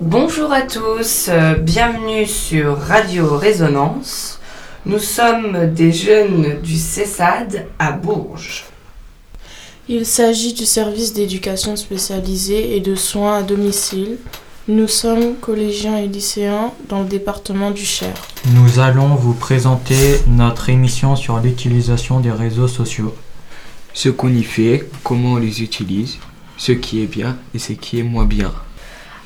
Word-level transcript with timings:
Bonjour 0.00 0.52
à 0.52 0.62
tous, 0.62 1.28
euh, 1.28 1.54
bienvenue 1.54 2.26
sur 2.26 2.76
Radio 2.76 3.36
Résonance. 3.36 4.39
Nous 4.90 4.98
sommes 4.98 5.72
des 5.72 5.92
jeunes 5.92 6.60
du 6.64 6.76
CESAD 6.76 7.68
à 7.78 7.92
Bourges. 7.92 8.64
Il 9.88 10.04
s'agit 10.04 10.52
du 10.52 10.66
service 10.66 11.12
d'éducation 11.12 11.76
spécialisée 11.76 12.74
et 12.76 12.80
de 12.80 12.96
soins 12.96 13.36
à 13.36 13.42
domicile. 13.42 14.16
Nous 14.66 14.88
sommes 14.88 15.36
collégiens 15.36 15.96
et 15.98 16.08
lycéens 16.08 16.72
dans 16.88 17.02
le 17.02 17.08
département 17.08 17.70
du 17.70 17.84
Cher. 17.84 18.14
Nous 18.52 18.80
allons 18.80 19.14
vous 19.14 19.34
présenter 19.34 20.18
notre 20.26 20.70
émission 20.70 21.14
sur 21.14 21.38
l'utilisation 21.38 22.18
des 22.18 22.32
réseaux 22.32 22.66
sociaux. 22.66 23.14
Ce 23.94 24.08
qu'on 24.08 24.34
y 24.34 24.42
fait, 24.42 24.90
comment 25.04 25.34
on 25.34 25.36
les 25.36 25.62
utilise, 25.62 26.18
ce 26.56 26.72
qui 26.72 27.00
est 27.00 27.06
bien 27.06 27.38
et 27.54 27.60
ce 27.60 27.74
qui 27.74 28.00
est 28.00 28.02
moins 28.02 28.26
bien. 28.26 28.52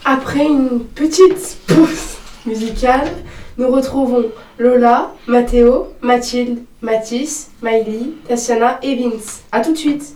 Après 0.04 0.44
une 0.44 0.80
petite 0.94 1.56
pause 1.66 2.18
musicale, 2.44 3.10
nous 3.58 3.68
retrouvons 3.68 4.24
Lola, 4.58 5.12
Mathéo, 5.26 5.88
Mathilde, 6.00 6.60
Mathis, 6.80 7.50
Miley, 7.62 8.10
Tassiana 8.26 8.78
et 8.82 8.96
Vince. 8.96 9.42
A 9.52 9.60
tout 9.60 9.72
de 9.72 9.78
suite 9.78 10.14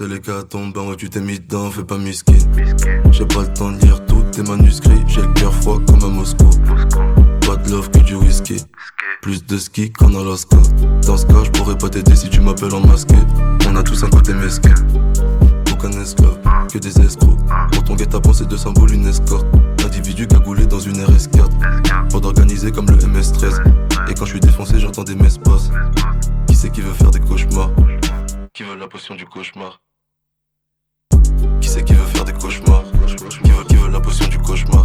c'est 0.00 0.48
tombent. 0.48 0.72
Ben 0.72 0.88
ouais, 0.88 0.96
tu 0.96 1.10
t'es 1.10 1.20
mis 1.20 1.38
dedans, 1.38 1.70
fais 1.70 1.84
pas 1.84 1.98
miskin. 1.98 2.32
J'ai 3.10 3.26
pas 3.26 3.42
le 3.42 3.52
temps 3.52 3.70
de 3.70 3.78
lire 3.80 4.04
tous 4.06 4.22
tes 4.32 4.42
manuscrits. 4.42 5.04
J'ai 5.06 5.20
le 5.20 5.32
cœur 5.34 5.52
froid 5.52 5.78
comme 5.86 6.02
à 6.02 6.08
Moscou. 6.08 6.48
Pas 7.46 7.56
de 7.56 7.70
love 7.70 7.90
que 7.90 7.98
du 7.98 8.14
whisky. 8.14 8.64
Plus 9.20 9.44
de 9.44 9.58
ski 9.58 9.92
qu'en 9.92 10.14
Alaska. 10.14 10.56
Dans 11.06 11.18
ce 11.18 11.26
cas, 11.26 11.44
je 11.44 11.50
pourrais 11.50 11.76
pas 11.76 11.90
t'aider 11.90 12.16
si 12.16 12.30
tu 12.30 12.40
m'appelles 12.40 12.74
en 12.74 12.80
masqué. 12.86 13.16
On 13.68 13.76
a 13.76 13.82
tous 13.82 14.02
un 14.02 14.08
côté 14.08 14.32
mesquin. 14.32 14.72
Aucun 15.70 15.90
esclave, 16.00 16.38
que 16.72 16.78
des 16.78 16.98
escrocs. 16.98 17.38
Pour 17.72 17.84
ton 17.84 17.94
guet-apens, 17.94 18.32
c'est 18.32 18.48
deux 18.48 18.56
symboles, 18.56 18.92
une 18.92 19.06
escorte. 19.06 19.46
Individu 19.84 20.26
cagoulé 20.26 20.66
dans 20.66 20.80
une 20.80 20.96
RS4. 20.96 22.10
Pas 22.10 22.20
d'organiser 22.20 22.72
comme 22.72 22.86
le 22.86 22.96
MS13. 22.96 23.60
Et 24.08 24.14
quand 24.14 24.24
je 24.24 24.30
suis 24.30 24.40
défoncé, 24.40 24.78
j'entends 24.78 25.04
des 25.04 25.14
messes 25.14 25.38
basses. 25.38 25.70
Qui 26.46 26.56
c'est 26.56 26.70
qui 26.70 26.80
veut 26.80 26.94
faire 26.94 27.10
des 27.10 27.20
cauchemars? 27.20 27.70
Qui 28.54 28.62
veut 28.62 28.76
la 28.76 28.88
potion 28.88 29.14
du 29.14 29.26
cauchemar? 29.26 29.80
C'est 31.70 31.84
qui 31.84 31.94
veut 31.94 32.04
faire 32.06 32.24
des 32.24 32.32
cauchemars 32.32 32.82
Qui 33.44 33.50
veut, 33.52 33.64
qui 33.64 33.76
veut 33.76 33.90
la 33.90 34.00
potion 34.00 34.26
du 34.26 34.38
cauchemar 34.38 34.82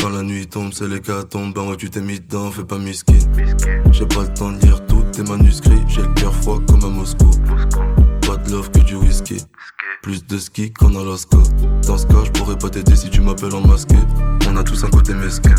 Quand 0.00 0.10
la 0.10 0.22
nuit 0.22 0.46
tombe, 0.46 0.72
c'est 0.72 0.86
les 0.86 1.00
cas 1.00 1.24
tombent. 1.24 1.52
Ben 1.54 1.68
ouais, 1.68 1.76
tu 1.76 1.90
t'es 1.90 2.00
mis 2.00 2.20
dedans, 2.20 2.52
fais 2.52 2.62
pas 2.62 2.78
miskin. 2.78 3.14
J'ai 3.90 4.06
pas 4.06 4.22
le 4.22 4.32
temps 4.34 4.52
de 4.52 4.60
lire 4.60 4.86
tous 4.86 5.02
tes 5.12 5.24
manuscrits. 5.24 5.82
J'ai 5.88 6.02
le 6.02 6.14
cœur 6.14 6.32
froid 6.32 6.60
comme 6.68 6.84
à 6.84 6.88
Moscou. 6.88 7.30
Pas 8.26 8.36
de 8.36 8.52
love 8.52 8.70
que 8.70 8.78
du 8.78 8.94
whisky. 8.94 9.42
Plus 10.02 10.24
de 10.24 10.38
ski 10.38 10.72
qu'en 10.72 10.94
Alaska. 10.94 11.38
Dans 11.84 11.98
ce 11.98 12.06
cas, 12.06 12.22
je 12.24 12.30
pourrais 12.30 12.56
pas 12.56 12.70
t'aider 12.70 12.94
si 12.94 13.10
tu 13.10 13.20
m'appelles 13.20 13.54
en 13.54 13.66
masqué. 13.66 13.96
On 14.48 14.56
a 14.56 14.62
tous 14.62 14.84
un 14.84 14.90
côté 14.90 15.14
mesquin. 15.14 15.54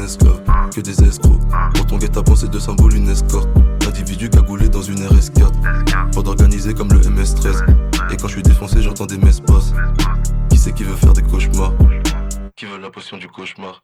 Que 0.00 0.80
des 0.80 1.04
escrocs. 1.04 1.42
Pour 1.74 1.86
ton 1.86 1.98
guet-apens, 1.98 2.36
c'est 2.36 2.50
deux 2.50 2.58
symboles, 2.58 2.94
une 2.94 3.10
escorte. 3.10 3.50
Individu 3.86 4.30
cagoulé 4.30 4.66
dans 4.70 4.80
une 4.80 4.96
RS4. 4.96 6.14
Pas 6.14 6.22
d'organiser 6.22 6.72
comme 6.72 6.88
le 6.88 7.00
MS13. 7.00 7.64
Et 8.10 8.16
quand 8.16 8.28
je 8.28 8.32
suis 8.32 8.42
défoncé, 8.42 8.80
j'entends 8.80 9.04
des 9.04 9.18
messes 9.18 9.42
basses. 9.42 9.74
Qui 10.48 10.56
c'est 10.56 10.72
qui 10.72 10.84
veut 10.84 10.96
faire 10.96 11.12
des 11.12 11.22
cauchemars? 11.22 11.74
Qui 12.56 12.64
veut 12.64 12.78
la 12.78 12.88
potion 12.88 13.18
du 13.18 13.28
cauchemar? 13.28 13.82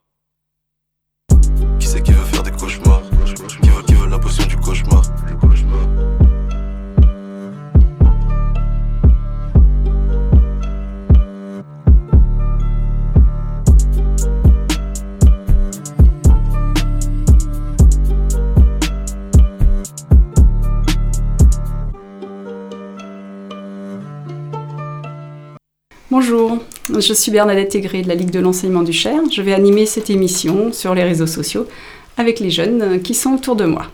Qui 1.78 1.86
c'est 1.86 2.02
qui 2.02 2.12
veut 2.12 2.24
faire 2.24 2.42
des 2.42 2.50
cauchemars? 2.50 3.02
Qui 3.46 3.68
veut, 3.68 3.82
qui 3.82 3.94
veut 3.94 4.08
la 4.08 4.18
potion 4.18 4.46
du 4.46 4.56
cauchemar? 4.56 5.02
Bonjour, 26.08 26.58
je 26.88 27.12
suis 27.12 27.32
Bernadette 27.32 27.70
Tégré 27.70 28.02
de 28.02 28.06
la 28.08 28.14
Ligue 28.14 28.30
de 28.30 28.38
l'enseignement 28.38 28.84
du 28.84 28.92
Cher. 28.92 29.20
Je 29.28 29.42
vais 29.42 29.52
animer 29.52 29.86
cette 29.86 30.08
émission 30.08 30.72
sur 30.72 30.94
les 30.94 31.02
réseaux 31.02 31.26
sociaux 31.26 31.66
avec 32.16 32.38
les 32.38 32.50
jeunes 32.50 33.02
qui 33.02 33.12
sont 33.12 33.30
autour 33.32 33.56
de 33.56 33.64
moi. 33.64 33.86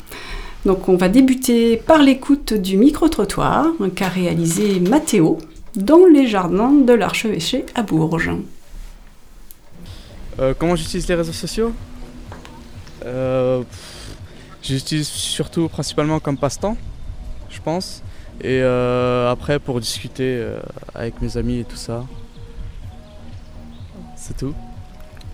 Donc 0.66 0.90
on 0.90 0.96
va 0.96 1.08
débuter 1.08 1.78
par 1.78 2.02
l'écoute 2.02 2.52
du 2.52 2.76
micro-trottoir 2.76 3.68
qu'a 3.96 4.08
réalisé 4.08 4.78
Mathéo 4.78 5.38
dans 5.74 6.04
les 6.04 6.26
jardins 6.26 6.72
de 6.72 6.92
l'archevêché 6.92 7.64
à 7.74 7.82
Bourges. 7.82 8.30
Euh, 10.38 10.52
comment 10.58 10.76
j'utilise 10.76 11.08
les 11.08 11.14
réseaux 11.14 11.32
sociaux? 11.32 11.72
Euh, 13.06 13.62
J'utilise 14.62 15.08
surtout 15.08 15.68
principalement 15.68 16.20
comme 16.20 16.36
passe-temps, 16.36 16.76
je 17.50 17.58
pense. 17.60 18.02
Et 18.42 18.60
euh, 18.60 19.30
après 19.30 19.60
pour 19.60 19.78
discuter 19.80 20.36
euh, 20.40 20.58
avec 20.94 21.20
mes 21.22 21.36
amis 21.36 21.60
et 21.60 21.64
tout 21.64 21.76
ça. 21.76 22.04
C'est 24.16 24.36
tout. 24.36 24.54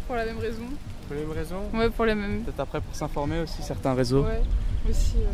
Pour 0.07 0.17
la 0.17 0.27
même 0.27 0.39
raison. 0.39 0.65
Pour 1.07 1.17
les 1.17 1.23
mêmes 1.23 1.33
raisons 1.33 1.63
Ouais, 1.75 1.89
pour 1.89 2.05
les 2.05 2.15
mêmes. 2.15 2.43
Peut-être 2.43 2.61
après 2.61 2.81
pour 2.81 2.95
s'informer 2.95 3.41
aussi 3.41 3.63
certains 3.63 3.95
réseaux. 3.95 4.23
Ouais, 4.25 4.43
aussi. 4.89 5.17
ouais. 5.17 5.25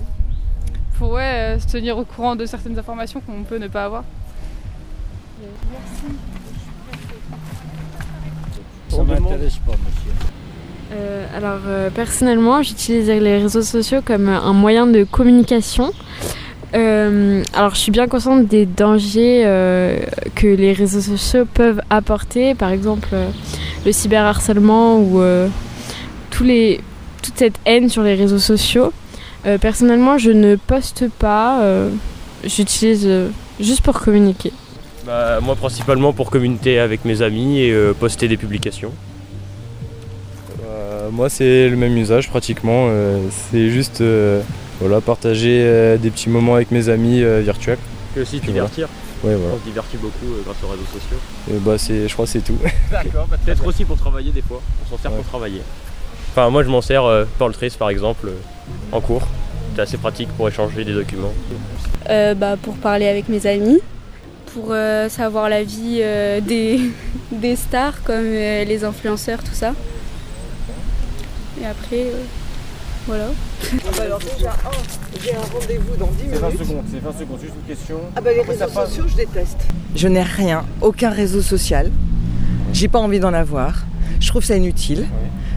Pour 0.99 1.11
ouais, 1.13 1.57
euh, 1.57 1.59
se 1.59 1.67
tenir 1.67 1.99
au 1.99 2.05
courant 2.05 2.37
de 2.37 2.47
certaines 2.47 2.79
informations 2.79 3.21
qu'on 3.21 3.43
peut 3.43 3.59
ne 3.59 3.67
pas 3.67 3.87
avoir. 3.87 4.05
Ça 8.89 9.03
m'intéresse 9.03 9.59
pas, 9.59 9.73
monsieur. 9.73 10.13
Euh, 10.93 11.27
alors 11.37 11.61
euh, 11.67 11.91
personnellement, 11.91 12.63
j'utilise 12.63 13.09
les 13.09 13.39
réseaux 13.39 13.63
sociaux 13.63 14.01
comme 14.05 14.29
un 14.29 14.53
moyen 14.53 14.87
de 14.87 15.03
communication. 15.03 15.93
Euh, 16.75 17.43
alors 17.53 17.75
je 17.75 17.81
suis 17.81 17.93
bien 17.93 18.09
consciente 18.09 18.47
des 18.47 18.67
dangers 18.67 19.43
euh, 19.47 19.99
que 20.35 20.49
les 20.49 20.73
réseaux 20.73 21.01
sociaux 21.01 21.45
peuvent 21.45 21.81
apporter, 21.89 22.55
par 22.55 22.71
exemple 22.71 23.09
euh, 23.13 23.29
le 23.87 23.93
cyberharcèlement 23.93 24.99
ou 24.99 25.21
euh, 25.21 25.49
tous 26.31 26.43
les, 26.43 26.81
toute 27.23 27.39
cette 27.39 27.61
haine 27.65 27.89
sur 27.89 28.03
les 28.03 28.15
réseaux 28.15 28.41
sociaux. 28.41 28.93
Euh, 29.47 29.59
personnellement, 29.59 30.19
je 30.19 30.31
ne 30.31 30.57
poste 30.57 31.09
pas, 31.11 31.63
euh, 31.63 31.91
j'utilise 32.45 33.05
euh, 33.07 33.29
juste 33.61 33.83
pour 33.83 34.01
communiquer. 34.01 34.53
Bah, 35.07 35.39
moi 35.41 35.55
principalement 35.55 36.13
pour 36.13 36.31
communiquer 36.31 36.81
avec 36.81 37.05
mes 37.05 37.23
amis 37.23 37.61
et 37.61 37.71
euh, 37.71 37.93
poster 37.93 38.27
des 38.27 38.39
publications. 38.39 38.91
Euh, 40.67 41.11
moi, 41.11 41.29
c'est 41.29 41.69
le 41.69 41.77
même 41.77 41.97
usage 41.97 42.29
pratiquement. 42.31 42.87
euh, 42.89 43.19
c'est 43.51 43.69
juste 43.71 44.01
euh, 44.01 44.41
voilà, 44.81 45.01
partager 45.01 45.63
euh, 45.65 45.97
des 45.97 46.11
petits 46.11 46.29
moments 46.31 46.55
avec 46.57 46.71
mes 46.71 46.89
amis 46.89 47.23
euh, 47.23 47.41
virtuels. 47.41 47.79
Et 48.17 48.21
aussi 48.21 48.39
Puis 48.39 48.53
divertir. 48.53 48.89
voilà. 49.23 49.37
Ouais, 49.37 49.41
voilà. 49.43 49.57
On 49.57 49.59
se 49.61 49.65
divertit 49.65 49.97
beaucoup 49.97 50.27
euh, 50.35 50.43
grâce 50.45 50.57
aux 50.65 50.69
réseaux 50.69 50.85
sociaux. 50.93 51.17
Et 51.51 51.55
bah, 51.59 51.79
c'est, 51.79 52.09
je 52.09 52.13
crois 52.13 52.27
que 52.27 52.31
c'est 52.33 52.41
tout. 52.45 52.59
D'accord, 52.91 53.27
bah, 53.31 53.37
peut-être 53.45 53.67
aussi 53.67 53.85
pour 53.85 53.97
travailler 53.97 54.31
des 54.31 54.43
fois. 54.43 54.61
On 54.85 54.91
s'en 54.97 55.01
sert 55.03 55.11
Ouais. 55.11 55.17
pour 55.19 55.27
travailler. 55.27 55.63
Enfin 56.33 56.51
moi 56.51 56.65
je 56.65 56.69
m'en 56.69 56.81
sers 56.83 57.05
euh, 57.05 57.25
pour 57.39 57.47
le 57.49 57.55
trace 57.55 57.77
par 57.77 57.91
exemple 57.91 58.27
euh, 58.29 58.33
en 58.91 59.01
cours. 59.01 59.23
c'était 59.71 59.83
assez 59.83 59.97
pratique 59.99 60.29
pour 60.37 60.49
échanger 60.49 60.85
des 60.85 60.93
documents. 60.93 61.33
Euh, 62.11 62.35
bah, 62.35 62.57
Pour 62.61 62.75
parler 62.77 63.07
avec 63.07 63.29
mes 63.29 63.47
amis, 63.47 63.79
pour 64.53 64.69
euh, 64.71 65.09
savoir 65.09 65.49
la 65.49 65.63
vie 65.63 65.99
euh, 66.03 66.41
des, 66.53 66.81
des 67.33 67.55
stars 67.57 68.03
comme 68.03 68.17
euh, 68.27 68.65
les 68.65 68.83
influenceurs, 68.85 69.43
tout 69.45 69.55
ça. 69.55 69.75
Et 71.63 71.67
après, 71.67 72.01
euh, 72.07 72.23
voilà. 73.07 73.27
Ah 73.73 73.91
bah 73.97 74.03
alors 74.05 74.19
déjà, 74.19 74.51
un, 74.51 75.21
j'ai 75.23 75.35
un 75.35 75.41
rendez-vous 75.41 75.97
dans 75.99 76.07
10 76.07 76.13
C'est 76.33 76.39
20 76.39 76.49
minutes. 76.49 76.67
secondes, 76.67 76.85
c'est 76.91 77.01
20 77.03 77.19
secondes, 77.19 77.41
juste 77.41 77.55
une 77.55 77.75
question. 77.77 77.97
Ah 78.17 78.21
bah 78.21 78.31
les 78.33 78.41
Après, 78.41 78.53
réseaux 78.53 78.67
passe. 78.67 78.89
sociaux, 78.89 79.05
je 79.09 79.17
déteste. 79.17 79.59
Je 79.95 80.09
n'ai 80.09 80.23
rien, 80.23 80.65
aucun 80.81 81.11
réseau 81.11 81.43
social. 81.43 81.91
J'ai 82.73 82.89
pas 82.89 82.99
envie 82.99 83.21
d'en 83.21 83.33
avoir. 83.35 83.85
Je 84.21 84.29
trouve 84.29 84.45
ça 84.45 84.57
inutile. 84.57 85.07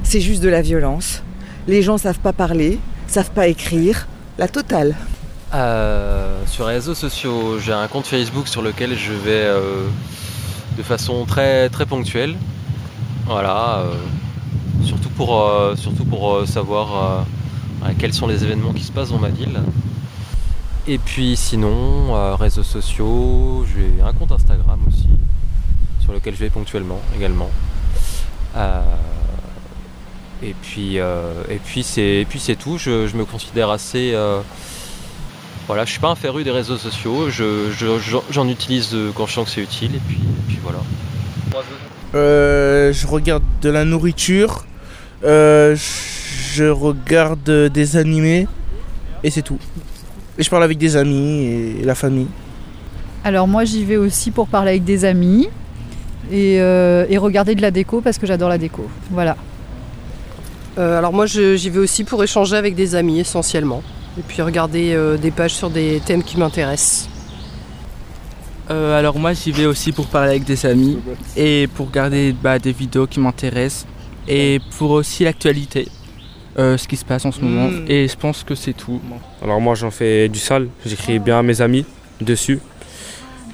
C'est 0.04 0.22
juste 0.22 0.42
de 0.44 0.50
la 0.50 0.62
violence. 0.62 1.24
Les 1.68 1.82
gens 1.82 1.98
savent 1.98 2.20
pas 2.20 2.34
parler, 2.34 2.80
savent 3.08 3.32
pas 3.32 3.48
écrire. 3.48 4.08
La 4.38 4.48
totale. 4.48 4.96
Euh, 5.54 6.42
sur 6.46 6.68
les 6.68 6.76
réseaux 6.76 6.94
sociaux, 6.94 7.58
j'ai 7.60 7.72
un 7.74 7.88
compte 7.88 8.06
Facebook 8.06 8.48
sur 8.48 8.62
lequel 8.62 8.96
je 8.98 9.14
vais 9.14 9.32
euh, 9.46 9.88
de 10.78 10.84
façon 10.84 11.26
très 11.26 11.70
très 11.70 11.86
ponctuelle. 11.86 12.36
Voilà, 13.26 13.80
euh, 13.80 13.94
surtout 14.86 15.10
pour 15.10 15.42
euh, 15.42 15.76
surtout 15.76 16.06
pour 16.06 16.36
euh, 16.36 16.46
savoir 16.46 16.88
euh, 17.04 17.22
quels 17.98 18.14
sont 18.14 18.28
les 18.28 18.44
événements 18.44 18.74
qui 18.74 18.84
se 18.84 18.92
passent 18.92 19.10
dans 19.10 19.20
ma 19.20 19.30
ville. 19.30 19.60
Et 20.88 20.98
puis 20.98 21.36
sinon, 21.36 22.16
euh, 22.16 22.36
réseaux 22.36 22.64
sociaux, 22.64 23.66
j'ai 23.76 24.02
un 24.02 24.14
compte 24.14 24.32
Instagram 24.32 24.80
aussi 24.88 25.08
sur 26.02 26.14
lequel 26.14 26.34
je 26.36 26.40
vais 26.40 26.50
ponctuellement 26.50 27.02
également. 27.16 27.50
Euh, 28.56 28.82
et 30.42 30.56
puis 30.62 31.00
euh, 31.00 31.34
et 31.50 31.58
puis 31.58 31.84
c'est 31.84 32.26
tout. 32.58 32.78
Je, 32.78 33.08
je 33.08 33.18
me 33.18 33.26
considère 33.26 33.70
assez 33.70 34.12
euh, 34.14 34.40
voilà, 35.68 35.84
je 35.84 35.92
suis 35.92 36.00
pas 36.00 36.10
un 36.10 36.16
féru 36.16 36.46
des 36.46 36.52
réseaux 36.52 36.78
sociaux, 36.78 37.30
je- 37.30 37.70
je- 37.78 38.18
j'en 38.32 38.48
utilise 38.48 38.92
euh, 38.94 39.12
quand 39.14 39.26
je 39.26 39.34
sens 39.34 39.46
que 39.48 39.52
c'est 39.56 39.62
utile 39.62 39.96
et 39.96 40.00
puis, 40.08 40.16
et 40.18 40.44
puis 40.48 40.60
voilà. 40.64 40.80
Euh, 42.16 42.94
je 42.94 43.06
regarde 43.06 43.44
de 43.62 43.70
la 43.70 43.84
nourriture, 43.84 44.66
euh, 45.26 45.76
je 46.58 46.66
regarde 46.66 47.70
des 47.72 47.98
animés 47.98 48.48
et 49.24 49.30
c'est 49.30 49.44
tout. 49.44 49.60
Et 50.40 50.44
je 50.44 50.50
parle 50.50 50.64
avec 50.64 50.80
des 50.80 50.96
amis 50.96 51.46
et 51.46 51.86
la 51.86 51.94
famille. 51.94 52.28
Alors 53.24 53.48
moi 53.48 53.64
j'y 53.64 53.84
vais 53.86 53.98
aussi 53.98 54.32
pour 54.32 54.48
parler 54.48 54.72
avec 54.72 54.84
des 54.84 55.06
amis 55.06 55.50
et, 56.32 56.60
euh, 56.60 57.06
et 57.10 57.18
regarder 57.20 57.54
de 57.54 57.62
la 57.62 57.70
déco 57.70 58.02
parce 58.02 58.18
que 58.18 58.26
j'adore 58.26 58.50
la 58.50 58.58
déco. 58.58 58.88
Voilà. 59.12 59.38
Euh, 60.80 60.98
alors 60.98 61.14
moi 61.14 61.28
j'y 61.28 61.70
vais 61.70 61.80
aussi 61.80 62.04
pour 62.04 62.24
échanger 62.24 62.56
avec 62.56 62.74
des 62.74 62.96
amis 62.96 63.20
essentiellement. 63.20 63.84
Et 64.18 64.24
puis 64.28 64.42
regarder 64.42 64.94
euh, 64.94 65.16
des 65.18 65.30
pages 65.30 65.54
sur 65.54 65.70
des 65.70 66.02
thèmes 66.04 66.24
qui 66.24 66.38
m'intéressent. 66.40 67.08
Euh, 68.72 68.98
alors 68.98 69.20
moi 69.20 69.34
j'y 69.34 69.52
vais 69.52 69.68
aussi 69.68 69.92
pour 69.92 70.08
parler 70.08 70.32
avec 70.32 70.44
des 70.44 70.66
amis 70.66 70.98
et 71.36 71.68
pour 71.76 71.88
regarder 71.88 72.34
bah, 72.34 72.58
des 72.58 72.72
vidéos 72.72 73.06
qui 73.06 73.20
m'intéressent 73.20 73.86
et 74.28 74.60
pour 74.78 74.92
aussi 74.92 75.24
l'actualité, 75.24 75.88
euh, 76.60 76.78
ce 76.78 76.88
qui 76.88 76.98
se 76.98 77.06
passe 77.06 77.26
en 77.26 77.32
ce 77.32 77.42
moment 77.42 77.70
Mm. 77.70 77.86
et 77.88 78.08
je 78.08 78.16
pense 78.18 78.44
que 78.44 78.56
c'est 78.56 78.74
tout. 78.74 79.00
Alors 79.44 79.60
moi 79.62 79.76
j'en 79.76 79.92
fais 79.92 80.28
du 80.30 80.40
sale, 80.40 80.68
j'écris 80.86 81.20
bien 81.20 81.40
à 81.40 81.44
mes 81.44 81.62
amis 81.62 81.86
dessus. 82.22 82.60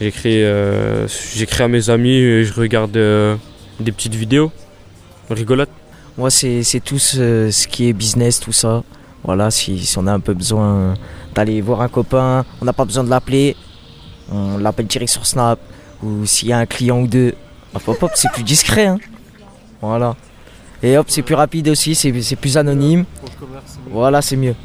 J'écris 0.01 0.43
euh, 0.43 1.07
j'écris 1.35 1.63
à 1.63 1.67
mes 1.67 1.89
amis 1.89 2.15
et 2.15 2.43
je 2.43 2.53
regarde 2.53 2.95
euh, 2.97 3.35
des 3.79 3.91
petites 3.91 4.15
vidéos 4.15 4.51
rigolotes. 5.29 5.69
Moi, 6.17 6.29
c'est 6.29 6.61
c'est 6.63 6.79
tout 6.79 6.99
ce, 6.99 7.49
ce 7.51 7.67
qui 7.67 7.87
est 7.89 7.93
business, 7.93 8.39
tout 8.39 8.51
ça. 8.51 8.83
Voilà, 9.23 9.49
si, 9.49 9.79
si 9.79 9.97
on 9.97 10.05
a 10.07 10.11
un 10.13 10.19
peu 10.19 10.33
besoin 10.33 10.93
d'aller 11.33 11.61
voir 11.61 11.81
un 11.81 11.87
copain, 11.87 12.43
on 12.61 12.65
n'a 12.65 12.73
pas 12.73 12.85
besoin 12.85 13.03
de 13.03 13.09
l'appeler. 13.09 13.55
On 14.31 14.57
l'appelle 14.57 14.85
direct 14.87 15.11
sur 15.11 15.25
Snap. 15.25 15.59
Ou 16.03 16.25
s'il 16.25 16.49
y 16.49 16.53
a 16.53 16.57
un 16.59 16.65
client 16.65 16.99
ou 17.01 17.07
deux, 17.07 17.33
hop, 17.73 17.87
hop, 17.87 18.03
hop, 18.03 18.11
c'est 18.15 18.29
plus 18.31 18.43
discret. 18.43 18.87
hein. 18.87 18.97
Voilà. 19.81 20.15
Et 20.83 20.97
hop, 20.97 21.07
c'est 21.09 21.21
plus 21.21 21.35
rapide 21.35 21.69
aussi, 21.69 21.95
c'est 21.95 22.21
c'est 22.21 22.35
plus 22.35 22.57
anonyme. 22.57 23.05
Voilà, 23.89 24.21
c'est 24.21 24.35
mieux. 24.35 24.55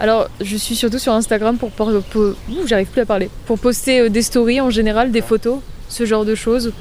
Alors, 0.00 0.28
je 0.40 0.56
suis 0.56 0.74
surtout 0.74 0.98
sur 0.98 1.12
Instagram 1.12 1.58
pour, 1.58 1.70
pour- 1.70 1.88
Ouh, 1.88 2.66
j'arrive 2.66 2.88
plus 2.88 3.02
à 3.02 3.06
parler. 3.06 3.28
Pour 3.46 3.58
poster 3.58 4.00
euh, 4.00 4.08
des 4.08 4.22
stories 4.22 4.60
en 4.60 4.70
général, 4.70 5.12
des 5.12 5.20
photos, 5.20 5.58
ce 5.88 6.06
genre 6.06 6.24
de 6.24 6.34
choses. 6.34 6.72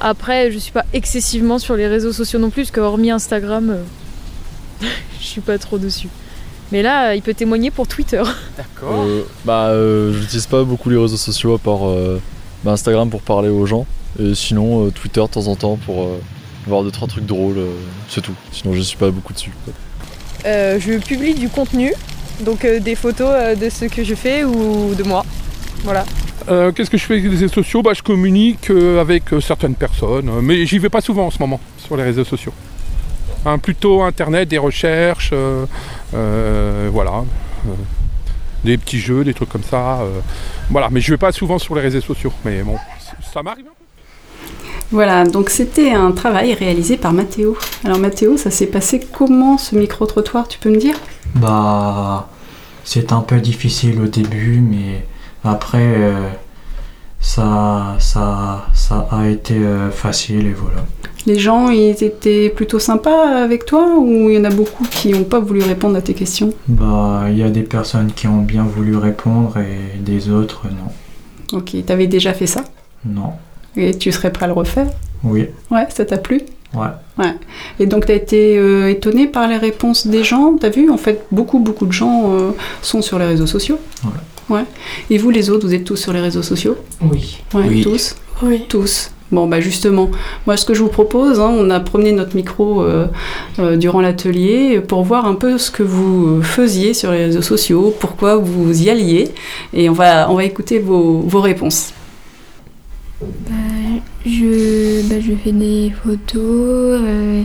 Après, 0.00 0.50
je 0.50 0.58
suis 0.58 0.72
pas 0.72 0.84
excessivement 0.94 1.58
sur 1.58 1.76
les 1.76 1.86
réseaux 1.86 2.12
sociaux 2.12 2.38
non 2.38 2.48
plus, 2.50 2.62
parce 2.62 2.70
que 2.70 2.80
hormis 2.80 3.10
Instagram, 3.10 3.70
euh, 4.82 4.86
je 5.20 5.26
suis 5.26 5.40
pas 5.42 5.58
trop 5.58 5.76
dessus. 5.78 6.08
Mais 6.72 6.82
là, 6.82 7.14
il 7.14 7.22
peut 7.22 7.34
témoigner 7.34 7.70
pour 7.70 7.86
Twitter. 7.86 8.22
Euh, 8.82 9.22
bah, 9.44 9.68
euh, 9.68 10.12
j'utilise 10.12 10.46
pas 10.46 10.64
beaucoup 10.64 10.88
les 10.90 10.96
réseaux 10.98 11.16
sociaux 11.16 11.54
à 11.54 11.58
part 11.58 11.86
euh, 11.88 12.20
bah, 12.64 12.72
Instagram 12.72 13.10
pour 13.10 13.20
parler 13.22 13.48
aux 13.50 13.66
gens. 13.66 13.86
Et 14.18 14.34
sinon, 14.34 14.86
euh, 14.86 14.90
Twitter 14.90 15.20
de 15.20 15.26
temps 15.26 15.46
en 15.48 15.54
temps 15.56 15.76
pour 15.84 16.04
euh, 16.04 16.18
voir 16.68 16.82
deux 16.84 16.90
trois 16.90 17.08
trucs 17.08 17.26
drôles. 17.26 17.58
euh, 17.58 17.70
c'est 18.08 18.20
tout. 18.20 18.34
Sinon, 18.52 18.74
je 18.74 18.80
suis 18.80 18.96
pas 18.96 19.10
beaucoup 19.10 19.32
dessus. 19.32 19.52
quoi. 19.64 19.74
Euh, 20.46 20.78
je 20.80 20.92
publie 20.98 21.34
du 21.34 21.48
contenu, 21.48 21.92
donc 22.40 22.64
euh, 22.64 22.78
des 22.78 22.94
photos 22.94 23.30
euh, 23.32 23.54
de 23.56 23.68
ce 23.70 23.86
que 23.86 24.04
je 24.04 24.14
fais 24.14 24.44
ou 24.44 24.94
de 24.94 25.02
moi. 25.02 25.24
Voilà. 25.82 26.04
Euh, 26.48 26.72
Qu'est-ce 26.72 26.90
que 26.90 26.96
je 26.96 27.04
fais 27.04 27.14
avec 27.14 27.24
les 27.24 27.30
réseaux 27.30 27.48
sociaux? 27.48 27.82
Bah, 27.82 27.92
Je 27.94 28.02
communique 28.02 28.70
euh, 28.70 29.00
avec 29.00 29.32
euh, 29.32 29.40
certaines 29.40 29.74
personnes, 29.74 30.28
euh, 30.28 30.40
mais 30.40 30.64
j'y 30.64 30.78
vais 30.78 30.88
pas 30.88 31.00
souvent 31.00 31.26
en 31.26 31.30
ce 31.30 31.38
moment 31.40 31.60
sur 31.78 31.96
les 31.96 32.04
réseaux 32.04 32.24
sociaux. 32.24 32.52
Hein, 33.44 33.58
plutôt 33.58 34.02
internet, 34.02 34.48
des 34.48 34.58
recherches, 34.58 35.30
euh, 35.32 35.66
euh, 36.14 36.88
voilà, 36.92 37.24
euh, 37.66 37.70
des 38.64 38.76
petits 38.78 38.98
jeux, 38.98 39.24
des 39.24 39.34
trucs 39.34 39.48
comme 39.48 39.62
ça. 39.62 40.00
euh, 40.00 40.20
voilà, 40.70 40.88
mais 40.90 41.00
je 41.00 41.10
vais 41.12 41.18
pas 41.18 41.32
souvent 41.32 41.58
sur 41.58 41.74
les 41.74 41.82
réseaux 41.82 42.00
sociaux. 42.00 42.32
Mais 42.44 42.62
bon, 42.62 42.76
ça 43.32 43.42
m'arrive. 43.42 43.66
Voilà, 44.90 45.24
donc 45.24 45.50
c'était 45.50 45.90
un 45.90 46.12
travail 46.12 46.54
réalisé 46.54 46.96
par 46.96 47.12
Mathéo. 47.12 47.56
Alors 47.84 47.98
Mathéo, 47.98 48.38
ça 48.38 48.50
s'est 48.50 48.66
passé 48.66 49.00
comment 49.12 49.58
ce 49.58 49.76
micro-trottoir, 49.76 50.48
tu 50.48 50.58
peux 50.58 50.70
me 50.70 50.78
dire? 50.78 50.94
Bah, 51.34 52.28
c'est 52.84 53.12
un 53.12 53.20
peu 53.20 53.38
difficile 53.38 54.00
au 54.00 54.06
début, 54.06 54.60
mais 54.60 55.06
après, 55.44 55.82
euh, 55.82 56.28
ça, 57.20 57.96
ça, 57.98 58.66
ça 58.72 59.06
a 59.12 59.28
été 59.28 59.54
euh, 59.56 59.90
facile 59.90 60.46
et 60.46 60.54
voilà. 60.54 60.86
Les 61.26 61.38
gens, 61.38 61.68
ils 61.68 62.02
étaient 62.02 62.48
plutôt 62.48 62.78
sympas 62.78 63.42
avec 63.44 63.66
toi 63.66 63.98
ou 63.98 64.30
il 64.30 64.36
y 64.36 64.38
en 64.38 64.44
a 64.44 64.50
beaucoup 64.50 64.84
qui 64.90 65.10
n'ont 65.10 65.24
pas 65.24 65.40
voulu 65.40 65.60
répondre 65.62 65.96
à 65.96 66.00
tes 66.00 66.14
questions? 66.14 66.54
Bah, 66.66 67.24
il 67.28 67.36
y 67.36 67.42
a 67.42 67.50
des 67.50 67.64
personnes 67.64 68.12
qui 68.12 68.26
ont 68.26 68.40
bien 68.40 68.62
voulu 68.62 68.96
répondre 68.96 69.58
et 69.58 69.98
des 69.98 70.30
autres 70.30 70.62
non. 70.68 71.58
Ok, 71.58 71.76
t'avais 71.84 72.06
déjà 72.06 72.32
fait 72.32 72.46
ça? 72.46 72.64
Non. 73.04 73.32
Et 73.78 73.96
tu 73.96 74.12
serais 74.12 74.32
prêt 74.32 74.44
à 74.44 74.48
le 74.48 74.54
refaire 74.54 74.86
Oui. 75.24 75.46
Ouais, 75.70 75.86
ça 75.88 76.04
t'a 76.04 76.18
plu? 76.18 76.40
Ouais. 76.74 76.88
Ouais. 77.18 77.32
Et 77.80 77.86
donc 77.86 78.06
t'as 78.06 78.14
été 78.14 78.58
euh, 78.58 78.90
étonné 78.90 79.26
par 79.26 79.48
les 79.48 79.56
réponses 79.56 80.06
des 80.06 80.22
gens? 80.22 80.56
T'as 80.60 80.68
vu, 80.68 80.90
en 80.90 80.98
fait, 80.98 81.24
beaucoup, 81.30 81.58
beaucoup 81.60 81.86
de 81.86 81.92
gens 81.92 82.32
euh, 82.32 82.50
sont 82.82 83.00
sur 83.02 83.18
les 83.18 83.26
réseaux 83.26 83.46
sociaux. 83.46 83.78
Ouais. 84.04 84.56
Ouais. 84.56 84.64
Et 85.10 85.18
vous, 85.18 85.30
les 85.30 85.50
autres, 85.50 85.66
vous 85.66 85.74
êtes 85.74 85.84
tous 85.84 85.96
sur 85.96 86.12
les 86.12 86.20
réseaux 86.20 86.42
sociaux? 86.42 86.76
Oui. 87.02 87.38
Ouais, 87.54 87.64
Oui. 87.68 87.82
tous? 87.82 88.16
Oui. 88.42 88.64
Tous. 88.68 89.10
Bon, 89.30 89.46
bah 89.46 89.60
justement, 89.60 90.10
moi 90.46 90.56
ce 90.56 90.64
que 90.64 90.72
je 90.72 90.80
vous 90.82 90.88
propose, 90.88 91.38
hein, 91.38 91.52
on 91.54 91.68
a 91.68 91.80
promené 91.80 92.12
notre 92.12 92.34
micro 92.34 92.82
euh, 92.82 93.06
euh, 93.58 93.76
durant 93.76 94.00
l'atelier 94.00 94.80
pour 94.80 95.02
voir 95.02 95.26
un 95.26 95.34
peu 95.34 95.58
ce 95.58 95.70
que 95.70 95.82
vous 95.82 96.42
faisiez 96.42 96.94
sur 96.94 97.10
les 97.12 97.26
réseaux 97.26 97.42
sociaux, 97.42 97.94
pourquoi 98.00 98.36
vous 98.36 98.82
y 98.82 98.88
alliez, 98.88 99.28
et 99.74 99.90
on 99.90 99.92
va, 99.92 100.30
on 100.30 100.34
va 100.36 100.44
écouter 100.44 100.78
vos, 100.78 101.20
vos 101.20 101.42
réponses. 101.42 101.92
Bah, 103.20 103.54
je, 104.24 105.08
bah, 105.08 105.20
je 105.20 105.34
fais 105.34 105.50
des 105.50 105.90
photos, 105.90 107.00
euh, 107.02 107.44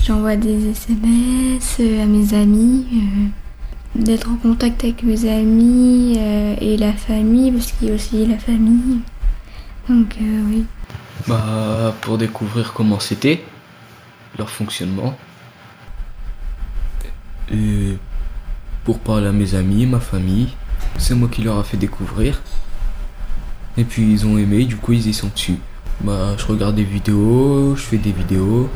j'envoie 0.00 0.36
des 0.36 0.70
SMS 0.70 1.78
euh, 1.80 2.04
à 2.04 2.06
mes 2.06 2.34
amis, 2.34 2.86
euh, 2.92 4.00
d'être 4.00 4.30
en 4.30 4.36
contact 4.36 4.84
avec 4.84 5.02
mes 5.02 5.28
amis 5.28 6.16
et 6.60 6.76
la 6.76 6.92
famille, 6.92 7.50
parce 7.50 7.72
qu'il 7.72 7.88
y 7.88 7.90
a 7.90 7.94
aussi 7.94 8.26
la 8.26 8.38
famille. 8.38 9.00
Donc 9.88 10.16
oui. 10.20 10.64
Bah, 11.26 11.96
pour 12.00 12.16
découvrir 12.16 12.72
comment 12.72 13.00
c'était, 13.00 13.42
leur 14.38 14.50
fonctionnement. 14.50 15.18
Et 17.50 17.96
pour 18.84 19.00
parler 19.00 19.26
à 19.26 19.32
mes 19.32 19.56
amis, 19.56 19.84
ma 19.86 19.98
famille. 19.98 20.48
C'est 20.96 21.16
moi 21.16 21.28
qui 21.28 21.42
leur 21.42 21.58
a 21.58 21.64
fait 21.64 21.76
découvrir. 21.76 22.40
Et 23.78 23.84
puis 23.84 24.12
ils 24.12 24.26
ont 24.26 24.36
aimé, 24.36 24.64
du 24.64 24.76
coup 24.76 24.92
ils 24.92 25.06
y 25.06 25.14
sont 25.14 25.28
dessus. 25.28 25.56
Bah, 26.00 26.34
je 26.36 26.44
regarde 26.46 26.74
des 26.74 26.84
vidéos, 26.84 27.76
je 27.76 27.82
fais 27.82 27.96
des 27.96 28.10
vidéos. 28.10 28.68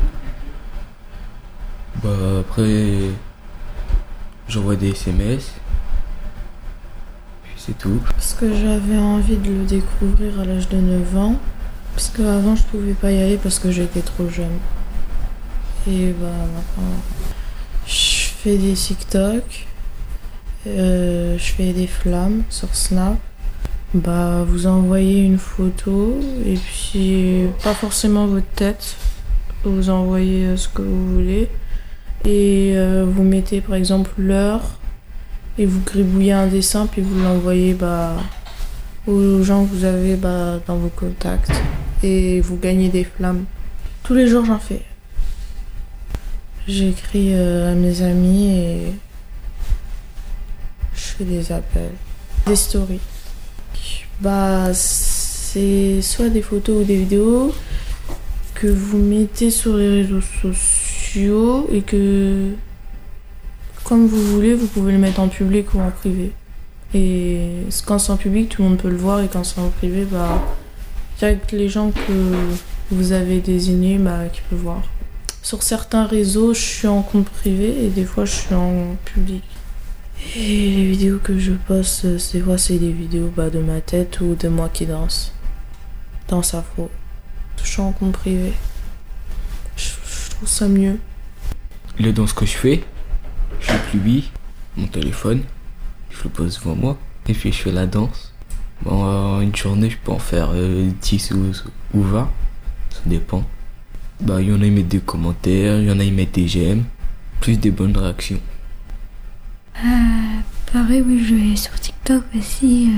Bah, 2.01 2.09
après, 2.39 2.93
j'envoie 4.47 4.77
des 4.77 4.91
SMS. 4.91 5.51
Puis 7.43 7.53
c'est 7.57 7.77
tout. 7.77 8.01
Parce 8.11 8.33
que 8.33 8.47
j'avais 8.53 8.97
envie 8.97 9.35
de 9.35 9.49
le 9.49 9.65
découvrir 9.65 10.39
à 10.39 10.45
l'âge 10.45 10.69
de 10.69 10.77
9 10.77 11.17
ans. 11.17 11.35
Parce 11.93 12.09
qu'avant, 12.09 12.55
je 12.55 12.63
pouvais 12.63 12.93
pas 12.93 13.11
y 13.11 13.21
aller 13.21 13.37
parce 13.37 13.59
que 13.59 13.71
j'étais 13.71 14.01
trop 14.01 14.29
jeune. 14.29 14.57
Et 15.85 16.13
bah 16.13 16.27
maintenant, 16.27 16.95
je 17.85 18.29
fais 18.41 18.57
des 18.57 18.73
TikTok. 18.73 19.67
Euh, 20.65 21.37
je 21.37 21.43
fais 21.43 21.73
des 21.73 21.87
flammes 21.87 22.43
sur 22.49 22.73
Snap. 22.73 23.17
Bah, 23.93 24.43
vous 24.47 24.65
envoyez 24.65 25.21
une 25.23 25.37
photo 25.37 26.19
et 26.47 26.55
puis 26.55 27.43
pas 27.63 27.75
forcément 27.75 28.25
votre 28.25 28.49
tête. 28.55 28.95
Vous 29.63 29.91
envoyez 29.91 30.47
euh, 30.47 30.57
ce 30.57 30.67
que 30.67 30.81
vous 30.81 31.13
voulez 31.13 31.47
et 32.25 32.73
euh, 32.75 33.05
vous 33.07 33.21
mettez 33.21 33.61
par 33.61 33.75
exemple 33.75 34.09
l'heure 34.17 34.79
et 35.59 35.67
vous 35.67 35.79
gribouillez 35.81 36.31
un 36.31 36.47
dessin 36.47 36.87
puis 36.87 37.03
vous 37.03 37.21
l'envoyez 37.21 37.75
bah, 37.75 38.15
aux 39.05 39.43
gens 39.43 39.63
que 39.63 39.75
vous 39.75 39.83
avez 39.83 40.15
bah, 40.15 40.59
dans 40.65 40.77
vos 40.77 40.89
contacts 40.89 41.51
et 42.01 42.41
vous 42.41 42.57
gagnez 42.57 42.89
des 42.89 43.03
flammes. 43.03 43.45
Tous 44.01 44.15
les 44.15 44.27
jours 44.27 44.43
j'en 44.43 44.59
fais. 44.59 44.81
J'écris 46.67 47.35
euh, 47.35 47.71
à 47.71 47.75
mes 47.75 48.01
amis 48.01 48.57
et 48.57 48.93
je 50.95 51.01
fais 51.01 51.25
des 51.25 51.51
appels, 51.51 51.93
des 52.47 52.55
stories. 52.55 52.99
Bah, 54.21 54.73
c'est 54.73 56.01
soit 56.01 56.29
des 56.29 56.41
photos 56.41 56.81
ou 56.81 56.83
des 56.85 56.97
vidéos 56.97 57.53
que 58.55 58.67
vous 58.67 58.97
mettez 58.97 59.51
sur 59.51 59.75
les 59.77 59.89
réseaux 59.89 60.21
sociaux 60.41 61.67
et 61.71 61.81
que, 61.81 62.51
comme 63.83 64.07
vous 64.07 64.23
voulez, 64.23 64.53
vous 64.53 64.67
pouvez 64.67 64.91
le 64.93 64.97
mettre 64.97 65.19
en 65.19 65.27
public 65.27 65.73
ou 65.73 65.79
en 65.79 65.91
privé. 65.91 66.31
Et 66.93 67.49
quand 67.85 67.99
c'est 67.99 68.11
en 68.11 68.17
public, 68.17 68.49
tout 68.49 68.61
le 68.61 68.69
monde 68.69 68.77
peut 68.77 68.89
le 68.89 68.97
voir 68.97 69.21
et 69.21 69.27
quand 69.27 69.43
c'est 69.43 69.59
en 69.59 69.69
privé, 69.69 70.05
bah, 70.09 70.41
que 71.19 71.55
les 71.55 71.69
gens 71.69 71.91
que 71.91 72.13
vous 72.91 73.11
avez 73.11 73.39
désignés 73.39 73.97
bah, 73.97 74.25
qui 74.31 74.41
peuvent 74.49 74.59
voir. 74.59 74.81
Sur 75.41 75.63
certains 75.63 76.05
réseaux, 76.05 76.53
je 76.53 76.61
suis 76.61 76.87
en 76.87 77.01
compte 77.01 77.29
privé 77.29 77.85
et 77.85 77.89
des 77.89 78.05
fois, 78.05 78.25
je 78.25 78.31
suis 78.31 78.55
en 78.55 78.95
public. 79.05 79.43
Et 80.35 80.69
les 80.71 80.85
vidéos 80.85 81.19
que 81.19 81.37
je 81.37 81.51
poste, 81.51 82.07
des 82.33 82.41
fois, 82.41 82.57
c'est 82.57 82.79
des 82.79 82.91
vidéos 82.91 83.31
bah, 83.35 83.51
de 83.51 83.59
ma 83.59 83.81
tête 83.81 84.19
ou 84.19 84.35
de 84.35 84.47
moi 84.47 84.69
qui 84.69 84.85
danse. 84.87 85.31
Danse 86.27 86.55
afro. 86.55 86.89
Je 87.61 87.69
suis 87.69 87.81
en 87.81 87.91
compte 87.91 88.13
privé. 88.13 88.53
Je, 89.75 89.89
trouve 90.31 90.49
ça 90.49 90.67
mieux. 90.67 90.97
Les 91.99 92.13
danses 92.13 92.33
que 92.33 92.45
je 92.45 92.57
fais, 92.57 92.83
je 93.59 93.73
publie 93.91 94.31
mon 94.75 94.87
téléphone, 94.87 95.43
je 96.09 96.23
le 96.23 96.29
pose 96.29 96.59
devant 96.59 96.75
moi, 96.75 96.97
et 97.27 97.33
puis 97.33 97.51
je 97.51 97.57
fais 97.57 97.71
la 97.71 97.85
danse. 97.85 98.33
Bon, 98.81 99.05
euh, 99.05 99.41
une 99.41 99.55
journée, 99.55 99.91
je 99.91 99.97
peux 100.03 100.11
en 100.11 100.19
faire 100.19 100.49
euh, 100.53 100.89
10 101.01 101.31
ou, 101.31 101.51
ou 101.93 102.01
20, 102.01 102.29
ça 102.89 103.01
dépend. 103.05 103.43
Bah, 104.19 104.41
il 104.41 104.49
y 104.49 104.51
en 104.53 104.61
a, 104.61 104.65
ils 104.65 104.71
mettent 104.71 104.87
des 104.87 104.99
commentaires, 104.99 105.79
il 105.79 105.87
y 105.87 105.91
en 105.91 105.99
a, 105.99 106.03
ils 106.03 106.13
mettent 106.13 106.33
des 106.33 106.47
j'aime, 106.47 106.85
plus 107.39 107.57
des 107.57 107.71
bonnes 107.71 107.95
réactions. 107.95 108.39
Euh, 109.77 110.41
pareil, 110.71 111.03
oui, 111.05 111.23
je 111.23 111.35
vais 111.35 111.55
sur 111.55 111.73
TikTok 111.79 112.23
aussi. 112.37 112.89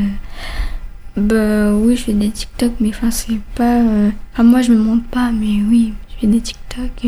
euh. 1.18 1.22
Bah 1.22 1.74
oui, 1.74 1.96
je 1.96 2.04
fais 2.04 2.14
des 2.14 2.30
TikTok, 2.30 2.74
mais 2.80 2.90
enfin, 2.90 3.12
c'est 3.12 3.40
pas. 3.56 3.80
euh, 3.82 4.10
Enfin, 4.34 4.44
moi, 4.44 4.62
je 4.62 4.72
me 4.74 4.78
montre 4.78 5.06
pas, 5.06 5.32
mais 5.32 5.62
oui, 5.70 5.94
je 6.10 6.22
fais 6.22 6.28
des 6.28 6.42
TikTok. 6.42 7.08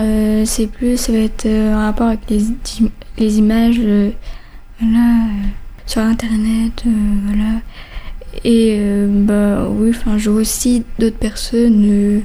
Euh, 0.00 0.44
c'est 0.46 0.68
plus, 0.68 0.96
ça 0.96 1.12
va 1.12 1.18
être 1.18 1.46
euh, 1.46 1.74
en 1.74 1.84
rapport 1.86 2.06
avec 2.08 2.20
les, 2.30 2.40
les 3.18 3.38
images, 3.38 3.80
voilà, 4.80 5.06
sur 5.86 6.02
Internet, 6.02 6.84
voilà. 7.26 7.60
Et 8.44 8.80
bah 9.08 9.68
oui, 9.68 9.90
enfin, 9.90 10.16
je 10.16 10.30
vois 10.30 10.40
aussi 10.40 10.84
d'autres 10.98 11.18
personnes 11.18 12.22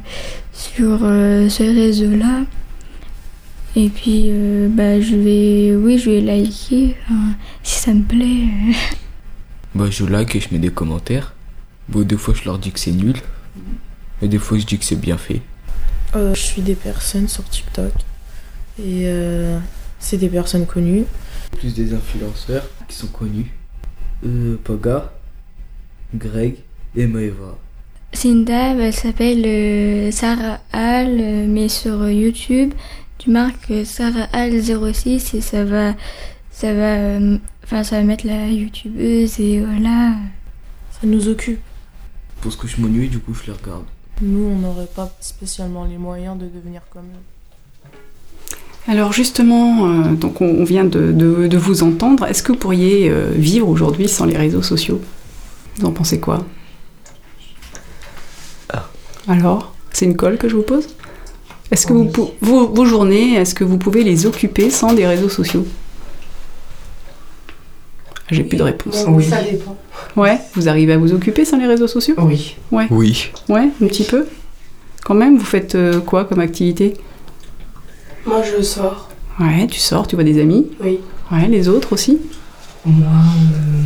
sur 0.54 1.00
ce 1.00 1.64
réseau-là. 1.64 2.44
Et 3.80 3.90
puis, 3.90 4.24
euh, 4.30 4.68
bah, 4.70 5.00
je 5.00 5.16
vais, 5.16 5.76
oui, 5.76 6.00
je 6.00 6.10
vais 6.10 6.22
liker, 6.22 6.96
si 7.62 7.80
ça 7.80 7.94
me 7.94 8.04
plaît. 8.04 8.76
Bah, 9.76 9.86
je 9.92 10.04
like 10.04 10.36
et 10.36 10.40
je 10.40 10.48
mets 10.52 10.58
des 10.58 10.72
commentaires. 10.72 11.36
Bon, 11.88 12.02
des 12.02 12.18
fois, 12.18 12.34
je 12.34 12.44
leur 12.46 12.58
dis 12.58 12.72
que 12.72 12.80
c'est 12.80 12.92
nul, 12.92 13.18
et 14.24 14.28
des 14.28 14.40
fois, 14.40 14.58
je 14.58 14.66
dis 14.66 14.80
que 14.80 14.84
c'est 14.84 15.00
bien 15.00 15.20
fait. 15.20 15.42
Euh, 16.16 16.34
je 16.34 16.40
suis 16.40 16.64
des 16.64 16.74
personnes 16.74 17.28
sur 17.28 17.44
TikTok 17.44 17.92
et 18.80 19.04
euh, 19.06 19.60
c'est 20.00 20.18
des 20.18 20.30
personnes 20.30 20.66
connues. 20.66 21.06
Plus 21.52 21.76
des 21.76 21.94
influenceurs 21.94 22.68
qui 22.88 22.96
sont 22.96 23.08
connus. 23.08 23.54
Euh, 24.26 24.56
Paga, 24.64 25.14
Greg 26.16 26.56
et 26.96 27.06
Maeva. 27.06 27.60
C'est 28.14 28.30
une 28.30 28.44
dame, 28.46 28.80
elle 28.80 28.94
s'appelle 28.94 29.44
euh, 29.46 30.10
Sarah 30.12 30.62
Hall, 30.74 31.48
mais 31.48 31.70
sur 31.70 32.10
YouTube, 32.10 32.74
tu 33.18 33.30
marques 33.30 33.72
Sarah 33.86 34.28
Hall 34.34 34.62
06 34.94 35.34
et 35.34 35.42
ça 35.42 35.64
va, 35.64 35.94
ça 36.52 36.74
va, 36.74 36.96
euh, 36.96 37.38
enfin, 37.64 37.84
ça 37.84 37.98
va 37.98 38.04
mettre 38.04 38.26
la 38.28 38.48
youtubeuse 38.48 39.40
et 39.40 39.60
voilà. 39.62 40.14
Ça 40.92 41.06
nous 41.08 41.28
occupe. 41.28 41.60
Pour 42.42 42.52
ce 42.52 42.58
que 42.58 42.68
je 42.68 42.80
m'ennuie, 42.82 43.08
du 43.10 43.20
coup, 43.20 43.34
je 43.34 43.46
les 43.48 43.52
regarde. 43.58 43.84
Nous, 44.22 44.44
on 44.46 44.56
n'aurait 44.56 44.88
pas 44.96 45.16
spécialement 45.20 45.86
les 45.86 45.98
moyens 45.98 46.38
de 46.38 46.46
devenir 46.46 46.82
comme 46.92 47.04
eux. 47.06 47.92
Alors 48.90 49.12
justement, 49.12 49.86
euh, 49.90 50.14
donc 50.14 50.40
on, 50.40 50.64
vient 50.64 50.86
de, 50.86 51.12
de- 51.12 51.48
de 51.48 51.58
vous 51.58 51.84
entendre. 51.84 52.26
Est-ce 52.26 52.42
que 52.42 52.54
vous 52.54 52.58
pourriez 52.58 53.10
euh, 53.10 53.32
vivre 53.36 53.68
aujourd'hui 53.68 54.08
sans 54.08 54.26
les 54.26 54.38
réseaux 54.38 54.62
sociaux? 54.62 55.02
Vous 55.76 55.86
en 55.86 55.92
pensez 55.92 56.20
quoi? 56.20 56.46
Alors, 59.28 59.74
c'est 59.92 60.06
une 60.06 60.16
colle 60.16 60.38
que 60.38 60.48
je 60.48 60.56
vous 60.56 60.62
pose? 60.62 60.88
Est-ce 61.72 61.86
que 61.86 61.94
vous, 61.94 62.10
vos, 62.42 62.68
vos 62.68 62.86
journées, 62.86 63.36
est-ce 63.36 63.54
que 63.54 63.64
vous 63.64 63.78
pouvez 63.78 64.04
les 64.04 64.26
occuper 64.26 64.70
sans 64.70 64.94
des 64.94 65.06
réseaux 65.06 65.30
sociaux? 65.30 65.66
J'ai 68.30 68.44
plus 68.44 68.58
de 68.58 68.64
réponse. 68.64 69.06
Oui. 69.08 69.24
Ça 69.26 69.42
dépend. 69.42 69.78
Ouais, 70.16 70.40
vous 70.54 70.68
arrivez 70.68 70.94
à 70.94 70.98
vous 70.98 71.14
occuper 71.14 71.46
sans 71.46 71.58
les 71.58 71.68
réseaux 71.68 71.88
sociaux? 71.88 72.16
Oui. 72.18 72.56
Ouais. 72.72 72.88
Oui. 72.90 73.32
Ouais, 73.48 73.70
un 73.82 73.88
petit 73.88 74.04
peu. 74.04 74.28
Quand 75.04 75.14
même, 75.14 75.38
vous 75.38 75.46
faites 75.46 75.76
euh, 75.76 76.02
quoi 76.02 76.26
comme 76.26 76.40
activité? 76.40 76.96
Moi, 78.26 78.42
je 78.44 78.62
sors. 78.62 79.10
Ouais, 79.40 79.68
tu 79.68 79.80
sors, 79.80 80.08
tu 80.08 80.16
vois 80.16 80.26
des 80.26 80.42
amis? 80.42 80.68
Oui. 80.82 81.00
Ouais, 81.32 81.48
les 81.48 81.70
autres 81.70 81.94
aussi? 81.94 82.20
Moi, 82.86 83.08
euh, 83.08 83.82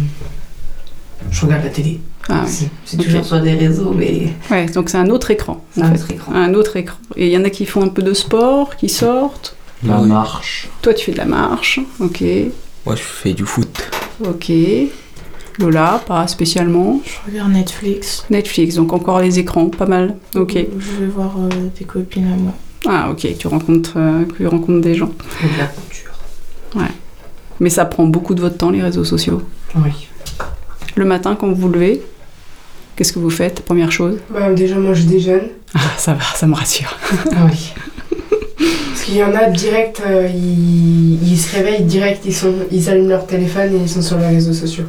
je 1.32 1.46
regarde 1.46 1.64
la 1.64 1.70
télé. 1.70 2.00
Ah, 2.30 2.44
C'est- 2.46 2.66
ouais. 2.66 2.70
c'est 2.86 2.98
toujours 2.98 3.26
sur 3.26 3.42
des 3.42 3.54
réseaux, 3.56 3.94
mais. 3.98 4.28
Ouais, 4.52 4.68
donc 4.68 4.90
c'est 4.90 4.98
un 4.98 5.10
autre 5.10 5.32
écran. 5.32 5.66
Un 5.78 5.88
fait. 5.90 5.96
autre 6.04 6.12
écran. 6.12 6.32
Un 6.34 6.54
autre 6.54 6.78
écran. 6.78 6.98
Et 7.16 7.26
il 7.28 7.32
y 7.34 7.38
en 7.38 7.44
a 7.44 7.50
qui 7.50 7.66
font 7.66 7.82
un 7.84 7.88
peu 7.90 8.04
de 8.04 8.14
sport, 8.14 8.76
qui 8.76 8.90
sortent. 8.90 9.56
La 9.84 10.00
Oui. 10.00 10.08
marche. 10.10 10.70
Toi, 10.84 10.94
tu 10.94 11.06
fais 11.06 11.12
de 11.14 11.18
la 11.18 11.26
marche. 11.26 11.80
Ok. 12.00 12.22
Moi, 12.86 12.96
je 12.96 13.02
fais 13.02 13.34
du 13.34 13.46
foot. 13.46 13.90
Ok. 14.24 14.52
Lola, 15.60 16.02
pas 16.08 16.28
spécialement. 16.28 17.02
Je 17.04 17.32
regarde 17.32 17.52
Netflix. 17.52 18.26
Netflix, 18.30 18.76
donc 18.76 18.94
encore 18.94 19.20
les 19.20 19.40
écrans, 19.40 19.70
pas 19.70 19.86
mal. 19.88 20.16
Ok. 20.36 20.54
Je 20.54 20.92
vais 21.02 21.08
voir 21.08 21.34
euh, 21.40 21.50
des 21.78 21.86
copines 21.86 22.32
à 22.32 22.36
moi. 22.36 22.54
Ah, 22.88 23.10
ok, 23.12 23.28
tu 23.38 23.48
rencontres, 23.48 23.94
euh, 23.98 24.24
tu 24.38 24.48
rencontres 24.48 24.82
des 24.82 24.96
gens. 24.96 25.12
Et 25.44 25.54
de 25.54 25.58
la 25.60 25.66
couture. 25.66 26.12
Ouais. 26.76 26.92
Mais 27.60 27.70
ça 27.70 27.86
prend 27.86 28.06
beaucoup 28.06 28.34
de 28.34 28.42
votre 28.42 28.58
temps, 28.58 28.70
les 28.72 28.82
réseaux 28.82 29.04
sociaux. 29.04 29.42
Oui. 29.76 30.08
Le 30.96 31.06
matin, 31.06 31.36
quand 31.40 31.48
vous 31.48 31.56
vous 31.56 31.70
levez, 31.70 32.02
qu'est-ce 32.96 33.14
que 33.14 33.20
vous 33.20 33.30
faites 33.30 33.62
Première 33.62 33.92
chose? 33.92 34.18
Bah, 34.30 34.52
déjà, 34.54 34.76
moi, 34.76 34.94
je 34.94 35.04
déjeune. 35.04 35.44
Ah, 35.74 35.80
ça 35.98 36.14
va, 36.14 36.24
ça 36.36 36.48
me 36.48 36.54
rassure. 36.56 36.98
Ah 37.32 37.46
oui. 37.50 37.74
Parce 38.58 39.04
qu'il 39.04 39.16
y 39.16 39.24
en 39.24 39.34
a 39.34 39.50
direct, 39.50 40.02
euh, 40.06 40.28
ils, 40.34 41.32
ils 41.32 41.38
se 41.38 41.56
réveillent 41.56 41.84
direct, 41.84 42.24
ils, 42.26 42.34
sont, 42.36 42.54
ils 42.72 42.90
allument 42.90 43.10
leur 43.10 43.26
téléphone 43.26 43.74
et 43.74 43.78
ils 43.78 43.90
sont 43.90 44.02
sur 44.02 44.18
les 44.18 44.28
réseaux 44.28 44.54
sociaux. 44.54 44.84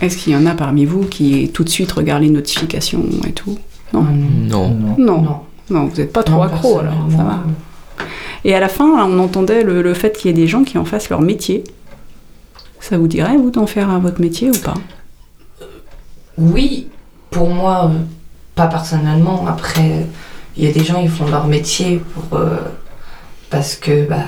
Est-ce 0.00 0.16
qu'il 0.16 0.32
y 0.32 0.36
en 0.36 0.46
a 0.46 0.54
parmi 0.54 0.84
vous 0.84 1.00
qui 1.00 1.50
tout 1.52 1.64
de 1.64 1.68
suite 1.68 1.90
regardent 1.92 2.22
les 2.22 2.30
notifications 2.30 3.04
et 3.26 3.32
tout? 3.32 3.58
Non. 3.92 4.04
Non. 4.04 4.94
Non. 4.96 5.40
Non, 5.70 5.84
vous 5.86 5.96
n'êtes 5.96 6.12
pas 6.12 6.22
trop 6.22 6.36
Non, 6.36 6.42
accro 6.42 6.78
alors, 6.78 7.08
ça 7.10 7.24
va. 7.24 7.42
Et 8.44 8.54
à 8.54 8.60
la 8.60 8.68
fin, 8.68 8.96
là, 8.96 9.06
on 9.06 9.18
entendait 9.18 9.64
le, 9.64 9.82
le 9.82 9.94
fait 9.94 10.16
qu'il 10.16 10.28
y 10.28 10.30
ait 10.30 10.36
des 10.36 10.46
gens 10.46 10.62
qui 10.62 10.78
en 10.78 10.84
fassent 10.84 11.10
leur 11.10 11.20
métier. 11.20 11.64
Ça 12.80 12.96
vous 12.96 13.08
dirait, 13.08 13.36
vous, 13.36 13.50
d'en 13.50 13.66
faire 13.66 13.90
un 13.90 13.98
votre 13.98 14.20
métier 14.20 14.48
ou 14.50 14.58
pas? 14.58 14.74
Oui, 16.38 16.88
pour 17.30 17.48
moi, 17.48 17.86
euh, 17.92 17.98
pas 18.54 18.66
personnellement. 18.68 19.46
Après, 19.46 20.06
il 20.56 20.64
y 20.64 20.68
a 20.68 20.72
des 20.72 20.84
gens, 20.84 21.00
ils 21.00 21.10
font 21.10 21.26
leur 21.28 21.46
métier 21.46 22.00
pour, 22.14 22.38
euh, 22.38 22.56
parce 23.50 23.74
que 23.76 24.08
bah, 24.08 24.24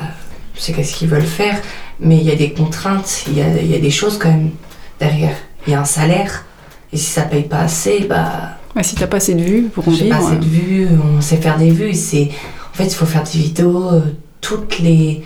c'est 0.57 0.73
qu'est-ce 0.73 0.95
qu'ils 0.95 1.09
veulent 1.09 1.23
faire. 1.23 1.61
Mais 2.01 2.17
il 2.17 2.25
y 2.25 2.31
a 2.31 2.37
des 2.37 2.53
contraintes, 2.53 3.25
il 3.29 3.37
y 3.39 3.43
a, 3.43 3.49
il 3.61 3.71
y 3.71 3.75
a 3.75 3.79
des 3.79 3.91
choses 3.91 4.19
quand 4.19 4.31
même 4.31 4.51
derrière. 4.99 5.37
Il 5.67 5.73
y 5.73 5.75
a 5.75 5.81
un 5.81 5.85
salaire. 5.85 6.45
Et 6.93 6.97
si 6.97 7.05
ça 7.07 7.23
paye 7.23 7.45
pas 7.45 7.61
assez, 7.61 8.01
bah. 8.09 8.57
Ouais, 8.75 8.83
Si 8.83 8.95
t'as 8.95 9.07
pas 9.07 9.19
assez 9.19 9.35
de 9.35 9.43
vues 9.43 9.63
pour 9.73 9.87
en 9.87 9.91
vivre. 9.91 10.17
pas 10.19 10.25
assez 10.27 10.37
de 10.37 10.45
vues, 10.45 10.89
on 11.17 11.21
sait 11.21 11.37
faire 11.37 11.59
des 11.59 11.71
vues. 11.71 11.95
C'est, 11.95 12.31
en 12.73 12.77
fait, 12.77 12.87
il 12.87 12.95
faut 12.95 13.07
faire 13.07 13.25
des 13.25 13.39
vidéos 13.39 13.91
euh, 13.93 14.01
toutes 14.41 14.79
les. 14.79 15.23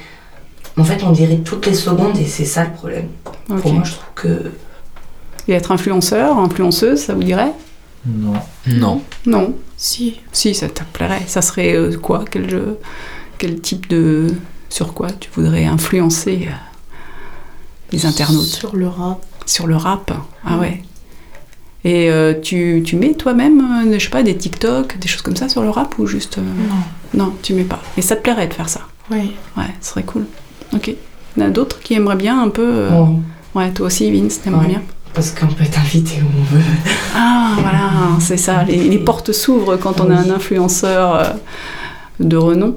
En 0.77 0.85
fait, 0.85 1.03
on 1.05 1.13
dirait 1.13 1.37
toutes 1.37 1.67
les 1.67 1.75
secondes 1.75 2.19
et 2.19 2.27
c'est 2.27 2.45
ça 2.45 2.65
le 2.65 2.73
problème. 2.73 3.09
Pour 3.47 3.73
moi, 3.73 3.85
je 3.85 3.93
trouve 3.93 4.05
que. 4.15 4.51
Et 5.49 5.53
être 5.53 5.73
influenceur, 5.73 6.39
influenceuse, 6.39 7.01
ça 7.01 7.15
vous 7.15 7.23
dirait? 7.25 7.53
Non. 8.07 8.33
Non. 8.67 9.03
Non. 9.27 9.55
Si. 9.77 10.21
Si, 10.33 10.55
ça 10.55 10.69
te 10.69 10.83
plairait. 10.93 11.23
Ça 11.27 11.43
serait 11.43 11.75
euh, 11.75 11.97
quoi? 11.97 12.25
Quel, 12.31 12.49
jeu, 12.51 12.79
quel 13.39 13.61
type 13.61 13.89
de. 13.89 14.29
Sur 14.71 14.93
quoi 14.95 15.09
tu 15.13 15.31
voudrais 15.35 15.67
influencer 15.67 16.49
euh, 16.49 16.55
les 17.93 18.07
internautes? 18.07 18.45
Sur 18.47 18.75
le 18.75 18.89
rap. 18.89 19.25
Sur 19.47 19.67
le 19.67 19.77
rap? 19.77 20.11
Ah 20.47 20.59
ouais. 20.59 20.83
Et 21.85 22.11
euh, 22.11 22.33
tu, 22.41 22.83
tu 22.85 22.97
mets 22.97 23.13
toi-même, 23.15 23.61
euh, 23.87 23.99
je 23.99 24.03
sais 24.05 24.11
pas, 24.11 24.23
des 24.23 24.37
TikTok, 24.37 24.99
des 24.99 25.07
choses 25.07 25.21
comme 25.23 25.37
ça 25.37 25.49
sur 25.51 25.63
le 25.63 25.69
rap 25.71 25.99
ou 25.99 26.07
juste. 26.07 26.39
euh, 26.39 26.43
Non. 27.15 27.25
Non, 27.27 27.33
tu 27.43 27.53
mets 27.53 27.65
pas. 27.65 27.81
Et 27.99 28.03
ça 28.03 28.17
te 28.17 28.23
plairait 28.23 28.47
de 28.49 28.55
faire 28.55 28.69
ça? 28.71 28.81
Oui. 29.11 29.33
Ouais, 29.57 29.65
ce 29.83 29.91
serait 29.91 30.03
cool. 30.03 30.25
Ok. 30.73 30.89
Il 31.37 31.43
y 31.43 31.45
en 31.45 31.49
a 31.49 31.51
d'autres 31.51 31.81
qui 31.81 31.95
aimeraient 31.95 32.17
bien 32.17 32.43
un 32.43 32.49
peu. 32.49 32.67
euh, 32.67 32.89
Oui. 33.03 33.19
Ouais, 33.55 33.71
toi 33.73 33.87
aussi, 33.87 34.11
Vince, 34.11 34.41
t'aimerais 34.41 34.63
Ouais. 34.63 34.73
bien? 34.73 34.83
Parce 35.15 35.31
qu'on 35.31 35.47
peut 35.47 35.63
être 35.63 35.79
invité 35.79 36.17
où 36.23 36.27
on 36.41 36.43
veut. 36.57 36.63
Ah, 37.15 37.53
voilà, 37.61 37.91
c'est 38.21 38.37
ça. 38.37 38.65
Les, 38.65 38.77
les 38.89 38.99
portes 38.99 39.33
s'ouvrent 39.33 39.77
quand 39.77 40.01
on 40.01 40.11
a 40.11 40.17
un 40.17 40.31
influenceur 40.31 41.15
euh, 41.15 41.25
de 42.19 42.37
renom. 42.37 42.77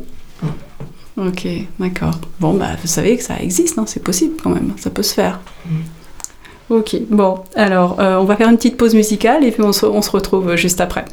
Ok, 1.18 1.48
d'accord. 1.80 2.14
Bon, 2.40 2.54
bah, 2.54 2.68
vous 2.80 2.88
savez 2.88 3.18
que 3.18 3.24
ça 3.24 3.40
existe, 3.40 3.80
hein, 3.80 3.86
c'est 3.88 4.04
possible 4.04 4.36
quand 4.42 4.52
même, 4.52 4.74
ça 4.78 4.92
peut 4.92 5.02
se 5.02 5.16
faire. 5.16 5.40
Ok, 6.70 6.96
bon, 7.10 7.40
alors, 7.56 8.00
euh, 8.00 8.18
on 8.18 8.26
va 8.26 8.36
faire 8.36 8.50
une 8.50 8.58
petite 8.58 8.78
pause 8.78 8.94
musicale 8.94 9.44
et 9.44 9.52
puis 9.52 9.64
on 9.64 9.74
se, 9.74 9.88
on 9.88 10.04
se 10.04 10.12
retrouve 10.12 10.56
juste 10.56 10.80
après. 10.80 11.06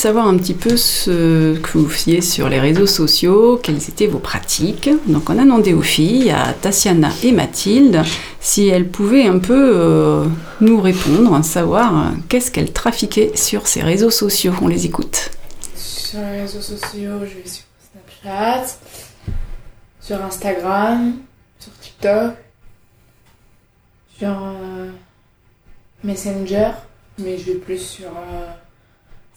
Savoir 0.00 0.26
un 0.26 0.38
petit 0.38 0.54
peu 0.54 0.78
ce 0.78 1.58
que 1.58 1.76
vous 1.76 1.90
faisiez 1.90 2.22
sur 2.22 2.48
les 2.48 2.58
réseaux 2.58 2.86
sociaux, 2.86 3.60
quelles 3.62 3.90
étaient 3.90 4.06
vos 4.06 4.18
pratiques. 4.18 4.88
Donc, 5.06 5.28
on 5.28 5.38
a 5.38 5.42
demandé 5.42 5.74
aux 5.74 5.82
filles, 5.82 6.30
à 6.30 6.54
Tatiana 6.54 7.10
et 7.22 7.32
Mathilde, 7.32 8.02
si 8.40 8.66
elles 8.68 8.88
pouvaient 8.88 9.26
un 9.26 9.38
peu 9.38 9.72
euh, 9.76 10.24
nous 10.62 10.80
répondre, 10.80 11.44
savoir 11.44 11.94
euh, 11.94 12.10
qu'est-ce 12.30 12.50
qu'elles 12.50 12.72
trafiquaient 12.72 13.32
sur 13.34 13.66
ces 13.66 13.82
réseaux 13.82 14.08
sociaux. 14.08 14.54
On 14.62 14.68
les 14.68 14.86
écoute. 14.86 15.32
Sur 15.76 16.20
les 16.20 16.40
réseaux 16.40 16.62
sociaux, 16.62 17.18
je 17.20 17.36
vais 17.36 17.46
sur 17.46 17.64
Snapchat, 17.92 18.78
sur 20.00 20.24
Instagram, 20.24 21.12
sur 21.58 21.72
TikTok, 21.78 22.32
sur 24.18 24.30
euh, 24.30 24.88
Messenger, 26.02 26.70
mais 27.18 27.36
je 27.36 27.52
vais 27.52 27.58
plus 27.58 27.78
sur 27.78 28.08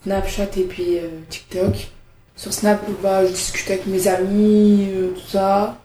Snapchat 0.03 0.49
et 0.57 0.63
puis 0.63 0.97
euh, 0.99 1.07
TikTok. 1.29 1.87
Sur 2.35 2.51
Snap, 2.51 2.81
bah, 3.01 3.25
je 3.25 3.31
discute 3.31 3.69
avec 3.69 3.85
mes 3.85 4.07
amis, 4.07 4.89
euh, 4.91 5.11
tout 5.11 5.27
ça. 5.27 5.77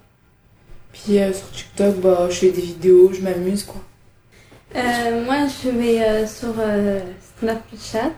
Puis 0.93 1.21
euh, 1.21 1.33
sur 1.33 1.51
TikTok, 1.53 1.97
bah, 1.97 2.27
je 2.31 2.35
fais 2.35 2.51
des 2.51 2.63
vidéos, 2.63 3.13
je 3.13 3.21
m'amuse 3.21 3.65
quoi. 3.65 3.81
Moi, 4.75 5.47
je 5.63 5.71
vais 5.71 6.27
sur 6.27 6.55
Snapchat, 7.39 8.13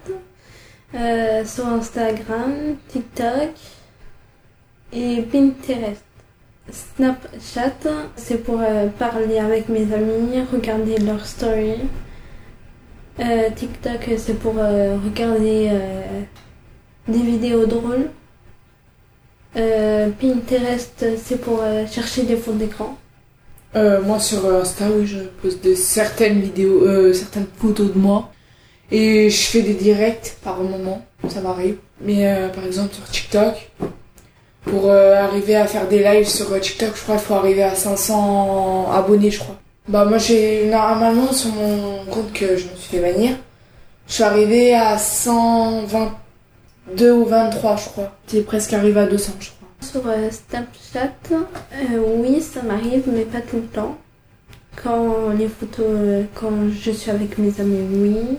sur 1.46 1.66
Instagram, 1.66 2.76
TikTok 2.88 3.50
et 4.92 5.22
Pinterest. 5.22 6.02
Snapchat, 6.72 8.08
c'est 8.16 8.38
pour 8.42 8.60
parler 8.98 9.38
avec 9.38 9.68
mes 9.68 9.92
amis, 9.94 10.42
regarder 10.52 10.98
leurs 10.98 11.24
stories. 11.24 11.88
Euh, 13.20 13.50
TikTok, 13.54 14.11
c'est 14.16 14.38
pour 14.38 14.54
euh, 14.56 14.96
regarder 15.04 15.68
euh, 15.70 16.22
des 17.06 17.18
vidéos 17.18 17.66
drôles. 17.66 18.11
Euh, 19.56 20.09
Pinterest, 20.18 21.04
c'est 21.22 21.40
pour 21.40 21.61
euh, 21.61 21.85
chercher 21.87 22.22
des 22.22 22.37
fonds 22.37 22.54
d'écran. 22.54 22.96
Euh, 23.76 24.00
moi 24.02 24.18
sur 24.18 24.46
Insta, 24.46 24.87
oui, 24.90 25.06
je 25.06 25.18
poste 25.42 25.74
certaines 25.74 26.40
vidéos, 26.40 26.83
euh, 26.83 27.12
certaines 27.12 27.46
photos 27.59 27.92
de 27.92 27.98
moi. 27.98 28.33
Et 28.90 29.28
je 29.28 29.42
fais 29.42 29.62
des 29.62 29.74
directs 29.74 30.37
par 30.42 30.59
moment, 30.59 31.04
ça 31.28 31.40
m'arrive. 31.40 31.76
Mais 32.00 32.26
euh, 32.26 32.48
par 32.48 32.64
exemple 32.64 32.94
sur 32.94 33.04
TikTok, 33.04 33.70
pour 34.64 34.90
euh, 34.90 35.14
arriver 35.16 35.56
à 35.56 35.66
faire 35.66 35.87
des 35.88 36.02
lives 36.02 36.26
sur 36.26 36.50
euh, 36.52 36.59
TikTok, 36.59 36.96
je 36.96 37.02
crois 37.02 37.16
qu'il 37.16 37.24
faut 37.26 37.35
arriver 37.35 37.62
à 37.62 37.74
500 37.74 38.90
abonnés, 38.92 39.30
je 39.30 39.40
crois. 39.40 39.56
Bah 39.88 40.04
moi 40.04 40.18
j'ai 40.18 40.66
normalement 40.66 41.33
sur 41.33 41.50
mon 41.52 42.04
compte 42.06 42.33
que 42.33 42.56
je 42.56 42.64
me 42.64 42.76
bannir, 42.98 43.37
je 44.09 44.14
suis 44.14 44.22
arrivée 44.22 44.74
à 44.74 44.98
122 44.98 47.12
ou 47.12 47.24
23, 47.24 47.76
je 47.76 47.88
crois. 47.88 48.12
T'es 48.26 48.42
presque 48.42 48.72
arrivé 48.72 49.00
à 49.00 49.07
200, 49.07 49.33
je 49.38 49.50
crois. 49.50 49.68
Sur 49.81 50.09
euh, 50.09 50.29
Snapchat, 50.31 51.12
euh, 51.33 51.37
oui, 52.16 52.40
ça 52.40 52.62
m'arrive, 52.62 53.05
mais 53.07 53.24
pas 53.24 53.40
tout 53.40 53.57
le 53.57 53.66
temps. 53.66 53.96
Quand 54.83 55.31
les 55.31 55.48
photos, 55.48 55.87
euh, 55.88 56.24
quand 56.35 56.70
je 56.70 56.90
suis 56.90 57.11
avec 57.11 57.38
mes 57.38 57.61
amis, 57.61 57.87
oui. 57.92 58.38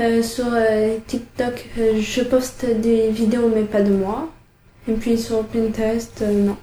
Euh, 0.00 0.22
sur 0.22 0.46
euh, 0.52 0.96
TikTok, 1.06 1.68
euh, 1.78 2.00
je 2.00 2.22
poste 2.22 2.64
des 2.64 3.10
vidéos, 3.10 3.50
mais 3.54 3.64
pas 3.64 3.82
de 3.82 3.92
moi. 3.92 4.28
Et 4.88 4.92
puis 4.92 5.18
sur 5.18 5.44
Pinterest, 5.44 6.22
euh, 6.22 6.32
non. 6.32 6.56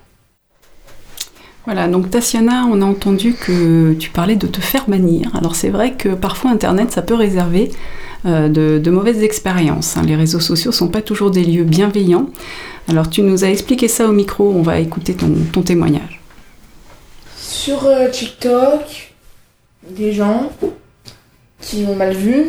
Voilà, 1.67 1.89
donc 1.89 2.09
Tatiana, 2.09 2.65
on 2.71 2.81
a 2.81 2.85
entendu 2.85 3.33
que 3.33 3.93
tu 3.95 4.09
parlais 4.09 4.37
de 4.37 4.47
te 4.47 4.61
faire 4.61 4.85
bannir. 4.87 5.35
Alors 5.35 5.57
c'est 5.57 5.67
vrai 5.67 5.95
que 5.95 6.07
parfois 6.15 6.49
Internet, 6.51 6.93
ça 6.93 7.01
peut 7.01 7.13
réserver 7.13 7.73
euh, 8.25 8.47
de, 8.47 8.89
mauvaises 8.89 9.21
expériences. 9.21 9.97
hein. 9.97 10.03
Les 10.05 10.15
réseaux 10.15 10.39
sociaux 10.39 10.71
sont 10.71 10.87
pas 10.87 11.01
toujours 11.01 11.29
des 11.29 11.43
lieux 11.43 11.65
bienveillants. 11.65 12.29
Alors 12.87 13.09
tu 13.09 13.21
nous 13.21 13.43
as 13.43 13.49
expliqué 13.49 13.89
ça 13.89 14.07
au 14.07 14.13
micro, 14.13 14.49
on 14.49 14.61
va 14.61 14.79
écouter 14.79 15.13
ton, 15.13 15.61
témoignage. 15.61 16.21
Sur 17.35 17.85
euh, 17.85 18.07
TikTok, 18.07 19.13
des 19.89 20.13
gens 20.13 20.53
qui 21.59 21.83
m'ont 21.83 21.97
mal 21.97 22.13
vu, 22.13 22.45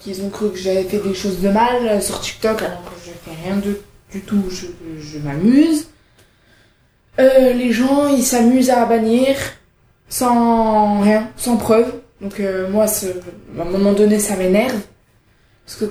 qui 0.00 0.20
ont 0.20 0.28
cru 0.28 0.50
que 0.50 0.58
j'avais 0.58 0.84
fait 0.84 0.98
des 0.98 1.14
choses 1.14 1.40
de 1.40 1.48
mal 1.48 1.76
euh, 1.86 2.00
sur 2.02 2.20
TikTok 2.20 2.60
alors 2.60 2.84
que 2.84 3.00
je 3.06 3.10
fais 3.24 3.48
rien 3.48 3.56
du 3.56 4.20
tout, 4.20 4.44
je 4.50 5.18
m'amuse. 5.18 5.86
Euh, 7.20 7.52
les 7.52 7.72
gens, 7.72 8.06
ils 8.08 8.22
s'amusent 8.22 8.70
à 8.70 8.84
bannir 8.86 9.36
sans 10.08 11.00
rien, 11.00 11.28
sans 11.36 11.56
preuve. 11.56 11.92
Donc 12.20 12.38
euh, 12.40 12.68
moi, 12.70 12.84
à 12.86 13.62
un 13.62 13.64
moment 13.64 13.92
donné, 13.92 14.18
ça 14.18 14.36
m'énerve. 14.36 14.80
Parce 15.66 15.78
que 15.80 15.84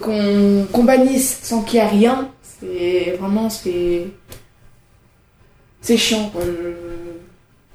qu'on 0.71 0.83
bannisse 0.83 1.39
sans 1.43 1.61
qu'il 1.61 1.79
y 1.79 1.83
ait 1.83 1.87
rien, 1.87 2.29
c'est 2.41 3.17
vraiment, 3.19 3.49
c'est... 3.49 4.07
C'est 5.81 5.97
chiant, 5.97 6.29
quoi. 6.29 6.41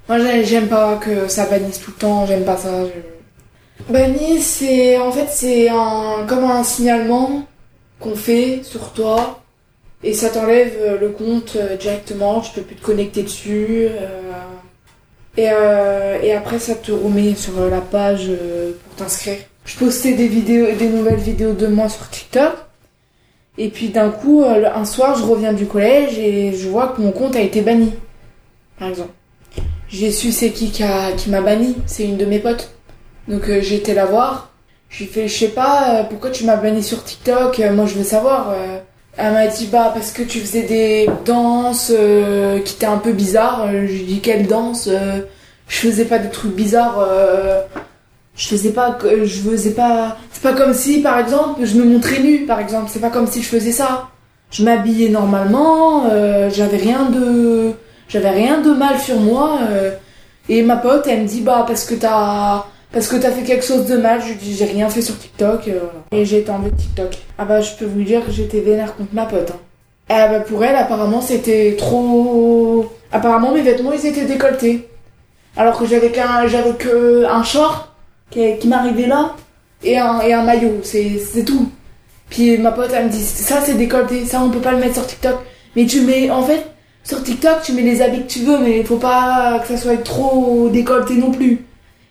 Moi, 0.08 0.18
j'ai- 0.18 0.44
j'aime 0.44 0.68
pas 0.68 0.96
que 0.96 1.28
ça 1.28 1.46
bannisse 1.46 1.78
tout 1.80 1.92
le 1.92 1.96
temps, 1.98 2.26
j'aime 2.26 2.44
pas 2.44 2.56
ça. 2.56 2.70
je- 2.86 3.92
c'est... 4.40 4.98
En 4.98 5.12
fait, 5.12 5.28
c'est 5.30 5.68
un... 5.68 6.26
comme 6.26 6.44
un 6.44 6.64
signalement 6.64 7.46
qu'on 8.00 8.16
fait 8.16 8.62
sur 8.64 8.92
toi. 8.92 9.41
Et 10.04 10.14
ça 10.14 10.30
t'enlève 10.30 10.76
euh, 10.80 10.98
le 10.98 11.10
compte 11.10 11.56
euh, 11.56 11.76
directement, 11.76 12.40
tu 12.40 12.52
peux 12.52 12.62
plus 12.62 12.76
te 12.76 12.84
connecter 12.84 13.22
dessus. 13.22 13.86
euh, 13.88 14.32
Et, 15.36 16.26
et 16.26 16.32
après, 16.34 16.58
ça 16.58 16.74
te 16.74 16.92
remet 16.92 17.34
sur 17.34 17.54
la 17.70 17.80
page 17.80 18.30
pour 18.84 18.94
t'inscrire. 18.96 19.38
Je 19.64 19.78
postais 19.78 20.12
des 20.12 20.28
vidéos, 20.28 20.66
des 20.78 20.88
nouvelles 20.88 21.20
vidéos 21.20 21.52
de 21.52 21.68
moi 21.68 21.88
sur 21.88 22.08
TikTok. 22.10 22.52
Et 23.58 23.68
puis 23.68 23.88
d'un 23.88 24.10
coup, 24.10 24.44
un 24.44 24.84
soir, 24.84 25.16
je 25.16 25.22
reviens 25.24 25.52
du 25.52 25.66
collège 25.66 26.18
et 26.18 26.52
je 26.52 26.68
vois 26.68 26.88
que 26.88 27.00
mon 27.00 27.12
compte 27.12 27.36
a 27.36 27.40
été 27.40 27.62
banni. 27.62 27.92
Par 28.78 28.88
exemple. 28.88 29.12
J'ai 29.88 30.10
su 30.10 30.32
c'est 30.32 30.50
qui 30.50 30.70
qui, 30.70 30.82
m'a 31.30 31.40
banni. 31.40 31.76
C'est 31.86 32.04
une 32.04 32.16
de 32.16 32.24
mes 32.24 32.38
potes. 32.38 32.70
Donc 33.28 33.48
euh, 33.48 33.60
j'ai 33.62 33.76
été 33.76 33.94
la 33.94 34.06
voir. 34.06 34.50
Je 34.88 34.98
lui 34.98 35.04
ai 35.04 35.08
fait, 35.08 35.28
je 35.28 35.34
sais 35.38 35.48
pas, 35.48 36.04
pourquoi 36.10 36.30
tu 36.30 36.44
m'as 36.44 36.56
banni 36.56 36.82
sur 36.82 37.02
TikTok 37.04 37.58
Moi, 37.72 37.86
je 37.86 37.94
veux 37.94 38.04
savoir. 38.04 38.54
Elle 39.16 39.32
m'a 39.34 39.46
dit, 39.46 39.66
bah, 39.66 39.90
parce 39.94 40.10
que 40.10 40.22
tu 40.22 40.40
faisais 40.40 40.62
des 40.62 41.08
danses 41.26 41.92
euh, 41.94 42.60
qui 42.60 42.74
étaient 42.74 42.86
un 42.86 42.96
peu 42.98 43.12
bizarres. 43.12 43.64
Euh, 43.66 43.86
Je 43.86 43.92
lui 43.92 44.02
dit, 44.04 44.20
quelle 44.20 44.46
danse 44.46 44.88
Euh, 44.90 45.20
Je 45.68 45.76
faisais 45.78 46.04
pas 46.06 46.18
des 46.18 46.30
trucs 46.30 46.54
bizarres. 46.54 46.98
euh, 47.00 47.60
Je 48.34 48.48
faisais 48.48 48.70
pas, 48.70 48.92
que- 48.92 49.24
je 49.26 49.40
faisais 49.42 49.72
pas. 49.72 50.16
C'est 50.32 50.42
pas 50.42 50.54
comme 50.54 50.72
si, 50.72 51.00
par 51.02 51.18
exemple, 51.18 51.60
je 51.64 51.74
me 51.76 51.84
montrais 51.84 52.20
nue, 52.20 52.46
par 52.46 52.60
exemple. 52.60 52.88
C'est 52.92 53.00
pas 53.00 53.10
comme 53.10 53.26
si 53.26 53.42
je 53.42 53.48
faisais 53.48 53.72
ça. 53.72 54.08
Je 54.50 54.64
m'habillais 54.64 55.10
normalement. 55.10 56.04
euh, 56.10 56.48
J'avais 56.50 56.78
rien 56.78 57.04
de, 57.10 57.72
j'avais 58.08 58.30
rien 58.30 58.60
de 58.62 58.70
mal 58.72 58.98
sur 58.98 59.20
moi. 59.20 59.58
euh, 59.70 59.90
et 60.48 60.62
ma 60.62 60.76
pote, 60.76 61.06
elle 61.06 61.22
me 61.22 61.26
dit, 61.28 61.42
bah, 61.42 61.64
parce 61.66 61.84
que 61.84 61.94
t'as, 61.94 62.64
parce 62.92 63.08
que 63.08 63.16
t'as 63.16 63.30
fait 63.30 63.42
quelque 63.42 63.64
chose 63.64 63.86
de 63.86 63.96
mal. 63.96 64.20
Je 64.22 64.28
lui 64.28 64.34
dis, 64.36 64.54
j'ai 64.56 64.64
rien 64.66 64.88
fait 64.88 65.02
sur 65.02 65.18
TikTok. 65.18 65.68
euh. 65.68 65.80
Et 66.12 66.24
j'ai 66.24 66.38
été 66.40 66.50
enlevée 66.50 66.70
de 66.70 66.76
TikTok. 66.76 67.16
Ah 67.38 67.44
bah, 67.44 67.60
je 67.60 67.72
peux 67.74 67.84
vous 67.86 68.02
dire 68.02 68.24
que 68.24 68.30
j'étais 68.32 68.60
vénère 68.60 68.94
contre 68.96 69.14
ma 69.14 69.26
pote. 69.26 69.50
hein. 69.52 69.58
Ah 70.08 70.28
bah, 70.28 70.40
pour 70.40 70.62
elle, 70.64 70.76
apparemment, 70.76 71.20
c'était 71.20 71.74
trop. 71.78 72.92
Apparemment, 73.10 73.52
mes 73.52 73.62
vêtements, 73.62 73.92
ils 73.92 74.06
étaient 74.06 74.24
décolletés. 74.26 74.88
Alors 75.56 75.78
que 75.78 75.86
j'avais 75.86 76.10
qu'un, 76.10 76.46
j'avais 76.46 76.72
un 77.28 77.42
short 77.44 77.90
qui, 78.30 78.56
qui 78.58 78.68
m'arrivait 78.68 79.06
là 79.06 79.34
et 79.84 79.98
un, 79.98 80.20
et 80.20 80.32
un 80.32 80.42
maillot. 80.42 80.80
C'est, 80.82 81.44
tout. 81.44 81.68
Puis 82.30 82.56
ma 82.58 82.72
pote, 82.72 82.90
elle 82.94 83.06
me 83.06 83.10
dit, 83.10 83.22
ça 83.22 83.60
c'est 83.62 83.74
décolleté, 83.74 84.24
ça 84.24 84.40
on 84.42 84.48
peut 84.50 84.60
pas 84.60 84.72
le 84.72 84.78
mettre 84.78 84.94
sur 84.94 85.06
TikTok. 85.06 85.36
Mais 85.76 85.84
tu 85.86 86.00
mets, 86.02 86.30
en 86.30 86.42
fait, 86.42 86.64
sur 87.04 87.22
TikTok, 87.22 87.62
tu 87.62 87.72
mets 87.72 87.82
les 87.82 88.00
habits 88.00 88.22
que 88.22 88.28
tu 88.32 88.40
veux, 88.40 88.58
mais 88.58 88.82
faut 88.84 88.96
pas 88.96 89.58
que 89.60 89.68
ça 89.68 89.76
soit 89.76 90.02
trop 90.02 90.68
décolleté 90.70 91.14
non 91.16 91.30
plus. 91.30 91.64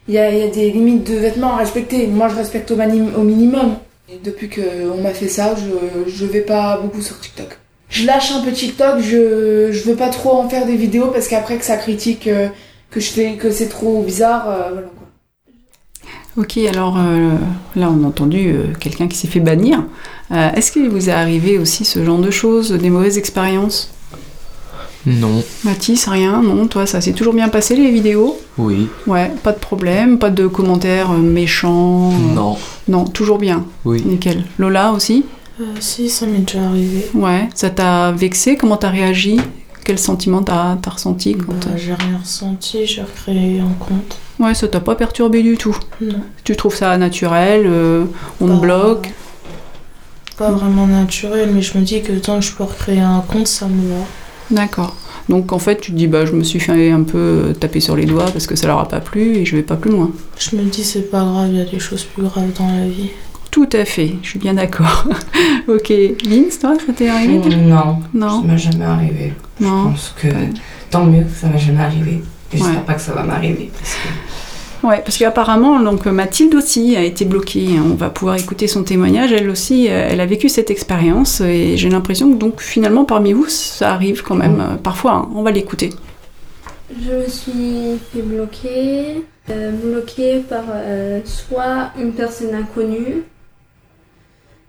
Il 0.08 0.16
y 0.16 0.18
a, 0.18 0.48
des 0.48 0.72
limites 0.72 1.10
de 1.10 1.16
vêtements 1.16 1.54
à 1.54 1.58
respecter. 1.58 2.08
Moi, 2.08 2.28
je 2.28 2.36
respecte 2.36 2.72
au, 2.72 2.76
minimum. 2.76 3.76
Et 4.10 4.18
depuis 4.24 4.50
qu'on 4.50 5.02
m'a 5.02 5.14
fait 5.14 5.28
ça, 5.28 5.56
je, 5.56 6.12
je 6.12 6.26
vais 6.26 6.42
pas 6.42 6.78
beaucoup 6.78 7.02
sur 7.02 7.20
TikTok. 7.20 7.58
Je 7.92 8.06
lâche 8.06 8.32
un 8.32 8.42
peu 8.42 8.52
TikTok, 8.52 9.00
je, 9.02 9.70
je 9.72 9.84
veux 9.84 9.96
pas 9.96 10.08
trop 10.08 10.32
en 10.38 10.48
faire 10.48 10.66
des 10.66 10.78
vidéos 10.78 11.08
parce 11.08 11.28
qu'après 11.28 11.58
que 11.58 11.66
ça 11.66 11.76
critique 11.76 12.26
euh, 12.28 12.48
que 12.90 13.02
je 13.02 13.12
fais, 13.12 13.34
que 13.36 13.52
c'est 13.52 13.68
trop 13.68 14.02
bizarre, 14.02 14.50
euh, 14.50 14.70
voilà 14.72 14.88
quoi. 14.88 15.08
Ok, 16.38 16.58
alors 16.58 16.98
euh, 16.98 17.36
là 17.76 17.92
on 17.92 18.06
a 18.06 18.08
entendu 18.08 18.56
quelqu'un 18.80 19.10
qui 19.10 19.18
s'est 19.18 19.28
fait 19.28 19.42
bannir. 19.42 19.84
Est-ce 20.32 20.72
qu'il 20.72 20.88
vous 20.88 21.10
est 21.10 21.12
arrivé 21.12 21.58
aussi 21.58 21.84
ce 21.84 22.06
genre 22.06 22.20
de 22.20 22.32
choses, 22.32 22.72
des 22.72 22.90
mauvaises 22.90 23.18
expériences? 23.18 23.94
Non. 25.06 25.44
Mathis, 25.64 26.08
rien 26.08 26.42
Non, 26.42 26.68
toi 26.68 26.86
ça 26.86 27.02
s'est 27.02 27.14
toujours 27.14 27.34
bien 27.34 27.50
passé 27.50 27.76
les 27.76 27.90
vidéos? 27.92 28.40
Oui. 28.58 28.88
Ouais, 29.08 29.32
pas 29.44 29.52
de 29.52 29.60
problème, 29.60 30.20
pas 30.20 30.30
de 30.30 30.48
commentaires 30.48 31.12
euh, 31.12 31.18
méchants 31.18 32.12
euh, 32.12 32.34
Non. 32.34 32.58
Non, 32.88 33.06
toujours 33.06 33.38
bien. 33.40 33.66
Oui. 33.86 34.04
Nickel. 34.06 34.44
Lola 34.60 34.92
aussi? 34.92 35.26
Euh, 35.60 35.64
si, 35.80 36.10
ça 36.10 36.26
m'est 36.26 36.40
déjà 36.40 36.64
arrivé. 36.64 37.08
Ouais, 37.14 37.50
ça 37.56 37.70
t'a 37.70 38.12
vexé? 38.12 38.58
Comment 38.58 38.78
t'as 38.78 38.90
réagi? 38.90 39.40
Quel 39.84 39.98
sentiment 39.98 40.44
t'as 40.44 40.78
as 40.86 40.90
ressenti 40.90 41.36
quand 41.36 41.54
Bah, 41.54 41.76
j'ai 41.76 41.94
rien 41.96 42.20
ressenti, 42.20 42.86
j'ai 42.86 43.02
recréé 43.02 43.60
un 43.60 43.74
compte. 43.80 44.18
Ouais, 44.40 44.54
ça 44.54 44.68
t'a 44.68 44.80
pas 44.80 44.96
perturbé 44.96 45.42
du 45.42 45.58
tout? 45.58 45.76
Non. 46.00 46.22
Tu 46.44 46.56
trouves 46.56 46.76
ça 46.76 46.96
naturel 46.98 47.64
euh, 47.66 48.06
On 48.40 48.46
te 48.48 48.52
Bah, 48.52 48.60
bloque? 48.60 49.12
Pas 50.38 50.52
vraiment 50.52 50.86
naturel, 50.88 51.50
mais 51.54 51.62
je 51.62 51.78
me 51.78 51.84
dis 51.84 52.02
que 52.02 52.14
tant 52.14 52.40
que 52.40 52.46
je 52.46 52.52
peux 52.52 52.64
recréer 52.64 53.00
un 53.00 53.22
compte, 53.28 53.48
ça 53.48 53.68
me 53.68 53.90
va. 53.90 54.04
D'accord. 54.52 54.96
Donc 55.30 55.52
en 55.54 55.60
fait, 55.60 55.80
tu 55.80 55.92
te 55.92 55.98
dis, 55.98 56.08
bah, 56.08 56.26
je 56.26 56.34
me 56.34 56.44
suis 56.44 56.60
fait 56.60 56.92
un 56.92 57.04
peu 57.04 57.18
euh, 57.18 57.54
taper 57.54 57.80
sur 57.80 57.96
les 57.96 58.06
doigts 58.06 58.26
parce 58.26 58.48
que 58.48 58.56
ça 58.56 58.68
leur 58.68 58.80
a 58.80 58.88
pas 58.88 59.00
plu 59.00 59.36
et 59.38 59.46
je 59.46 59.56
vais 59.56 59.64
pas 59.64 59.76
plus 59.76 59.92
loin. 59.92 60.12
Je 60.38 60.56
me 60.56 60.64
dis, 60.64 60.84
c'est 60.84 61.10
pas 61.10 61.22
grave, 61.24 61.50
il 61.52 61.58
y 61.58 61.62
a 61.62 61.66
des 61.66 61.80
choses 61.80 62.04
plus 62.04 62.24
graves 62.24 62.52
dans 62.58 62.68
la 62.68 62.88
vie. 62.88 63.10
Tout 63.52 63.70
à 63.74 63.84
fait, 63.86 64.16
je 64.24 64.30
suis 64.30 64.40
bien 64.40 64.54
d'accord. 64.54 65.08
ok, 65.68 65.92
Vince, 66.26 66.60
toi, 66.60 66.76
ça 66.86 66.94
t'est 66.94 67.10
arrivé 67.10 67.38
déjà 67.40 67.58
Non, 67.58 68.00
Non. 68.14 68.42
ça 68.42 68.48
m'est 68.48 68.58
jamais 68.58 68.86
arrivé. 68.86 69.34
Non. 69.60 69.84
Je 69.84 69.90
pense 69.90 70.16
que 70.22 70.28
tant 70.90 71.06
mieux 71.06 71.24
que 71.24 71.32
ça 71.40 71.48
m'est 71.48 71.60
jamais 71.60 71.82
arrivé. 71.84 72.22
Et 72.54 72.58
J'espère 72.58 72.76
Ouais. 72.78 72.82
pas 72.86 72.94
que 72.96 73.02
ça 73.02 73.14
va 73.14 73.24
m'arriver. 73.24 73.70
Parce 73.78 73.94
que 73.94 74.08
Ouais, 74.84 75.02
parce 75.06 75.18
qu'apparemment, 75.20 75.80
donc 75.80 76.08
Mathilde 76.08 76.56
aussi 76.56 76.96
a 76.96 77.04
été 77.04 77.24
bloquée. 77.24 77.80
On 77.80 77.94
va 77.94 78.10
pouvoir 78.10 78.38
écouter 78.38 78.68
son 78.68 78.84
témoignage. 78.84 79.32
Elle 79.32 79.50
aussi, 79.50 79.88
euh, 79.90 80.08
elle 80.10 80.20
a 80.20 80.26
vécu 80.26 80.50
cette 80.50 80.72
expérience 80.72 81.40
et 81.42 81.78
j'ai 81.78 81.90
l'impression 81.90 82.32
que 82.32 82.38
donc 82.38 82.62
finalement 82.62 83.06
parmi 83.06 83.32
vous, 83.34 83.48
ça 83.48 83.94
arrive 83.94 84.24
quand 84.24 84.36
même 84.36 84.60
euh, 84.60 84.76
parfois. 84.78 85.14
hein. 85.14 85.30
On 85.36 85.44
va 85.44 85.52
l'écouter. 85.52 85.92
Je 86.90 87.12
me 87.12 87.28
suis 87.28 88.00
fait 88.12 88.24
bloquer, 88.24 89.24
euh, 89.52 89.72
bloquer 89.72 90.40
par 90.40 90.64
euh, 90.74 91.22
soit 91.26 91.92
une 92.00 92.14
personne 92.14 92.54
inconnue 92.56 93.24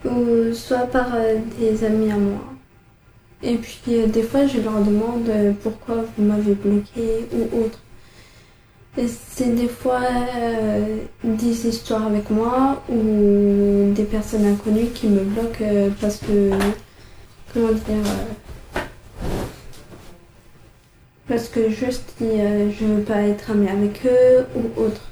ou 0.04 0.52
soit 0.52 0.86
par 0.86 1.14
euh, 1.14 1.36
des 1.58 1.84
amis 1.84 2.12
à 2.12 2.16
moi. 2.16 2.40
Et 3.42 3.56
puis 3.56 3.80
euh, 3.88 4.06
des 4.06 4.22
fois, 4.22 4.46
je 4.46 4.60
leur 4.60 4.80
demande 4.80 5.30
pourquoi 5.62 6.04
vous 6.16 6.24
m'avez 6.24 6.54
bloqué 6.54 7.26
ou 7.32 7.64
autre. 7.64 7.81
C'est 8.94 9.54
des 9.54 9.68
fois 9.68 10.02
euh, 10.36 10.98
des 11.24 11.66
histoires 11.66 12.06
avec 12.06 12.28
moi 12.28 12.82
ou 12.90 13.90
des 13.94 14.04
personnes 14.04 14.44
inconnues 14.44 14.90
qui 14.94 15.06
me 15.06 15.20
bloquent 15.20 15.62
euh, 15.62 15.88
parce 15.98 16.18
que, 16.18 16.50
comment 17.54 17.72
dire, 17.72 17.86
euh, 17.88 18.80
parce 21.26 21.48
que 21.48 21.70
juste 21.70 22.12
je 22.20 22.84
veux 22.84 23.02
pas 23.02 23.22
être 23.22 23.52
amie 23.52 23.68
avec 23.68 24.04
eux 24.04 24.46
ou 24.56 24.82
autre. 24.82 25.08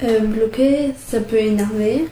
Bloquer, 0.00 0.94
ça 0.96 1.20
peut 1.20 1.36
énerver. 1.36 2.08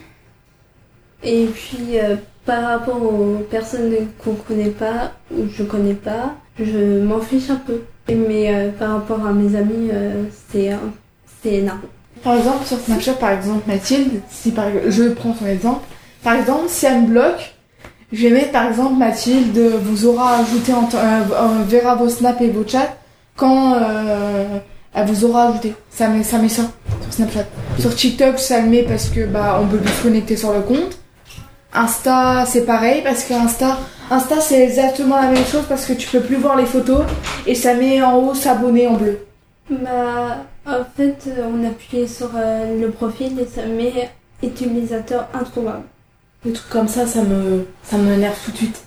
Et 1.23 1.47
puis 1.47 1.97
par 2.45 2.65
rapport 2.65 3.03
aux 3.03 3.39
personnes 3.51 3.95
qu'on 4.23 4.35
connaît 4.35 4.71
pas 4.71 5.13
ou 5.31 5.49
je 5.49 5.63
connais 5.63 5.95
pas, 5.95 6.35
je 6.61 7.03
m'en 7.03 7.21
fiche 7.21 7.49
un 7.49 7.57
peu. 7.57 7.81
Mais 8.09 8.55
euh, 8.55 8.71
par 8.71 8.93
rapport 8.93 9.27
à 9.27 9.33
mes 9.33 9.57
amis, 9.57 9.91
euh, 9.93 10.25
c'est 10.51 10.73
euh, 10.73 10.77
c'est 11.43 11.55
énervant. 11.55 11.81
Par 12.23 12.37
exemple, 12.37 12.65
sur 12.65 12.79
Snapchat, 12.79 13.15
par 13.15 13.31
exemple, 13.31 13.63
Mathilde, 13.67 14.21
si 14.31 14.51
par, 14.51 14.67
je 14.89 15.05
prends 15.11 15.35
son 15.35 15.47
exemple, 15.47 15.83
par 16.23 16.35
exemple, 16.35 16.65
si 16.69 16.87
elle 16.87 17.03
me 17.03 17.07
bloque, 17.09 17.55
je 18.13 18.27
vais 18.27 18.35
mettre 18.35 18.51
par 18.51 18.67
exemple 18.67 18.95
Mathilde 18.95 19.59
vous 19.83 20.07
aura 20.07 20.39
ajouté, 20.39 20.73
en, 20.73 20.89
verra 21.67 21.95
vos 21.95 22.09
snaps 22.09 22.41
et 22.41 22.49
vos 22.49 22.67
chats 22.67 22.97
quand 23.37 23.77
elle 24.95 25.07
vous 25.07 25.25
aura 25.27 25.49
ajouté. 25.49 25.75
Ça 25.91 26.09
met, 26.09 26.25
ça 26.25 26.39
sur 26.49 26.65
Snapchat. 27.11 27.47
Sur 27.79 27.95
TikTok, 27.95 28.39
ça 28.39 28.61
le 28.63 28.69
met 28.69 28.83
parce 28.83 29.11
que 29.11 29.27
bah 29.27 29.61
on 29.63 29.67
peut 29.67 29.79
se 29.87 30.03
connecter 30.03 30.37
sur 30.37 30.53
le 30.53 30.61
compte. 30.61 30.99
Insta, 31.73 32.45
c'est 32.47 32.65
pareil 32.65 33.03
parce 33.03 33.25
que 33.25 33.35
Insta, 33.35 33.79
Insta 34.11 34.41
c'est 34.41 34.63
exactement 34.65 35.17
la 35.17 35.31
même 35.31 35.45
chose 35.45 35.65
parce 35.69 35.85
que 35.85 35.93
tu 35.93 36.09
peux 36.09 36.21
plus 36.21 36.37
voir 36.37 36.57
les 36.57 36.65
photos 36.67 37.03
et 37.47 37.55
ça 37.55 37.75
met 37.75 38.03
en 38.03 38.17
haut 38.17 38.35
s'abonner 38.35 38.87
en 38.87 38.95
bleu. 38.95 39.27
Bah, 39.71 40.47
en 40.67 40.85
fait, 40.97 41.25
euh, 41.29 41.47
on 41.53 41.67
appuyait 41.67 42.07
sur 42.07 42.31
euh, 42.35 42.81
le 42.81 42.91
profil 42.91 43.39
et 43.39 43.47
ça 43.47 43.67
met 43.67 44.11
utilisateur 44.43 45.29
introuvable. 45.35 45.85
Des 46.45 46.53
trucs 46.53 46.71
comme 46.71 46.89
ça, 46.89 47.07
ça 47.07 47.23
me, 47.23 47.67
ça 47.83 47.99
m'énerve 47.99 48.39
tout 48.45 48.53
de 48.53 48.57
suite. 48.57 48.83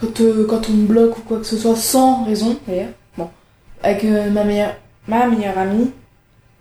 Quand, 0.00 0.20
euh, 0.20 0.46
quand 0.48 0.70
on 0.70 0.72
me 0.72 0.86
bloque 0.86 1.18
ou 1.18 1.20
quoi 1.22 1.38
que 1.38 1.44
ce 1.44 1.56
soit, 1.56 1.76
sans 1.76 2.24
raison 2.24 2.56
d'ailleurs. 2.66 2.88
Bon, 3.18 3.28
avec 3.82 4.04
euh, 4.04 4.30
ma 4.30 4.44
meilleure, 4.44 4.76
ma 5.08 5.26
meilleure 5.26 5.58
amie, 5.58 5.90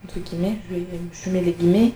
entre 0.04 0.20
guillemets, 0.20 0.58
je, 0.70 0.76
je 1.24 1.30
mets 1.30 1.42
les 1.42 1.54
guillemets. 1.54 1.94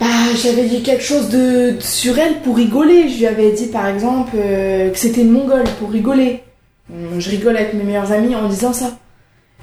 Bah, 0.00 0.06
j'avais 0.40 0.64
dit 0.66 0.82
quelque 0.82 1.02
chose 1.02 1.28
de, 1.28 1.72
de- 1.72 1.80
sur 1.80 2.18
elle 2.18 2.40
pour 2.42 2.56
rigoler. 2.56 3.08
Je 3.08 3.18
lui 3.18 3.26
avais 3.26 3.52
dit 3.52 3.66
par 3.66 3.86
exemple 3.88 4.36
euh, 4.36 4.90
que 4.90 4.98
c'était 4.98 5.22
une 5.22 5.32
mongole 5.32 5.64
pour 5.80 5.90
rigoler. 5.90 6.42
Hum, 6.92 7.20
Je 7.20 7.30
rigole 7.30 7.56
avec 7.56 7.74
mes 7.74 7.82
meilleurs 7.84 8.12
amis 8.12 8.34
en 8.36 8.48
disant 8.48 8.72
ça. 8.72 8.92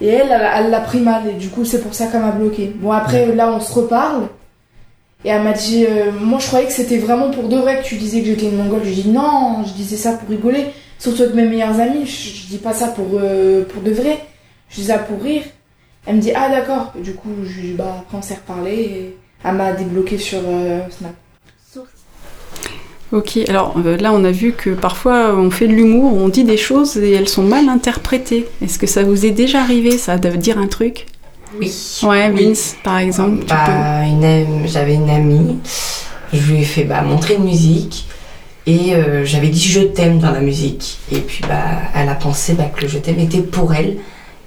Et 0.02 0.08
elle, 0.08 0.28
elle 0.56 0.70
l'a 0.72 0.82
pris 0.82 1.00
mal 1.00 1.24
et 1.30 1.34
du 1.34 1.48
coup 1.50 1.64
c'est 1.64 1.82
pour 1.82 1.94
ça 1.94 2.08
qu'elle 2.08 2.20
m'a 2.22 2.32
bloqué. 2.32 2.72
Bon 2.76 2.92
après 2.92 3.34
là 3.34 3.50
on 3.54 3.62
se 3.62 3.72
reparle. 3.74 4.28
Et 5.24 5.30
elle 5.30 5.42
m'a 5.42 5.54
dit, 5.54 5.86
euh, 5.90 6.12
moi 6.12 6.38
je 6.40 6.48
croyais 6.48 6.68
que 6.68 6.74
c'était 6.74 6.98
vraiment 6.98 7.32
pour 7.32 7.48
de 7.48 7.56
vrai 7.56 7.82
que 7.82 7.86
tu 7.88 7.96
disais 7.96 8.20
que 8.20 8.28
j'étais 8.28 8.48
une 8.48 8.58
mongole. 8.58 8.82
Je 8.84 8.92
dis 8.92 9.08
non, 9.10 9.64
je 9.66 9.72
disais 9.74 9.96
ça 9.96 10.14
pour 10.14 10.30
rigoler. 10.30 10.66
Surtout 11.00 11.24
avec 11.24 11.36
mes 11.36 11.46
meilleurs 11.48 11.80
amis, 11.80 12.06
je, 12.06 12.30
je 12.42 12.48
dis 12.48 12.58
pas 12.58 12.74
ça 12.74 12.88
pour, 12.90 13.08
euh, 13.14 13.64
pour 13.66 13.82
de 13.82 13.92
vrai. 13.92 14.20
Je 14.70 14.76
dis 14.82 14.84
ça 14.88 15.00
pour 15.00 15.22
rire. 15.22 15.44
Elle 16.06 16.18
me 16.18 16.22
dit, 16.22 16.32
ah 16.36 16.50
d'accord. 16.50 16.94
Du 17.02 17.14
coup, 17.16 17.30
je, 17.44 17.60
lui 17.62 17.68
dis, 17.70 17.74
bah, 17.74 17.96
après 18.02 18.18
on 18.18 18.22
s'est 18.22 18.36
reparlé 18.36 18.72
et 18.74 19.18
elle 19.44 19.56
m'a 19.56 19.74
débloqué 19.74 20.18
sur 20.18 20.40
euh, 20.46 20.82
Snap. 20.90 21.14
Ok, 23.12 23.38
alors 23.48 23.76
euh, 23.86 23.98
là 23.98 24.12
on 24.12 24.24
a 24.24 24.32
vu 24.32 24.52
que 24.52 24.72
parfois 24.72 25.36
on 25.36 25.52
fait 25.52 25.68
de 25.68 25.74
l'humour, 25.74 26.14
on 26.16 26.28
dit 26.28 26.44
des 26.44 26.58
choses 26.58 26.98
et 26.98 27.12
elles 27.12 27.30
sont 27.30 27.44
mal 27.44 27.70
interprétées. 27.70 28.48
Est-ce 28.64 28.80
que 28.80 28.88
ça 28.88 29.04
vous 29.04 29.26
est 29.26 29.32
déjà 29.32 29.62
arrivé 29.62 29.98
ça 29.98 30.18
de 30.18 30.30
dire 30.32 30.58
un 30.58 30.68
truc? 30.68 31.06
Oui. 31.60 31.72
Ouais, 32.04 32.32
Oui. 32.34 32.48
Vince 32.48 32.76
par 32.84 32.98
exemple. 32.98 33.46
Bah, 33.48 34.02
j'avais 34.66 34.96
une 34.96 35.10
amie, 35.10 35.60
je 36.34 36.52
lui 36.52 36.62
ai 36.62 36.66
fait 36.66 36.84
bah, 36.84 37.04
montrer 37.04 37.36
une 37.36 37.46
musique 37.46 38.08
et 38.66 38.96
euh, 38.96 39.24
j'avais 39.24 39.50
dit 39.50 39.62
je 39.62 39.82
t'aime 39.82 40.18
dans 40.18 40.32
la 40.32 40.42
musique. 40.42 40.98
Et 41.12 41.20
puis 41.20 41.44
bah, 41.48 41.64
elle 41.94 42.10
a 42.10 42.16
pensé 42.16 42.54
bah, 42.54 42.66
que 42.76 42.82
le 42.82 42.88
je 42.88 42.98
t'aime 42.98 43.20
était 43.20 43.42
pour 43.42 43.74
elle 43.74 43.98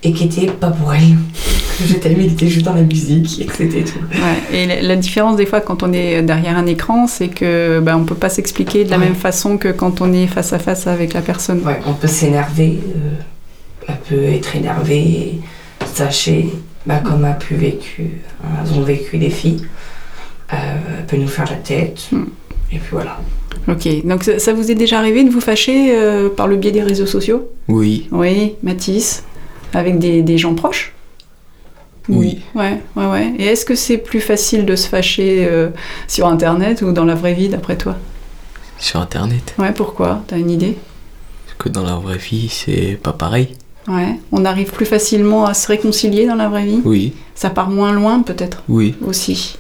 et 0.05 0.13
qui 0.13 0.25
était 0.25 0.47
pas 0.47 0.71
pour 0.71 0.93
elle. 0.95 1.01
Il 1.81 2.33
était 2.33 2.49
juste 2.49 2.67
dans 2.67 2.75
la 2.75 2.83
musique 2.83 3.41
et 3.41 3.45
que 3.47 3.55
c'était 3.55 3.85
tout. 3.85 3.99
Ouais, 4.13 4.57
et 4.59 4.67
la, 4.67 4.83
la 4.83 4.97
différence 4.97 5.37
des 5.37 5.47
fois 5.47 5.61
quand 5.61 5.83
on 5.85 5.93
est 5.93 6.23
derrière 6.23 6.59
un 6.59 6.67
écran, 6.67 7.07
c'est 7.07 7.29
que 7.29 7.79
bah, 7.81 7.97
on 7.97 8.05
peut 8.05 8.17
pas 8.17 8.29
s'expliquer 8.31 8.85
de 8.85 8.91
la 8.91 8.99
Ouais. 8.99 9.05
même 9.05 9.15
façon 9.15 9.59
que 9.59 9.69
quand 9.69 10.01
on 10.01 10.13
est 10.13 10.27
face 10.27 10.53
à 10.53 10.59
face 10.59 10.87
avec 10.89 11.13
la 11.15 11.21
personne. 11.21 11.61
Ouais, 11.65 11.79
on 11.87 11.93
peut 11.95 12.09
s'énerver, 12.09 12.81
euh, 12.97 13.11
elle 13.89 13.97
peut 14.09 14.25
être 14.25 14.57
énervée, 14.57 15.39
sachez, 15.95 16.49
bah, 16.85 16.99
comme 17.05 17.25
a 17.25 17.33
pu 17.35 17.55
vécu, 17.55 18.23
hein, 18.43 18.49
elles 18.65 18.77
ont 18.79 18.83
vécu 18.83 19.19
des 19.19 19.31
filles, 19.31 19.63
euh, 20.53 20.57
elle 20.99 21.07
peut 21.07 21.17
nous 21.17 21.29
faire 21.29 21.45
la 21.49 21.57
tête, 21.57 22.11
et 22.73 22.79
puis 22.79 22.89
voilà. 22.91 23.19
Ok, 23.69 23.87
donc 24.05 24.25
ça, 24.25 24.39
ça 24.39 24.53
vous 24.53 24.71
est 24.71 24.75
déjà 24.75 24.99
arrivé 24.99 25.23
de 25.25 25.31
vous 25.31 25.41
fâcher 25.41 25.91
euh, 25.93 26.29
par 26.29 26.49
le 26.49 26.57
biais 26.57 26.71
des 26.73 26.83
réseaux 26.83 27.07
sociaux? 27.07 27.51
Oui, 27.69 28.09
Oui, 28.13 28.55
Mathis, 28.63 29.23
avec 29.75 29.99
des, 29.99 30.23
des 30.23 30.39
gens 30.39 30.55
proches 30.55 30.93
oui. 32.09 32.41
Ouais, 32.55 32.81
ouais, 32.97 33.07
ouais. 33.07 33.35
Et 33.39 33.45
est-ce 33.47 33.65
que 33.65 33.75
c'est 33.75 33.99
plus 33.99 34.21
facile 34.21 34.65
de 34.65 34.77
se 34.77 34.89
fâcher 34.89 35.47
euh, 35.47 35.69
sur 36.07 36.27
Internet 36.27 36.83
ou 36.83 36.93
dans 36.93 37.05
la 37.05 37.15
vraie 37.15 37.35
vie, 37.35 37.49
d'après 37.49 37.77
toi? 37.77 37.97
Sur 38.79 39.01
internet. 39.01 39.55
Ouais, 39.59 39.73
pourquoi? 39.73 40.23
T'as 40.29 40.39
une 40.39 40.51
idée? 40.51 40.79
Parce 41.47 41.59
que 41.59 41.69
dans 41.69 41.83
la 41.83 41.97
vraie 41.97 42.17
vie, 42.17 42.49
c'est 42.49 42.99
pas 43.03 43.13
pareil. 43.13 43.57
Ouais. 43.89 44.19
On 44.33 44.45
arrive 44.45 44.71
plus 44.71 44.87
facilement 44.87 45.47
à 45.47 45.55
se 45.55 45.67
réconcilier 45.67 46.27
dans 46.27 46.37
la 46.37 46.49
vraie 46.49 46.65
vie? 46.65 46.81
Oui, 46.85 47.13
Ça 47.35 47.51
part 47.51 47.71
moins 47.71 47.93
loin, 47.93 48.23
peut-être? 48.23 48.63
Oui. 48.69 48.95
Aussi. 49.05 49.59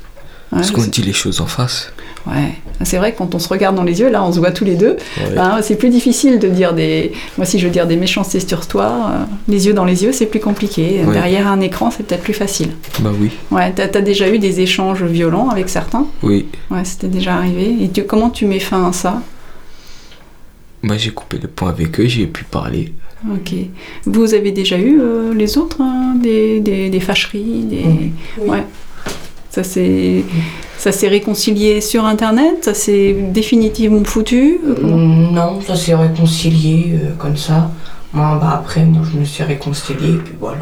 Ouais, 0.52 0.58
Parce 0.58 0.70
qu'on 0.70 0.84
dit 0.84 1.02
les 1.02 1.12
choses 1.12 1.40
en 1.40 1.46
face. 1.46 1.92
Ouais, 2.26 2.52
c'est 2.84 2.98
vrai 2.98 3.12
que 3.12 3.18
quand 3.18 3.34
on 3.34 3.38
se 3.38 3.48
regarde 3.48 3.74
dans 3.76 3.84
les 3.84 4.00
yeux, 4.00 4.10
là, 4.10 4.22
on 4.24 4.32
se 4.32 4.38
voit 4.38 4.50
tous 4.50 4.64
les 4.64 4.74
deux. 4.76 4.96
Ouais. 5.18 5.34
Ben, 5.34 5.60
c'est 5.62 5.76
plus 5.76 5.88
difficile 5.88 6.38
de 6.38 6.48
dire 6.48 6.74
des. 6.74 7.12
Moi, 7.38 7.46
si 7.46 7.58
je 7.58 7.64
veux 7.66 7.72
dire 7.72 7.86
des 7.86 7.96
méchancetés 7.96 8.40
sur 8.40 8.66
toi, 8.66 8.84
euh, 9.12 9.24
les 9.48 9.66
yeux 9.66 9.72
dans 9.72 9.84
les 9.86 10.04
yeux, 10.04 10.12
c'est 10.12 10.26
plus 10.26 10.40
compliqué. 10.40 11.02
Ouais. 11.06 11.12
Derrière 11.14 11.46
un 11.46 11.60
écran, 11.60 11.90
c'est 11.90 12.02
peut-être 12.06 12.22
plus 12.24 12.34
facile. 12.34 12.70
Bah 13.00 13.12
oui, 13.18 13.30
Ouais, 13.50 13.72
t'as 13.72 13.84
as 13.84 14.02
déjà 14.02 14.28
eu 14.28 14.38
des 14.38 14.60
échanges 14.60 15.02
violents 15.04 15.48
avec 15.48 15.68
certains? 15.70 16.06
Oui. 16.22 16.46
Ouais, 16.70 16.84
c'était 16.84 17.08
déjà 17.08 17.34
arrivé. 17.36 17.76
Et 17.82 17.88
tu- 17.88 18.04
comment 18.04 18.30
tu 18.30 18.44
mets 18.46 18.58
fin 18.60 18.88
à 18.88 18.92
ça? 18.92 19.22
Bah 20.84 20.94
j'ai 20.96 21.10
coupé 21.10 21.38
le 21.42 21.48
point 21.48 21.70
avec 21.70 21.98
eux, 21.98 22.06
j'ai 22.06 22.26
pu 22.26 22.44
parler. 22.44 22.92
Ok. 23.32 23.52
Vous 24.06 24.32
avez 24.34 24.52
déjà 24.52 24.78
eu 24.78 25.00
euh, 25.00 25.34
les 25.34 25.58
autres 25.58 25.80
hein, 25.80 26.14
des, 26.22 26.60
des, 26.60 26.88
des 26.88 27.00
fâcheries 27.00 27.64
des... 27.64 27.84
Oui. 28.40 28.48
Ouais. 28.48 28.64
Ça 29.50 29.62
s'est 29.64 30.24
ça 30.78 30.92
s'est 30.92 31.08
réconcilié 31.08 31.80
sur 31.80 32.04
Internet 32.04 32.64
Ça 32.64 32.74
s'est 32.74 33.12
définitivement 33.32 34.04
foutu? 34.04 34.58
Mm, 34.82 35.32
Non, 35.32 35.60
ça 35.66 35.74
s'est 35.76 35.94
réconcilié 35.94 36.92
euh, 36.94 37.10
comme 37.18 37.36
ça. 37.36 37.70
Moi, 38.12 38.38
bah, 38.40 38.52
après, 38.60 38.84
moi, 38.84 39.02
je 39.10 39.18
me 39.18 39.24
suis 39.24 39.42
réconciliée, 39.44 40.14
et 40.14 40.16
puis 40.18 40.34
voilà. 40.40 40.58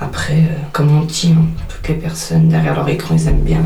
Après, 0.00 0.34
euh, 0.34 0.58
comme 0.72 0.90
on 0.98 1.04
dit, 1.04 1.32
hein, 1.36 1.44
toutes 1.68 1.88
les 1.88 1.94
personnes 1.94 2.48
derrière 2.48 2.74
leur 2.74 2.88
écran, 2.88 3.14
ils 3.16 3.28
aiment 3.28 3.40
bien 3.44 3.62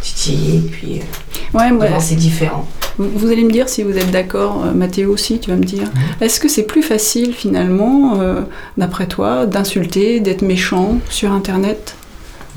titiller, 0.00 0.60
puis 0.70 1.00
euh, 1.00 1.58
Ouais, 1.58 1.70
ouais. 1.70 1.90
bon, 1.90 2.00
c'est 2.00 2.16
différent. 2.16 2.66
Vous 2.98 3.30
allez 3.30 3.44
me 3.44 3.50
dire 3.52 3.68
si 3.68 3.82
vous 3.82 3.96
êtes 3.96 4.10
d'accord, 4.10 4.64
Mathéo 4.74 5.12
aussi, 5.12 5.38
tu 5.38 5.50
vas 5.50 5.56
me 5.56 5.64
dire. 5.64 5.88
Est-ce 6.22 6.40
que 6.40 6.48
c'est 6.48 6.62
plus 6.62 6.82
facile 6.82 7.34
finalement, 7.34 8.20
euh, 8.20 8.40
d'après 8.78 9.06
toi, 9.06 9.44
d'insulter, 9.44 10.20
d'être 10.20 10.40
méchant 10.42 10.96
sur 11.10 11.30
Internet? 11.32 11.94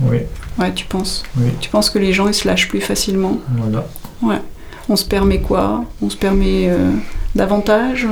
Oui, 0.02 0.20
Ouais, 0.60 0.74
tu 0.74 0.86
penses. 0.86 1.24
Oui, 1.38 1.50
Tu 1.62 1.70
penses 1.70 1.90
que 1.90 2.00
les 2.00 2.12
gens 2.14 2.28
ils 2.28 2.34
se 2.34 2.48
lâchent 2.48 2.68
plus 2.68 2.82
facilement. 2.82 3.38
Voilà. 3.58 3.86
Ouais. 4.22 4.42
On 4.90 4.96
se 4.96 5.06
permet 5.06 5.40
quoi? 5.40 5.86
On 6.02 6.10
se 6.10 6.18
permet 6.18 6.68
euh, 6.70 6.92
davantage? 7.36 8.08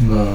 Bah, 0.00 0.26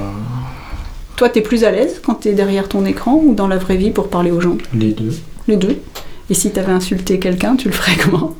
Toi, 1.16 1.30
t'es 1.30 1.42
plus 1.42 1.64
à 1.64 1.72
l'aise 1.72 2.00
quand 2.04 2.16
t'es 2.16 2.34
derrière 2.34 2.70
ton 2.70 2.86
écran 2.86 3.20
ou 3.24 3.34
dans 3.34 3.48
la 3.48 3.58
vraie 3.58 3.76
vie 3.78 3.92
pour 3.92 4.10
parler 4.10 4.32
aux 4.32 4.40
gens? 4.42 4.58
Les 4.74 4.94
deux, 4.94 5.18
Les 5.48 5.58
deux. 5.58 5.82
Et 6.30 6.34
si 6.34 6.52
t'avais 6.52 6.72
insulté 6.74 7.20
quelqu'un, 7.20 7.56
tu 7.56 7.68
le 7.70 7.74
ferais 7.74 7.96
comment? 8.04 8.36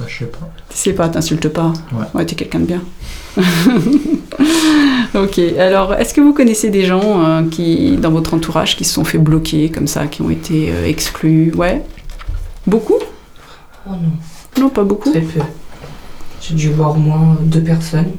Ça 0.00 0.06
je 0.08 0.18
sais 0.18 0.24
pas. 0.26 0.48
Tu 0.70 0.76
sais 0.78 0.92
pas, 0.92 1.08
t'insultes 1.08 1.48
pas. 1.48 1.72
Ouais. 1.92 2.06
Ouais, 2.14 2.24
t'es 2.26 2.34
quelqu'un 2.34 2.60
de 2.60 2.64
bien. 2.64 2.82
ok, 5.14 5.38
alors 5.58 5.94
est-ce 5.94 6.14
que 6.14 6.20
vous 6.20 6.32
connaissez 6.32 6.70
des 6.70 6.84
gens 6.86 7.24
euh, 7.24 7.42
qui, 7.48 7.96
dans 7.96 8.10
votre 8.10 8.34
entourage, 8.34 8.76
qui 8.76 8.84
se 8.84 8.94
sont 8.94 9.04
fait 9.04 9.18
bloquer 9.18 9.70
comme 9.70 9.86
ça, 9.86 10.06
qui 10.06 10.22
ont 10.22 10.30
été 10.30 10.70
euh, 10.72 10.86
exclus? 10.86 11.52
Ouais 11.54 11.82
Beaucoup? 12.66 12.98
Oh 13.86 13.90
non, 13.90 14.62
Non, 14.64 14.68
pas 14.70 14.84
beaucoup. 14.84 15.10
très 15.10 15.20
peu. 15.20 15.40
J'ai 16.40 16.54
dû 16.54 16.70
voir 16.70 16.92
au 16.92 16.98
moins 16.98 17.36
deux 17.42 17.62
personnes. 17.62 18.12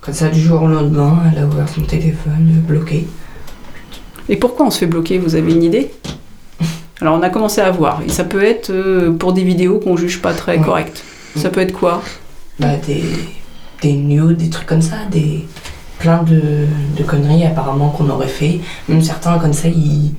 Comme 0.00 0.14
ça, 0.14 0.28
du 0.28 0.40
jour 0.40 0.62
au 0.62 0.68
lendemain, 0.68 1.18
elle 1.32 1.42
a 1.42 1.46
ouvert 1.46 1.68
son 1.68 1.82
téléphone, 1.82 2.62
bloqué. 2.66 3.06
Et 4.28 4.36
pourquoi 4.36 4.66
on 4.66 4.70
se 4.70 4.78
fait 4.78 4.86
bloquer? 4.86 5.18
Vous 5.18 5.34
avez 5.34 5.52
une 5.52 5.62
idée? 5.62 5.90
Alors 7.00 7.18
on 7.18 7.22
a 7.22 7.30
commencé 7.30 7.60
à 7.60 7.70
voir. 7.70 8.00
Et 8.06 8.08
ça 8.10 8.24
peut 8.24 8.42
être 8.42 8.70
euh, 8.70 9.12
pour 9.12 9.32
des 9.32 9.44
vidéos 9.44 9.78
qu'on 9.78 9.96
juge 9.96 10.20
pas 10.22 10.32
très 10.32 10.58
Ouais. 10.58 10.64
correctes. 10.64 11.04
Ça 11.36 11.50
peut 11.50 11.60
être 11.60 11.72
quoi? 11.72 12.02
Bah, 12.58 12.76
des, 12.86 13.04
des 13.82 13.92
nudes, 13.92 14.38
des 14.38 14.48
trucs 14.48 14.66
comme 14.66 14.80
ça, 14.82 14.96
des 15.10 15.44
plein 15.98 16.22
de, 16.22 16.66
de 16.96 17.02
conneries 17.02 17.44
apparemment 17.44 17.90
qu'on 17.90 18.08
aurait 18.08 18.28
fait. 18.28 18.60
Même 18.88 19.02
certains 19.02 19.38
comme 19.38 19.52
ça, 19.52 19.68
ils, 19.68 20.14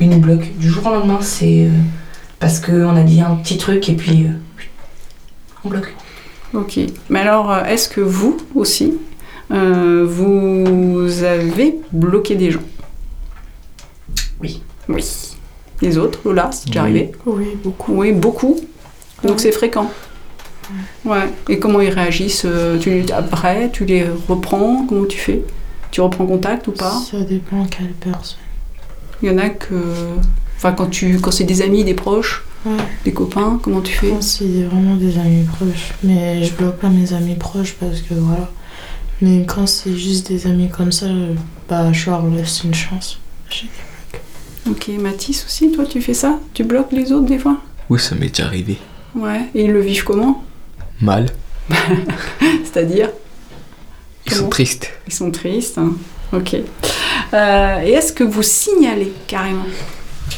ils 0.00 0.08
nous 0.08 0.18
bloquent. 0.18 0.46
Du 0.58 0.68
jour 0.68 0.86
au 0.86 0.90
lendemain, 0.90 1.18
c'est 1.20 1.66
euh, 1.66 1.70
parce 2.40 2.58
qu'on 2.58 2.96
a 2.96 3.02
dit 3.02 3.20
un 3.20 3.36
petit 3.36 3.58
truc 3.58 3.88
et 3.88 3.94
puis 3.94 4.24
euh, 4.24 4.30
on 5.64 5.68
bloque. 5.68 5.94
Ok. 6.54 6.80
Mais 7.08 7.20
alors, 7.20 7.56
est-ce 7.66 7.88
que 7.88 8.00
vous 8.00 8.36
aussi, 8.56 8.94
vous 9.50 11.22
avez 11.22 11.76
bloqué 11.92 12.34
des 12.34 12.50
gens? 12.50 12.60
Oui. 14.40 14.60
Oui. 14.88 15.04
Les 15.82 15.96
autres, 15.98 16.18
Lola, 16.24 16.50
c'est 16.52 16.66
déjà 16.66 16.82
Oui. 16.84 16.90
arrivé 16.90 17.12
Oui, 17.26 17.44
beaucoup. 17.62 17.92
Oui, 17.94 18.12
beaucoup. 18.12 18.60
Donc 19.24 19.40
c'est 19.40 19.52
fréquent. 19.52 19.90
Ouais. 21.04 21.28
Et 21.48 21.58
comment 21.58 21.80
ils 21.80 21.90
réagissent 21.90 22.44
euh, 22.44 22.78
tu, 22.78 22.90
les- 22.90 23.12
Après, 23.12 23.70
tu 23.72 23.84
les 23.84 24.06
reprends? 24.28 24.84
Comment 24.86 25.06
tu 25.06 25.18
fais? 25.18 25.42
Tu 25.90 26.00
reprends 26.00 26.26
contact 26.26 26.68
ou 26.68 26.72
pas? 26.72 26.92
Ça 27.10 27.20
dépend 27.20 27.64
quelle 27.64 27.88
personne. 27.92 28.38
Il 29.22 29.28
y 29.30 29.32
en 29.32 29.38
a 29.38 29.48
que. 29.50 29.74
Enfin, 30.56 30.72
quand, 30.72 30.86
tu, 30.86 31.18
quand 31.20 31.30
c'est 31.30 31.44
des 31.44 31.62
amis, 31.62 31.84
des 31.84 31.94
proches, 31.94 32.44
Ouais. 32.66 32.72
des 33.06 33.12
copains, 33.14 33.58
comment 33.62 33.80
tu 33.80 33.94
fais? 33.94 34.10
Quand 34.10 34.22
c'est 34.22 34.64
vraiment 34.70 34.94
des 34.96 35.16
amis 35.18 35.44
proches. 35.44 35.94
Mais 36.04 36.44
je 36.44 36.52
bloque 36.52 36.76
pas 36.76 36.90
mes 36.90 37.12
amis 37.14 37.34
proches 37.34 37.72
parce 37.80 38.02
que 38.02 38.12
voilà. 38.14 38.50
Mais 39.22 39.44
quand 39.46 39.66
c'est 39.66 39.96
juste 39.96 40.28
des 40.28 40.46
amis 40.46 40.68
comme 40.68 40.92
ça, 40.92 41.06
euh, 41.06 41.32
bah 41.68 41.90
je 41.92 42.10
leur 42.10 42.26
laisse 42.28 42.62
une 42.64 42.74
chance. 42.74 43.18
Je- 43.50 43.64
Ok, 44.68 44.88
Mathis 44.98 45.44
aussi, 45.46 45.72
toi 45.72 45.84
tu 45.86 46.00
fais 46.02 46.14
ça? 46.14 46.38
Tu 46.54 46.64
bloques 46.64 46.92
les 46.92 47.12
autres 47.12 47.26
des 47.26 47.38
fois? 47.38 47.58
Oui, 47.88 47.98
ça 47.98 48.14
m'est 48.14 48.28
déjà 48.28 48.46
arrivé. 48.46 48.76
Ouais. 49.14 49.40
Et 49.54 49.64
ils 49.64 49.72
le 49.72 49.80
vivent 49.80 50.04
comment? 50.04 50.44
Mal. 51.00 51.26
C'est-à-dire? 52.64 53.10
Ils 54.26 54.32
sont 54.34 54.48
tristes. 54.48 54.90
Ils 55.06 55.12
sont 55.14 55.30
tristes. 55.30 55.78
hein. 55.78 55.94
Ok. 56.32 56.54
Euh, 57.34 57.80
et 57.82 57.90
est-ce 57.90 58.12
que 58.12 58.22
vous 58.22 58.42
signalez 58.42 59.12
carrément 59.26 59.66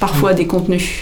parfois 0.01 0.33
des 0.35 0.47
contenus? 0.47 1.01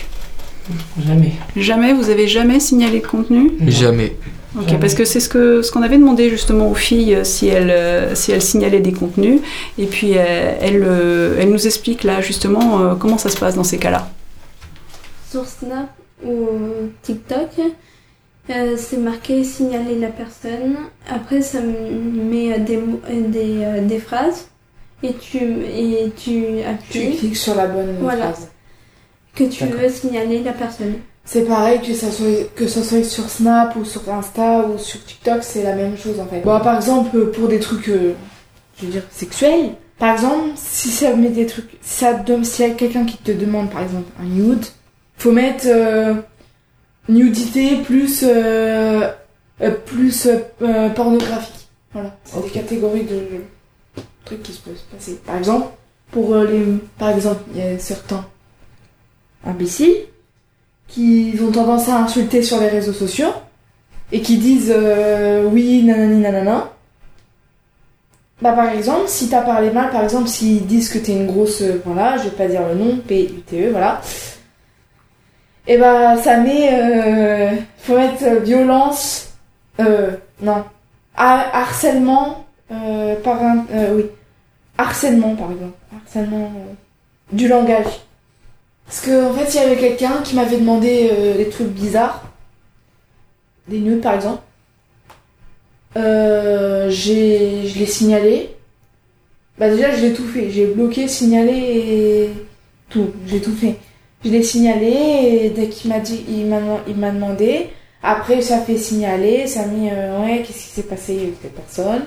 Jamais. 1.06 1.32
Jamais? 1.56 1.92
Vous 1.92 2.10
avez 2.10 2.26
jamais 2.26 2.58
signalé 2.58 3.00
de 3.00 3.06
contenu? 3.06 3.52
Jamais. 3.66 4.16
Ok, 4.58 4.80
parce 4.80 4.94
que 4.94 5.04
c'est 5.04 5.20
ce 5.20 5.28
que 5.28 5.62
ce 5.62 5.70
qu'on 5.70 5.82
avait 5.82 5.96
demandé 5.98 6.28
justement 6.28 6.68
aux 6.70 6.74
filles 6.74 7.14
euh, 7.14 7.24
si 7.24 7.46
elles 7.46 7.70
euh, 7.70 8.14
si 8.16 8.32
elles 8.32 8.42
signalaient 8.42 8.80
des 8.80 8.92
contenus 8.92 9.40
et 9.78 9.86
puis 9.86 10.14
euh, 10.16 10.54
elles 10.60 10.84
elles 11.40 11.50
nous 11.50 11.66
expliquent 11.66 12.02
là 12.02 12.20
justement 12.20 12.96
comment 12.96 13.16
ça 13.18 13.28
se 13.28 13.36
passe 13.36 13.54
dans 13.54 13.62
ces 13.64 13.78
cas-là. 13.78 14.10
Sur 15.30 15.46
Snap 15.46 15.88
ou 16.26 16.48
TikTok, 17.02 17.48
euh, 18.50 18.74
c'est 18.76 18.96
marqué 18.96 19.44
signaler 19.44 19.96
la 19.96 20.08
personne. 20.08 20.74
Après, 21.08 21.40
ça 21.42 21.60
me 21.60 21.70
met 22.30 22.58
des, 22.58 22.76
mots- 22.78 23.00
des, 23.08 23.80
des 23.82 23.98
phrases 24.00 24.48
et 25.04 25.14
tu, 25.14 25.38
et 25.38 26.10
tu 26.16 26.60
appuies. 26.68 27.12
Tu 27.12 27.16
cliques 27.18 27.36
sur 27.36 27.54
la 27.54 27.66
bonne 27.68 27.96
Voilà. 28.00 28.32
phrase. 28.32 28.48
Que 29.36 29.44
tu 29.44 29.64
veux 29.66 29.88
signaler 29.88 30.42
la 30.42 30.52
personne. 30.52 30.94
C'est 31.24 31.42
pareil 31.42 31.80
que 31.80 31.94
ça 31.94 32.10
soit 32.10 32.52
que 32.54 32.66
ça 32.66 32.82
soit 32.82 33.04
sur 33.04 33.28
Snap 33.28 33.76
ou 33.76 33.84
sur 33.84 34.08
Insta 34.10 34.66
ou 34.66 34.78
sur 34.78 35.04
TikTok, 35.04 35.42
c'est 35.42 35.62
la 35.62 35.74
même 35.74 35.96
chose 35.96 36.18
en 36.18 36.26
fait. 36.26 36.40
Bon, 36.40 36.58
par 36.60 36.76
exemple 36.76 37.26
pour 37.26 37.48
des 37.48 37.60
trucs, 37.60 37.88
euh, 37.88 38.14
je 38.78 38.86
veux 38.86 38.92
dire 38.92 39.04
sexuels. 39.10 39.74
Par 39.98 40.14
exemple, 40.14 40.52
si 40.56 40.88
ça 40.88 41.14
met 41.14 41.28
des 41.28 41.46
trucs, 41.46 41.70
si 41.82 42.04
ça 42.04 42.24
s'il 42.42 42.66
y 42.66 42.70
a 42.70 42.74
quelqu'un 42.74 43.04
qui 43.04 43.18
te 43.18 43.32
demande 43.32 43.70
par 43.70 43.82
exemple 43.82 44.10
un 44.18 44.24
nude, 44.24 44.64
faut 45.18 45.30
mettre 45.30 45.66
euh, 45.66 46.14
nudité 47.08 47.76
plus 47.76 48.24
euh, 48.26 49.10
plus 49.84 50.26
pornographique. 50.96 51.68
Voilà, 51.92 52.16
c'est 52.24 52.42
des 52.42 52.50
catégories 52.50 53.04
de 53.04 54.02
trucs 54.24 54.42
qui 54.42 54.52
se 54.52 54.60
peuvent 54.60 54.76
se 54.76 54.96
passer. 54.96 55.20
Par 55.26 55.36
exemple, 55.36 55.66
pour 56.10 56.34
les, 56.36 56.64
par 56.98 57.10
exemple, 57.10 57.42
il 57.54 57.60
y 57.60 57.62
a 57.62 57.78
certains 57.78 58.24
imbéciles 59.44 60.06
qui 60.90 61.34
ont 61.42 61.50
tendance 61.52 61.88
à 61.88 61.96
insulter 61.96 62.42
sur 62.42 62.60
les 62.60 62.68
réseaux 62.68 62.92
sociaux 62.92 63.32
et 64.12 64.20
qui 64.20 64.38
disent 64.38 64.72
euh, 64.76 65.48
oui, 65.50 65.82
nanani, 65.84 66.20
nanana. 66.20 66.70
Bah, 68.42 68.52
par 68.52 68.70
exemple, 68.70 69.04
si 69.06 69.28
t'as 69.28 69.42
parlé 69.42 69.70
mal, 69.70 69.90
par 69.90 70.02
exemple, 70.02 70.28
s'ils 70.28 70.66
disent 70.66 70.88
que 70.88 70.98
t'es 70.98 71.12
une 71.12 71.26
grosse, 71.26 71.60
euh, 71.62 71.80
voilà, 71.84 72.16
je 72.16 72.24
vais 72.24 72.30
pas 72.30 72.46
dire 72.48 72.62
le 72.68 72.74
nom, 72.74 72.96
P-U-T-E, 73.06 73.70
voilà. 73.70 74.00
Et 75.66 75.76
bah, 75.76 76.16
ça 76.16 76.38
met, 76.38 76.70
euh, 76.72 77.50
faut 77.78 77.96
mettre 77.96 78.24
euh, 78.24 78.38
violence, 78.40 79.28
euh, 79.78 80.12
non, 80.40 80.64
Ha- 81.16 81.50
harcèlement, 81.52 82.46
euh, 82.72 83.14
par 83.22 83.42
un, 83.42 83.66
euh, 83.72 83.96
oui, 83.96 84.06
harcèlement, 84.78 85.34
par 85.36 85.52
exemple, 85.52 85.76
harcèlement 85.94 86.50
du 87.30 87.46
langage. 87.46 88.00
Parce 88.90 89.02
que 89.02 89.24
en 89.24 89.32
fait, 89.32 89.54
il 89.54 89.54
y 89.54 89.58
avait 89.64 89.76
quelqu'un 89.76 90.20
qui 90.24 90.34
m'avait 90.34 90.56
demandé 90.56 91.10
euh, 91.12 91.36
des 91.36 91.48
trucs 91.48 91.68
bizarres. 91.68 92.24
Des 93.68 93.78
nudes 93.78 94.00
par 94.00 94.14
exemple. 94.14 94.42
Euh, 95.96 96.90
j'ai, 96.90 97.68
je 97.68 97.78
l'ai 97.78 97.86
signalé. 97.86 98.50
Bah 99.58 99.70
déjà, 99.70 99.94
je 99.94 100.02
l'ai 100.02 100.12
tout 100.12 100.26
fait. 100.26 100.50
J'ai 100.50 100.66
bloqué, 100.66 101.06
signalé 101.06 101.52
et 101.52 102.30
tout. 102.88 103.12
J'ai 103.26 103.40
tout 103.40 103.54
fait. 103.54 103.76
Je 104.24 104.30
l'ai 104.30 104.42
signalé 104.42 104.90
et 105.44 105.50
dès 105.50 105.68
qu'il 105.68 105.88
m'a 105.92 106.00
dit, 106.00 106.24
il 106.28 106.46
m'a, 106.46 107.10
demandé. 107.12 107.68
Après, 108.02 108.42
ça 108.42 108.58
fait 108.58 108.76
signaler, 108.76 109.46
ça 109.46 109.60
a 109.62 109.66
mis 109.66 109.88
euh, 109.92 110.20
ouais, 110.24 110.42
qu'est-ce 110.44 110.64
qui 110.64 110.70
s'est 110.70 110.82
passé? 110.82 111.12
Avec 111.12 111.34
cette 111.40 111.54
personne. 111.54 112.06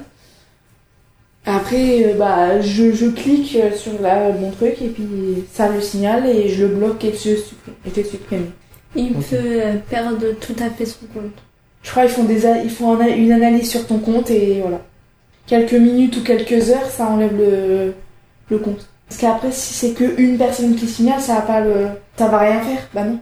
Après, 1.45 2.05
euh, 2.05 2.13
bah, 2.17 2.61
je, 2.61 2.93
je 2.93 3.07
clique 3.07 3.57
euh, 3.61 3.75
sur 3.75 3.91
la, 4.01 4.29
mon 4.31 4.51
truc 4.51 4.75
et 4.81 4.87
puis 4.87 5.03
ça 5.53 5.67
le 5.69 5.81
signale 5.81 6.25
et 6.27 6.47
je 6.49 6.63
le 6.65 6.75
bloque 6.75 7.03
et 7.03 7.11
je 7.11 7.35
supprime. 7.35 7.73
Et 7.85 7.89
je 7.95 8.07
supprime. 8.07 8.45
Il 8.95 9.13
peut 9.13 9.35
euh, 9.35 9.73
perdre 9.89 10.19
tout 10.39 10.55
à 10.63 10.69
fait 10.69 10.85
son 10.85 11.05
compte. 11.13 11.31
Je 11.81 11.91
crois 11.91 12.03
qu'ils 12.03 12.11
font, 12.13 12.23
des, 12.23 12.43
ils 12.63 12.69
font 12.69 12.93
un- 12.97 13.07
une 13.07 13.31
analyse 13.33 13.69
sur 13.69 13.85
ton 13.85 13.97
compte 13.97 14.29
et 14.31 14.59
voilà. 14.61 14.79
Quelques 15.45 15.73
minutes 15.73 16.15
ou 16.15 16.21
quelques 16.23 16.69
heures, 16.69 16.89
ça 16.89 17.07
enlève 17.07 17.35
le, 17.37 17.93
le 18.49 18.57
compte. 18.59 18.87
Parce 19.09 19.19
qu'après, 19.19 19.51
si 19.51 19.73
c'est 19.73 19.91
que 19.91 20.05
une 20.17 20.37
personne 20.37 20.75
qui 20.75 20.87
signale, 20.87 21.19
ça 21.19 21.35
va 21.35 21.41
pas 21.41 21.59
le, 21.59 21.87
ça 22.17 22.29
va 22.29 22.39
rien 22.39 22.61
faire. 22.61 22.87
Bah 22.93 23.03
non. 23.03 23.19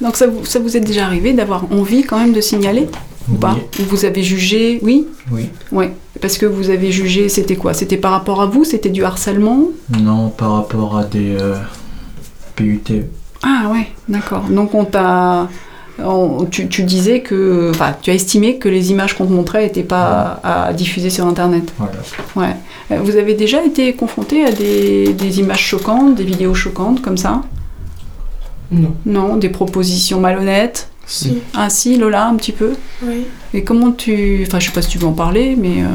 Donc 0.00 0.16
ça 0.16 0.26
vous, 0.28 0.44
ça 0.44 0.60
vous 0.60 0.76
est 0.76 0.80
déjà 0.80 1.06
arrivé 1.06 1.32
d'avoir 1.32 1.70
envie 1.72 2.02
quand 2.04 2.18
même 2.18 2.32
de 2.32 2.40
signaler 2.40 2.86
ou 3.30 3.34
pas? 3.34 3.56
Ou 3.80 3.82
vous 3.84 4.04
avez 4.04 4.22
jugé 4.22 4.78
Oui? 4.82 5.08
Oui. 5.32 5.48
Ouais. 5.72 5.90
Parce 6.20 6.38
que 6.38 6.46
vous 6.46 6.70
avez 6.70 6.92
jugé, 6.92 7.28
c'était 7.28 7.56
quoi? 7.56 7.74
C'était 7.74 7.96
par 7.96 8.12
rapport 8.12 8.40
à 8.40 8.46
vous? 8.46 8.64
C'était 8.64 8.88
du 8.90 9.04
harcèlement? 9.04 9.64
Non, 10.00 10.28
par 10.30 10.52
rapport 10.54 10.96
à 10.96 11.04
des 11.04 11.36
euh, 11.40 11.56
PUT. 12.56 12.82
Ah 13.42 13.68
ouais, 13.72 13.88
d'accord. 14.08 14.42
Donc 14.48 14.74
on 14.74 14.84
t'a... 14.84 15.48
on- 16.02 16.46
tu, 16.50 16.68
tu 16.68 16.82
disais 16.84 17.20
que... 17.20 17.68
Enfin, 17.70 17.94
tu 18.00 18.10
as 18.10 18.14
estimé 18.14 18.58
que 18.58 18.68
les 18.68 18.90
images 18.90 19.14
qu'on 19.16 19.26
te 19.26 19.32
montrait 19.32 19.64
n'étaient 19.64 19.82
pas 19.82 20.40
à, 20.42 20.66
à 20.66 20.72
diffuser 20.72 21.10
sur 21.10 21.26
Internet. 21.26 21.72
Voilà. 21.78 21.92
Ouais. 22.36 22.56
Euh, 22.92 23.00
Vous 23.02 23.16
avez 23.16 23.34
déjà 23.34 23.64
été 23.64 23.92
confronté 23.92 24.44
à 24.46 24.52
des, 24.52 25.12
des 25.12 25.40
images 25.40 25.60
choquantes, 25.66 26.14
des 26.14 26.24
vidéos 26.24 26.54
choquantes 26.54 27.02
comme 27.02 27.18
ça? 27.18 27.42
Non. 28.70 28.94
Non, 29.04 29.36
des 29.36 29.50
propositions 29.50 30.20
malhonnêtes? 30.20 30.88
Si. 31.06 31.38
Ah 31.54 31.68
si, 31.70 31.96
Lola, 31.98 32.26
un 32.26 32.36
petit 32.36 32.52
peu 32.52 32.72
Oui. 33.02 33.24
Et 33.52 33.62
comment 33.64 33.92
tu... 33.92 34.44
Enfin, 34.46 34.58
je 34.58 34.66
sais 34.66 34.72
pas 34.72 34.82
si 34.82 34.88
tu 34.88 34.98
veux 34.98 35.06
en 35.06 35.12
parler, 35.12 35.54
mais 35.56 35.82
euh, 35.82 35.88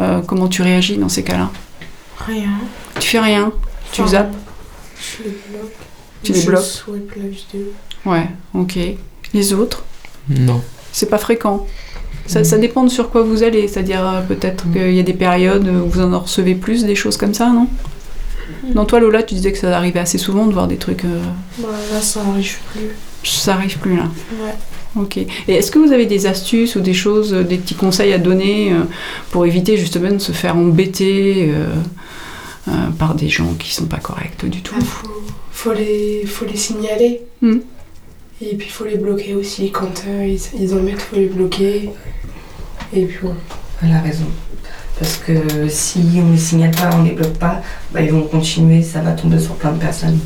euh, 0.00 0.20
comment 0.20 0.48
tu 0.48 0.62
réagis 0.62 0.96
dans 0.98 1.08
ces 1.08 1.22
cas-là? 1.22 1.50
Rien. 2.26 2.50
Tu 3.00 3.08
fais 3.08 3.20
rien? 3.20 3.52
Tu 3.92 4.02
Enfin, 4.02 4.10
zappes? 4.10 4.34
Je 4.98 5.24
les 5.24 5.30
bloque. 5.50 5.72
Tu 6.22 6.32
les 6.32 6.40
je 6.40 6.46
bloques? 6.46 6.62
swipe 6.62 7.12
la 7.16 7.28
vidéo. 7.28 7.72
Ouais, 8.04 8.28
ok. 8.54 8.78
Les 9.32 9.52
autres? 9.52 9.84
Non. 10.28 10.60
C'est 10.92 11.08
pas 11.10 11.18
fréquent. 11.18 11.66
Ça, 12.26 12.42
ça 12.42 12.58
dépend 12.58 12.82
de 12.84 12.88
sur 12.88 13.10
quoi 13.10 13.22
vous 13.22 13.42
allez, 13.42 13.68
c'est-à-dire 13.68 14.06
euh, 14.06 14.20
peut-être 14.22 14.64
qu'il 14.72 14.92
y 14.94 14.98
a 15.00 15.02
des 15.04 15.12
périodes 15.14 15.68
où 15.68 15.88
vous 15.88 16.00
en 16.00 16.18
recevez 16.18 16.54
plus, 16.56 16.84
des 16.84 16.94
choses 16.96 17.16
comme 17.16 17.34
ça, 17.34 17.50
non? 17.50 17.68
Non, 18.74 18.84
toi 18.84 18.98
Lola, 19.00 19.22
tu 19.22 19.34
disais 19.34 19.52
que 19.52 19.58
ça 19.58 19.76
arrivait 19.76 20.00
assez 20.00 20.18
souvent 20.18 20.46
de 20.46 20.52
voir 20.52 20.66
des 20.66 20.76
trucs. 20.76 21.04
euh, 21.04 21.20
Bah 21.58 21.68
là, 21.92 22.00
ça 22.00 22.20
arrive 22.20 22.58
plus. 22.72 22.88
Ça 23.30 23.54
arrive 23.54 23.78
plus 23.78 23.96
là. 23.96 24.04
Ouais. 24.42 24.54
Ok. 24.96 25.18
Et 25.18 25.26
est-ce 25.48 25.70
que 25.70 25.78
vous 25.78 25.92
avez 25.92 26.06
des 26.06 26.26
astuces 26.26 26.76
ou 26.76 26.80
des 26.80 26.94
choses, 26.94 27.34
euh, 27.34 27.42
des 27.42 27.58
petits 27.58 27.74
conseils 27.74 28.12
à 28.12 28.18
donner 28.18 28.72
euh, 28.72 28.84
pour 29.30 29.44
éviter 29.44 29.76
justement 29.76 30.10
de 30.10 30.18
se 30.18 30.32
faire 30.32 30.56
embêter 30.56 31.50
euh, 31.50 31.74
euh, 32.68 32.72
par 32.98 33.14
des 33.14 33.28
gens 33.28 33.52
qui 33.58 33.74
sont 33.74 33.86
pas 33.86 33.98
corrects 33.98 34.46
du 34.46 34.62
tout? 34.62 34.74
Ah, 34.78 34.82
faut, 34.84 35.08
faut, 35.52 35.72
les, 35.72 36.24
faut 36.26 36.46
les 36.46 36.56
signaler. 36.56 37.20
Hmm. 37.42 37.58
Et 38.40 38.54
puis 38.56 38.68
il 38.68 38.72
faut 38.72 38.84
les 38.84 38.96
bloquer 38.96 39.34
aussi. 39.34 39.70
Quand 39.70 40.04
ils, 40.06 40.40
ils 40.58 40.74
en 40.74 40.82
mettent, 40.82 41.02
faut 41.02 41.16
les 41.16 41.26
bloquer. 41.26 41.90
Et 42.94 43.04
puis 43.04 43.18
voilà. 43.20 43.36
Elle 43.82 43.92
a 43.92 44.00
raison. 44.00 44.26
Parce 44.98 45.18
que 45.18 45.68
si 45.68 46.00
on 46.16 46.24
ne 46.24 46.32
les 46.32 46.38
signale 46.38 46.70
pas, 46.70 46.88
on 46.94 47.02
ne 47.02 47.08
les 47.10 47.14
bloque 47.14 47.36
pas, 47.36 47.60
bah, 47.92 48.00
ils 48.00 48.10
vont 48.10 48.22
continuer, 48.22 48.80
ça 48.82 49.00
va 49.00 49.12
tomber 49.12 49.38
sur 49.38 49.54
plein 49.56 49.72
de 49.72 49.78
personnes. 49.78 50.18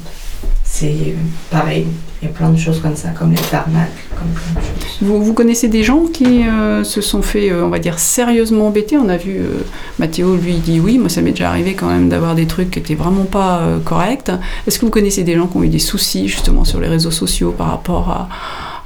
C'est 0.80 1.14
pareil. 1.50 1.86
Il 2.22 2.28
y 2.28 2.30
a 2.30 2.34
plein 2.34 2.50
de 2.50 2.58
choses 2.58 2.80
comme 2.80 2.96
ça, 2.96 3.10
comme 3.10 3.32
les 3.32 3.54
arnaques, 3.54 3.90
comme 4.14 4.28
plein 4.28 4.60
de 4.60 4.66
choses. 4.66 4.98
Vous, 5.02 5.22
vous 5.22 5.34
connaissez 5.34 5.68
des 5.68 5.82
gens 5.82 6.06
qui 6.06 6.46
euh, 6.46 6.84
se 6.84 7.00
sont 7.00 7.22
fait, 7.22 7.50
euh, 7.50 7.64
on 7.64 7.68
va 7.68 7.78
dire, 7.78 7.98
sérieusement 7.98 8.68
embêter? 8.68 8.96
On 8.96 9.08
a 9.08 9.16
vu 9.16 9.38
euh, 9.38 9.62
Mathéo, 9.98 10.36
lui, 10.36 10.54
il 10.54 10.60
dit 10.60 10.80
oui, 10.80 10.98
moi 10.98 11.08
ça 11.08 11.20
m'est 11.22 11.30
déjà 11.32 11.50
arrivé 11.50 11.74
quand 11.74 11.88
même 11.88 12.08
d'avoir 12.08 12.34
des 12.34 12.46
trucs 12.46 12.70
qui 12.70 12.78
étaient 12.78 12.94
vraiment 12.94 13.24
pas 13.24 13.60
euh, 13.60 13.78
corrects. 13.78 14.30
Est-ce 14.66 14.78
que 14.78 14.84
vous 14.86 14.90
connaissez 14.90 15.22
des 15.22 15.34
gens 15.34 15.46
qui 15.46 15.56
ont 15.58 15.62
eu 15.62 15.68
des 15.68 15.78
soucis 15.78 16.28
justement 16.28 16.64
sur 16.64 16.80
les 16.80 16.88
réseaux 16.88 17.10
sociaux 17.10 17.52
par 17.52 17.68
rapport 17.68 18.08
à, 18.10 18.28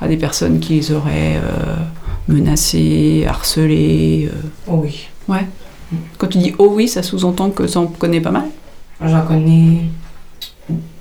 à 0.04 0.08
des 0.08 0.16
personnes 0.16 0.58
qui 0.60 0.74
les 0.74 0.92
auraient 0.92 1.40
menacés, 2.28 3.24
harcelés 3.28 4.30
Oh 4.66 4.80
oui. 4.82 5.08
Ouais. 5.28 5.46
Quand 6.18 6.28
tu 6.28 6.38
dis 6.38 6.54
oh 6.58 6.70
oui, 6.72 6.88
ça 6.88 7.02
sous-entend 7.02 7.50
que 7.50 7.64
tu 7.64 7.78
en 7.78 7.86
connais 7.86 8.20
pas 8.20 8.30
mal? 8.32 8.46
J'en 9.04 9.22
connais 9.22 9.82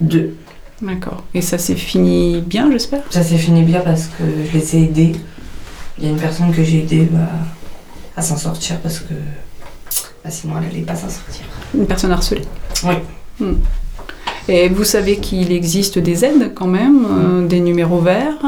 deux. 0.01 0.35
D'accord. 0.83 1.23
Et 1.33 1.41
ça 1.41 1.57
s'est 1.57 1.75
fini 1.75 2.41
bien, 2.45 2.69
j'espère? 2.71 3.01
Ça 3.09 3.23
s'est 3.23 3.37
fini 3.37 3.63
bien 3.63 3.79
parce 3.79 4.07
que 4.07 4.23
je 4.45 4.57
les 4.57 4.75
ai 4.75 4.83
aidés. 4.83 5.13
Il 5.97 6.03
y 6.03 6.07
a 6.07 6.09
une 6.11 6.19
personne 6.19 6.53
que 6.53 6.63
j'ai 6.63 6.79
aidée 6.79 7.07
bah, 7.09 7.29
à 8.17 8.21
s'en 8.21 8.37
sortir 8.37 8.79
parce 8.79 8.99
que 8.99 9.13
bah, 10.23 10.29
sinon 10.29 10.55
elle 10.57 10.67
n'allait 10.67 10.81
pas 10.81 10.95
s'en 10.95 11.09
sortir. 11.09 11.45
Une 11.73 11.87
personne 11.87 12.11
harcelée? 12.11 12.41
Oui. 12.83 12.95
Hmm. 13.39 13.53
Et 14.49 14.67
vous 14.67 14.83
savez 14.83 15.17
qu'il 15.17 15.53
existe 15.53 15.99
des 15.99 16.25
aides 16.25 16.51
quand 16.53 16.67
même, 16.67 17.05
euh, 17.09 17.47
des 17.47 17.61
numéros 17.61 17.99
verts, 17.99 18.43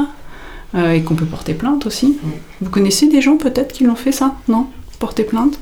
euh, 0.74 0.92
et 0.92 1.02
qu'on 1.02 1.14
peut 1.14 1.24
porter 1.24 1.54
plainte 1.54 1.86
aussi? 1.86 2.18
Vous 2.60 2.68
connaissez 2.68 3.08
des 3.08 3.22
gens 3.22 3.38
peut-être 3.38 3.72
qui 3.72 3.84
l'ont 3.84 3.96
fait 3.96 4.12
ça? 4.12 4.34
Non? 4.46 4.66
Porter 4.98 5.24
plainte? 5.24 5.58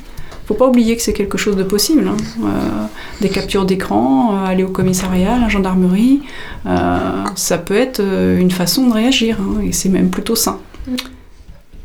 Faut 0.47 0.55
pas 0.55 0.67
oublier 0.67 0.97
que 0.97 1.03
c'est 1.03 1.13
quelque 1.13 1.39
chose 1.39 1.57
de 1.57 1.63
possible. 1.63 2.07
hein. 2.07 2.17
Euh, 2.43 2.87
des 3.21 3.29
captures 3.29 3.65
d'écran, 3.65 4.37
euh, 4.37 4.47
aller 4.47 4.65
au 4.65 4.69
commissariat, 4.69 5.35
à 5.37 5.39
la 5.39 5.49
gendarmerie, 5.49 6.21
euh, 6.67 7.25
ça 7.37 7.59
peut 7.59 7.77
être 7.77 8.01
euh, 8.01 8.39
une 8.39 8.51
façon 8.51 8.87
de 8.89 8.93
réagir, 8.93 9.39
hein, 9.41 9.61
et 9.63 9.73
c'est 9.73 9.89
même 9.89 10.11
plutôt 10.11 10.37
sain. 10.37 10.59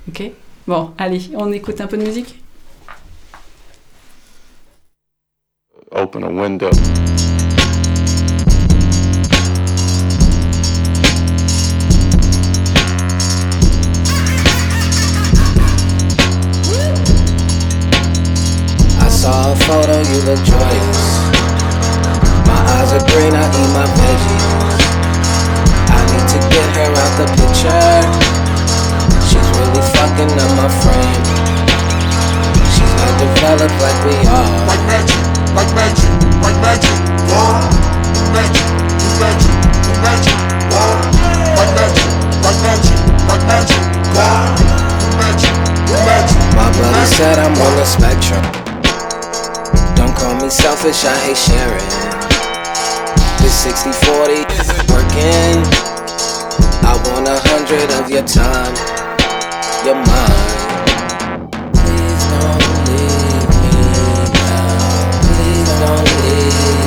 Ok 0.07 0.32
Bon, 0.68 0.91
allez, 0.97 1.32
on 1.36 1.51
écoute 1.51 1.82
un 1.82 1.88
peu 1.88 1.97
de 1.97 2.03
musique 2.03 2.36
open 5.91 6.24
a 6.24 6.30
window. 6.30 6.70
Saw 19.30 19.53
a 19.53 19.55
photo, 19.55 19.97
you 20.09 20.19
look 20.25 20.41
joyous. 20.41 21.01
My 22.49 22.59
eyes 22.73 22.89
are 22.97 23.05
green, 23.13 23.34
I 23.38 23.45
eat 23.61 23.71
my 23.77 23.86
veggies. 23.97 24.77
I 25.97 25.99
need 26.09 26.25
to 26.34 26.39
get 26.49 26.69
her 26.77 26.89
out 26.89 27.13
the 27.21 27.27
picture. 27.38 27.93
She's 29.30 29.49
really 29.57 29.84
fucking 29.93 30.34
up 30.34 30.51
my 30.57 30.69
frame. 30.82 31.23
She's 32.73 32.93
not 32.97 33.13
developed 33.21 33.77
like 33.86 33.99
we 34.01 34.17
are. 34.25 34.49
Like 34.65 34.84
magic, 34.89 35.21
like 35.53 35.71
magic, 35.77 36.11
like 36.41 36.59
magic. 36.65 36.97
Whoa, 37.30 37.69
magic, 38.34 38.67
magic, 39.21 39.55
magic. 40.05 40.38
Whoa, 40.73 41.05
like 41.53 41.71
magic, 41.77 42.09
like 42.41 42.59
magic, 42.65 42.97
like 43.30 43.43
magic. 43.45 43.84
Whoa, 44.17 44.41
magic, 45.21 45.55
magic. 46.07 46.41
My 46.57 46.65
brother 46.73 47.05
said 47.05 47.38
I'm 47.38 47.53
on 47.53 47.73
the 47.77 47.86
spectrum. 47.86 48.59
Call 50.20 50.36
me 50.36 50.49
selfish, 50.49 51.05
I 51.05 51.15
hate 51.26 51.38
sharing. 51.38 51.89
This 53.39 53.55
60 53.63 53.93
40 53.93 54.34
isn't 54.59 54.91
working. 54.91 55.63
I 56.84 56.93
want 57.07 57.26
a 57.28 57.39
hundred 57.47 57.89
of 57.99 58.11
your 58.11 58.24
time, 58.28 58.76
your 59.86 59.95
mind. 59.95 61.47
Please 61.72 62.24
don't 62.36 62.67
leave 62.89 63.47
me 63.63 63.80
now. 64.36 65.24
Please 65.24 65.72
don't 65.80 66.09
leave 66.20 66.78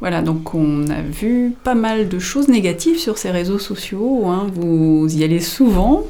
Voilà, 0.00 0.22
donc 0.22 0.54
on 0.54 0.88
a 0.88 1.02
vu 1.02 1.52
pas 1.62 1.74
mal 1.74 2.08
de 2.08 2.18
choses 2.18 2.48
négatives 2.48 2.98
sur 2.98 3.18
ces 3.18 3.30
réseaux 3.30 3.58
sociaux. 3.58 4.22
hein. 4.26 4.46
Vous 4.54 5.06
y 5.14 5.22
allez 5.24 5.40
souvent 5.40 6.06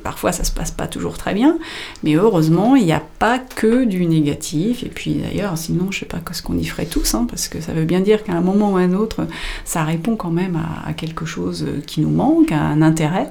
parfois 0.00 0.32
ça 0.32 0.44
se 0.44 0.52
passe 0.52 0.70
pas 0.70 0.86
toujours 0.86 1.18
très 1.18 1.34
bien, 1.34 1.58
mais 2.02 2.14
heureusement 2.14 2.76
il 2.76 2.84
n'y 2.84 2.92
a 2.92 3.02
pas 3.18 3.38
que 3.38 3.84
du 3.84 4.06
négatif. 4.06 4.82
Et 4.82 4.88
puis 4.88 5.14
d'ailleurs, 5.14 5.56
sinon 5.56 5.90
je 5.90 6.00
sais 6.00 6.06
pas 6.06 6.18
ce 6.32 6.42
qu'on 6.42 6.56
y 6.58 6.64
ferait 6.64 6.86
tous, 6.86 7.14
hein, 7.14 7.26
parce 7.28 7.48
que 7.48 7.60
ça 7.60 7.72
veut 7.72 7.84
bien 7.84 8.00
dire 8.00 8.24
qu'à 8.24 8.32
un 8.32 8.40
moment 8.40 8.72
ou 8.72 8.76
à 8.76 8.80
un 8.80 8.94
autre, 8.94 9.26
ça 9.64 9.84
répond 9.84 10.16
quand 10.16 10.30
même 10.30 10.60
à, 10.84 10.92
quelque 10.92 11.24
chose 11.24 11.66
qui 11.86 12.00
nous 12.00 12.10
manque, 12.10 12.52
à 12.52 12.60
un 12.60 12.82
intérêt. 12.82 13.30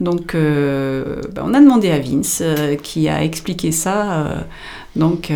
Donc 0.00 0.34
euh, 0.34 1.20
ben, 1.32 1.42
on 1.46 1.54
a 1.54 1.60
demandé 1.60 1.90
à 1.90 1.98
Vince 1.98 2.42
euh, 2.42 2.76
qui 2.76 3.08
a 3.08 3.22
expliqué 3.22 3.72
ça 3.72 4.26
euh, 4.26 4.40
donc 4.96 5.32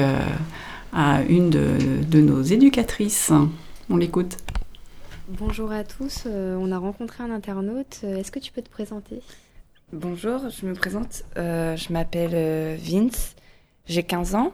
à 0.93 1.22
une 1.28 1.51
de, 1.51 2.20
nos 2.20 2.43
éducatrices. 2.43 3.32
On 3.91 3.97
l'écoute. 3.97 4.37
Bonjour 5.28 5.72
à 5.72 5.85
tous, 5.85 6.24
on 6.26 6.70
a 6.70 6.78
rencontré 6.78 7.24
un 7.24 7.30
internaute. 7.30 8.03
Est-ce 8.03 8.30
que 8.30 8.39
tu 8.39 8.53
peux 8.53 8.62
te 8.62 8.70
présenter? 8.70 9.20
Bonjour, 9.97 10.49
je 10.51 10.66
me 10.66 10.74
présente. 10.74 11.22
Euh, 11.38 11.76
je 11.76 11.92
m'appelle 11.92 12.32
euh, 12.34 12.76
Vince. 12.80 13.36
J'ai 13.86 14.03
15 14.03 14.34
ans. 14.34 14.53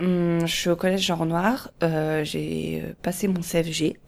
Hum, 0.00 0.46
je 0.46 0.54
suis 0.54 0.70
au 0.70 0.76
collège 0.76 1.02
Genre 1.02 1.26
Noir. 1.26 1.70
Euh, 1.82 2.24
j'ai 2.24 2.82
passé 3.02 3.28
mon 3.28 3.42
CFG. 3.42 3.98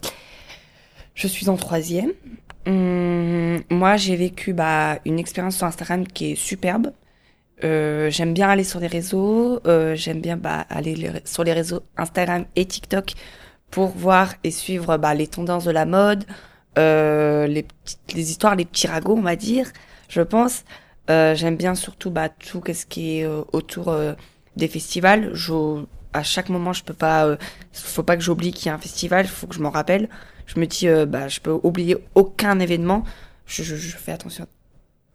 Je 1.15 1.27
suis 1.27 1.51
en 1.51 1.57
troisième. 1.57 2.12
Hum, 2.65 3.62
moi, 3.69 3.99
j'ai 3.99 4.17
vécu 4.17 4.55
bah, 4.55 5.01
une 5.05 5.19
expérience 5.19 5.59
sur 5.59 5.67
Instagram 5.67 6.07
qui 6.07 6.33
est 6.33 6.35
superbe. 6.35 6.93
J'aime 7.61 8.33
bien 8.33 8.49
aller 8.49 8.65
sur 8.65 8.81
les 8.81 8.87
réseaux. 8.87 9.61
j'aime 9.67 10.23
bien 10.23 10.39
bah, 10.39 10.65
aller 10.71 11.12
sur 11.27 11.45
les 11.45 11.53
réseaux 11.53 11.83
Instagram 11.99 12.47
et 12.57 12.65
TikTok 12.65 13.12
pour 13.71 13.89
voir 13.89 14.33
et 14.45 14.51
suivre 14.51 14.97
bah, 14.97 15.12
les 15.12 15.27
tendances 15.27 15.67
de 15.67 15.73
la 15.73 15.85
mode, 15.85 16.25
les 16.79 17.67
histoires, 18.15 18.57
les 18.57 18.65
petits 18.65 18.87
ragots, 18.87 19.17
on 19.19 19.23
va 19.23 19.37
dire, 19.37 19.71
je 20.15 20.23
pense. 20.23 20.65
Euh, 21.11 21.35
J'aime 21.35 21.57
bien 21.57 21.75
surtout 21.75 22.11
bah, 22.11 22.29
tout 22.29 22.62
ce 22.73 22.87
qui 22.87 23.19
est 23.19 23.25
euh, 23.25 23.43
autour 23.53 23.89
euh, 23.89 24.15
des 24.57 24.69
festivals. 24.69 25.35
Je, 25.35 25.85
à 26.12 26.23
chaque 26.23 26.49
moment, 26.49 26.73
je 26.73 26.85
peux 26.85 26.95
pas, 26.95 27.27
euh, 27.27 27.37
faut 27.73 28.03
pas 28.05 28.17
que 28.17 28.23
j'oublie 28.23 28.53
qu'il 28.53 28.67
y 28.67 28.69
a 28.71 28.75
un 28.75 28.79
festival, 28.79 29.27
faut 29.27 29.47
que 29.47 29.55
je 29.55 29.61
m'en 29.61 29.71
rappelle. 29.71 30.09
Je 30.47 30.61
me 30.61 30.67
dis, 30.67 30.87
bah, 31.09 31.29
je 31.29 31.41
peux 31.41 31.59
oublier 31.62 31.97
aucun 32.15 32.59
événement. 32.61 33.03
Je, 33.47 33.62
je, 33.62 33.77
je 33.77 33.97
fais 33.97 34.12
attention 34.12 34.45
à 34.45 34.49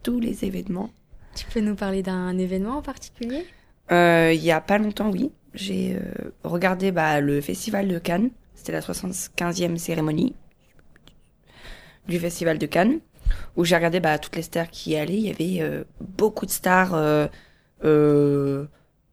tous 0.02 0.20
les 0.20 0.44
événements. 0.44 0.90
Tu 1.36 1.46
peux 1.46 1.60
nous 1.60 1.76
parler 1.76 2.02
d'un 2.02 2.36
événement 2.36 2.78
en 2.78 2.82
particulier? 2.82 3.46
Il 3.90 4.42
y 4.42 4.50
a 4.52 4.60
pas 4.60 4.78
longtemps, 4.78 5.10
oui, 5.10 5.30
j'ai 5.54 5.96
regardé 6.44 6.92
bah, 6.92 7.20
le 7.20 7.40
festival 7.40 7.88
de 7.88 7.98
Cannes. 7.98 8.30
C'était 8.54 8.72
la 8.72 8.80
75e 8.80 9.76
cérémonie 9.76 10.34
du 12.08 12.18
festival 12.18 12.58
de 12.58 12.66
Cannes, 12.66 12.98
où 13.56 13.64
j'ai 13.64 13.76
regardé 13.76 14.00
bah, 14.00 14.18
toutes 14.18 14.36
les 14.36 14.42
stars 14.42 14.68
qui 14.70 14.90
y 14.90 14.96
allaient. 14.96 15.18
Il 15.18 15.26
y 15.26 15.30
avait 15.30 15.62
euh, 15.62 15.84
beaucoup 16.00 16.46
de 16.46 16.50
stars, 16.50 16.94
euh, 16.94 17.26
euh, 17.84 18.66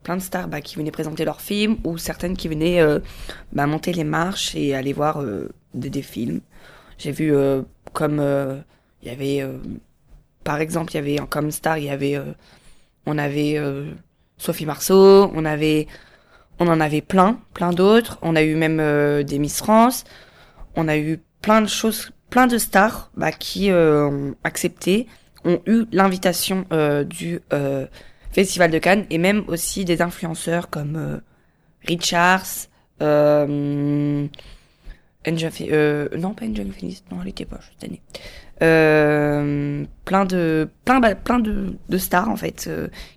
plein 0.03 0.17
de 0.17 0.21
stars 0.21 0.47
bah, 0.47 0.61
qui 0.61 0.75
venaient 0.75 0.91
présenter 0.91 1.25
leurs 1.25 1.41
films, 1.41 1.77
ou 1.83 1.97
certaines 1.97 2.37
qui 2.37 2.47
venaient 2.47 2.81
bah, 3.51 3.67
monter 3.67 3.93
les 3.93 4.03
marches 4.03 4.55
et 4.55 4.75
aller 4.75 4.93
voir 4.93 5.23
des, 5.73 5.89
des 5.89 6.01
films. 6.01 6.41
J'ai 6.97 7.11
vu 7.11 7.33
comme 7.93 8.21
il 9.01 9.07
y 9.07 9.11
avait, 9.11 9.45
par 10.43 10.59
exemple, 10.59 10.93
il 10.93 10.95
y 10.95 10.99
avait 10.99 11.27
comme 11.29 11.51
star, 11.51 11.77
il 11.77 11.85
y 11.85 11.89
avait, 11.89 12.19
on 13.05 13.17
avait 13.17 13.61
Sophie 14.37 14.65
Marceau, 14.65 15.31
on 15.33 15.45
avait, 15.45 15.87
on 16.59 16.67
en 16.67 16.79
avait 16.79 17.01
plein, 17.01 17.39
plein 17.53 17.71
d'autres. 17.71 18.17
On 18.21 18.35
a 18.35 18.43
eu 18.43 18.55
même 18.55 19.23
des 19.23 19.39
Miss 19.39 19.57
France. 19.57 20.05
On 20.75 20.87
a 20.87 20.97
eu 20.97 21.19
plein 21.41 21.61
de 21.61 21.67
choses, 21.67 22.11
plein 22.30 22.47
de 22.47 22.57
stars 22.57 23.09
bah, 23.15 23.32
qui 23.32 23.71
euh, 23.71 24.07
ont 24.07 24.36
accepté, 24.43 25.07
ont 25.45 25.61
eu 25.65 25.86
l'invitation 25.91 26.65
euh, 26.71 27.03
du 27.03 27.41
euh, 27.53 27.86
Festival 28.32 28.71
de 28.71 28.80
Cannes 28.80 29.05
et 29.09 29.17
même 29.17 29.43
aussi 29.47 29.86
des 29.86 30.01
influenceurs 30.01 30.69
comme 30.69 31.21
Richards, 31.86 32.67
euh, 33.01 34.28
non 35.25 36.34
pas 36.34 36.45
Angel 36.45 36.67
non 37.11 37.19
elle 37.21 37.28
était 37.30 37.45
pas 37.45 37.59
cette 37.61 37.89
année. 37.89 38.01
Euh, 38.61 39.86
plein 40.05 40.25
de 40.25 40.69
plein 40.86 40.99
bah, 40.99 41.15
plein 41.15 41.39
de, 41.39 41.97
stars 41.97 42.30
en 42.30 42.36
fait 42.36 42.69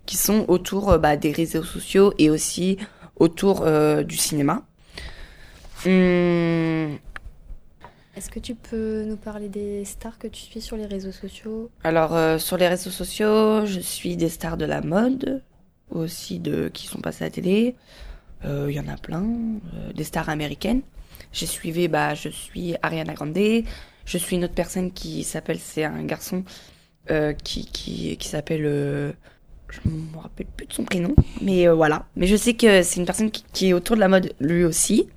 qui 0.06 0.16
sont 0.16 0.44
autour 0.48 0.98
bah, 0.98 1.16
des 1.16 1.32
réseaux 1.32 1.62
sociaux 1.62 2.12
et 2.18 2.30
aussi 2.30 2.78
autour 3.16 3.66
du 4.04 4.16
cinéma. 4.16 4.62
Hum, 5.86 6.98
Est-ce 8.20 8.28
que 8.28 8.38
tu 8.38 8.54
peux 8.54 9.04
nous 9.04 9.16
parler 9.16 9.48
des 9.48 9.82
stars 9.86 10.18
que 10.18 10.26
tu 10.26 10.42
suis 10.42 10.60
sur 10.60 10.76
les 10.76 10.84
réseaux 10.84 11.10
sociaux? 11.10 11.70
Alors 11.84 12.14
euh, 12.14 12.36
sur 12.36 12.58
les 12.58 12.68
réseaux 12.68 12.90
sociaux, 12.90 13.64
je 13.64 13.80
suis 13.80 14.18
des 14.18 14.28
stars 14.28 14.58
de 14.58 14.66
la 14.66 14.82
mode, 14.82 15.42
aussi 15.88 16.38
de 16.38 16.68
qui 16.68 16.86
sont 16.86 17.00
passées 17.00 17.24
à 17.24 17.28
la 17.28 17.30
télé. 17.30 17.76
Euh, 18.44 18.66
Il 18.68 18.76
y 18.76 18.78
en 18.78 18.88
a 18.88 18.98
plein, 18.98 19.24
euh, 19.24 19.94
des 19.94 20.04
stars 20.04 20.28
américaines. 20.28 20.82
J'ai 21.32 21.46
suivi, 21.46 21.88
bah, 21.88 22.12
je 22.12 22.28
suis 22.28 22.74
Ariana 22.82 23.14
Grande. 23.14 23.38
Je 24.04 24.18
suis 24.18 24.36
une 24.36 24.44
autre 24.44 24.52
personne 24.52 24.92
qui 24.92 25.24
s'appelle, 25.24 25.58
c'est 25.58 25.84
un 25.84 26.04
garçon 26.04 26.44
qui 27.42 27.64
qui 27.64 28.18
qui 28.18 28.28
s'appelle, 28.28 28.64
je 29.70 29.80
me 29.88 30.18
rappelle 30.18 30.46
plus 30.58 30.66
de 30.66 30.74
son 30.74 30.84
prénom, 30.84 31.14
mais 31.40 31.68
voilà. 31.68 32.04
Mais 32.16 32.26
je 32.26 32.36
sais 32.36 32.52
que 32.52 32.82
c'est 32.82 33.00
une 33.00 33.06
personne 33.06 33.30
qui 33.30 33.68
est 33.70 33.72
autour 33.72 33.96
de 33.96 34.00
la 34.00 34.08
mode 34.08 34.34
lui 34.40 34.64
aussi. 34.64 35.08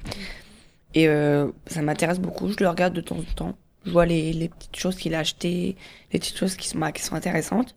Et 0.94 1.08
euh, 1.08 1.48
ça 1.68 1.82
m'intéresse 1.82 2.20
beaucoup. 2.20 2.50
Je 2.50 2.58
le 2.60 2.70
regarde 2.70 2.94
de 2.94 3.02
temps 3.02 3.18
en 3.18 3.34
temps. 3.36 3.58
Je 3.86 3.92
vois 3.92 4.06
les, 4.06 4.32
les 4.34 4.50
petites 4.50 4.78
choses 4.78 4.96
qu'il 4.96 5.14
a 5.16 5.20
achetées, 5.20 5.76
les 6.12 6.20
petites 6.20 6.38
choses 6.38 6.56
qui 6.56 6.68
sont, 6.68 6.80
bah, 6.80 6.92
qui 6.92 7.04
sont 7.04 7.16
intéressantes. 7.16 7.76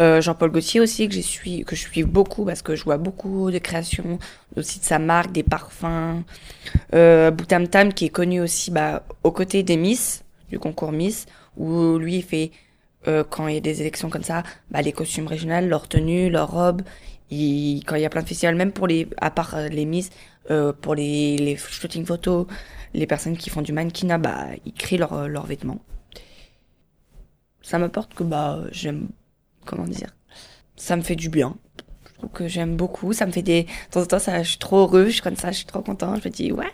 Euh, 0.00 0.20
Jean-Paul 0.20 0.52
Gaultier 0.52 0.80
aussi 0.80 1.08
que 1.08 1.14
j'ai 1.14 1.22
suis 1.22 1.64
que 1.64 1.74
je 1.74 1.80
suis 1.80 2.04
beaucoup 2.04 2.44
parce 2.44 2.62
que 2.62 2.76
je 2.76 2.84
vois 2.84 2.98
beaucoup 2.98 3.50
de 3.50 3.58
créations 3.58 4.20
aussi 4.56 4.78
de 4.78 4.84
sa 4.84 5.00
marque 5.00 5.32
des 5.32 5.42
parfums 5.42 6.22
euh, 6.94 7.32
Boutam 7.32 7.66
Tam 7.66 7.92
qui 7.92 8.04
est 8.04 8.10
connu 8.10 8.40
aussi 8.40 8.70
bah, 8.70 9.02
aux 9.24 9.32
côtés 9.32 9.64
des 9.64 9.76
Miss 9.76 10.22
du 10.50 10.60
concours 10.60 10.92
Miss 10.92 11.26
où 11.56 11.98
lui 11.98 12.18
il 12.18 12.22
fait 12.22 12.52
euh, 13.08 13.24
quand 13.28 13.48
il 13.48 13.54
y 13.54 13.56
a 13.56 13.60
des 13.60 13.80
élections 13.80 14.08
comme 14.08 14.22
ça 14.22 14.44
bah, 14.70 14.82
les 14.82 14.92
costumes 14.92 15.26
régionaux 15.26 15.66
leurs 15.66 15.88
tenues 15.88 16.30
leurs 16.30 16.52
robes 16.52 16.82
il, 17.30 17.82
quand 17.84 17.96
il 17.96 18.02
y 18.02 18.06
a 18.06 18.10
plein 18.10 18.22
de 18.22 18.28
festivals 18.28 18.54
même 18.54 18.70
pour 18.70 18.86
les 18.86 19.08
à 19.20 19.32
part 19.32 19.56
euh, 19.56 19.66
les 19.66 19.84
Miss 19.84 20.10
euh, 20.50 20.72
pour 20.72 20.94
les, 20.94 21.36
les 21.38 21.56
shooting 21.56 22.04
photos 22.04 22.46
les 22.94 23.06
personnes 23.06 23.36
qui 23.36 23.50
font 23.50 23.62
du 23.62 23.72
mannequinat 23.72 24.18
bah 24.18 24.46
ils 24.64 24.72
créent 24.72 24.96
leurs 24.98 25.28
leurs 25.28 25.46
vêtements. 25.46 25.80
Ça 27.62 27.78
m'apporte 27.78 28.14
que 28.14 28.24
bah 28.24 28.60
j'aime 28.72 29.08
comment 29.66 29.84
dire 29.84 30.14
ça 30.76 30.96
me 30.96 31.02
fait 31.02 31.16
du 31.16 31.28
bien. 31.28 31.56
Je 32.06 32.14
trouve 32.14 32.30
que 32.30 32.48
j'aime 32.48 32.76
beaucoup. 32.76 33.12
Ça 33.12 33.26
me 33.26 33.32
fait 33.32 33.42
des 33.42 33.64
de 33.64 33.68
temps 33.90 34.02
en 34.02 34.06
temps 34.06 34.18
je 34.18 34.48
suis 34.48 34.58
trop 34.58 34.78
heureux 34.78 35.06
je 35.06 35.10
suis 35.10 35.22
comme 35.22 35.36
ça 35.36 35.50
je 35.50 35.58
suis 35.58 35.66
trop 35.66 35.82
content 35.82 36.16
je 36.16 36.28
me 36.28 36.32
dis 36.32 36.52
ouais 36.52 36.72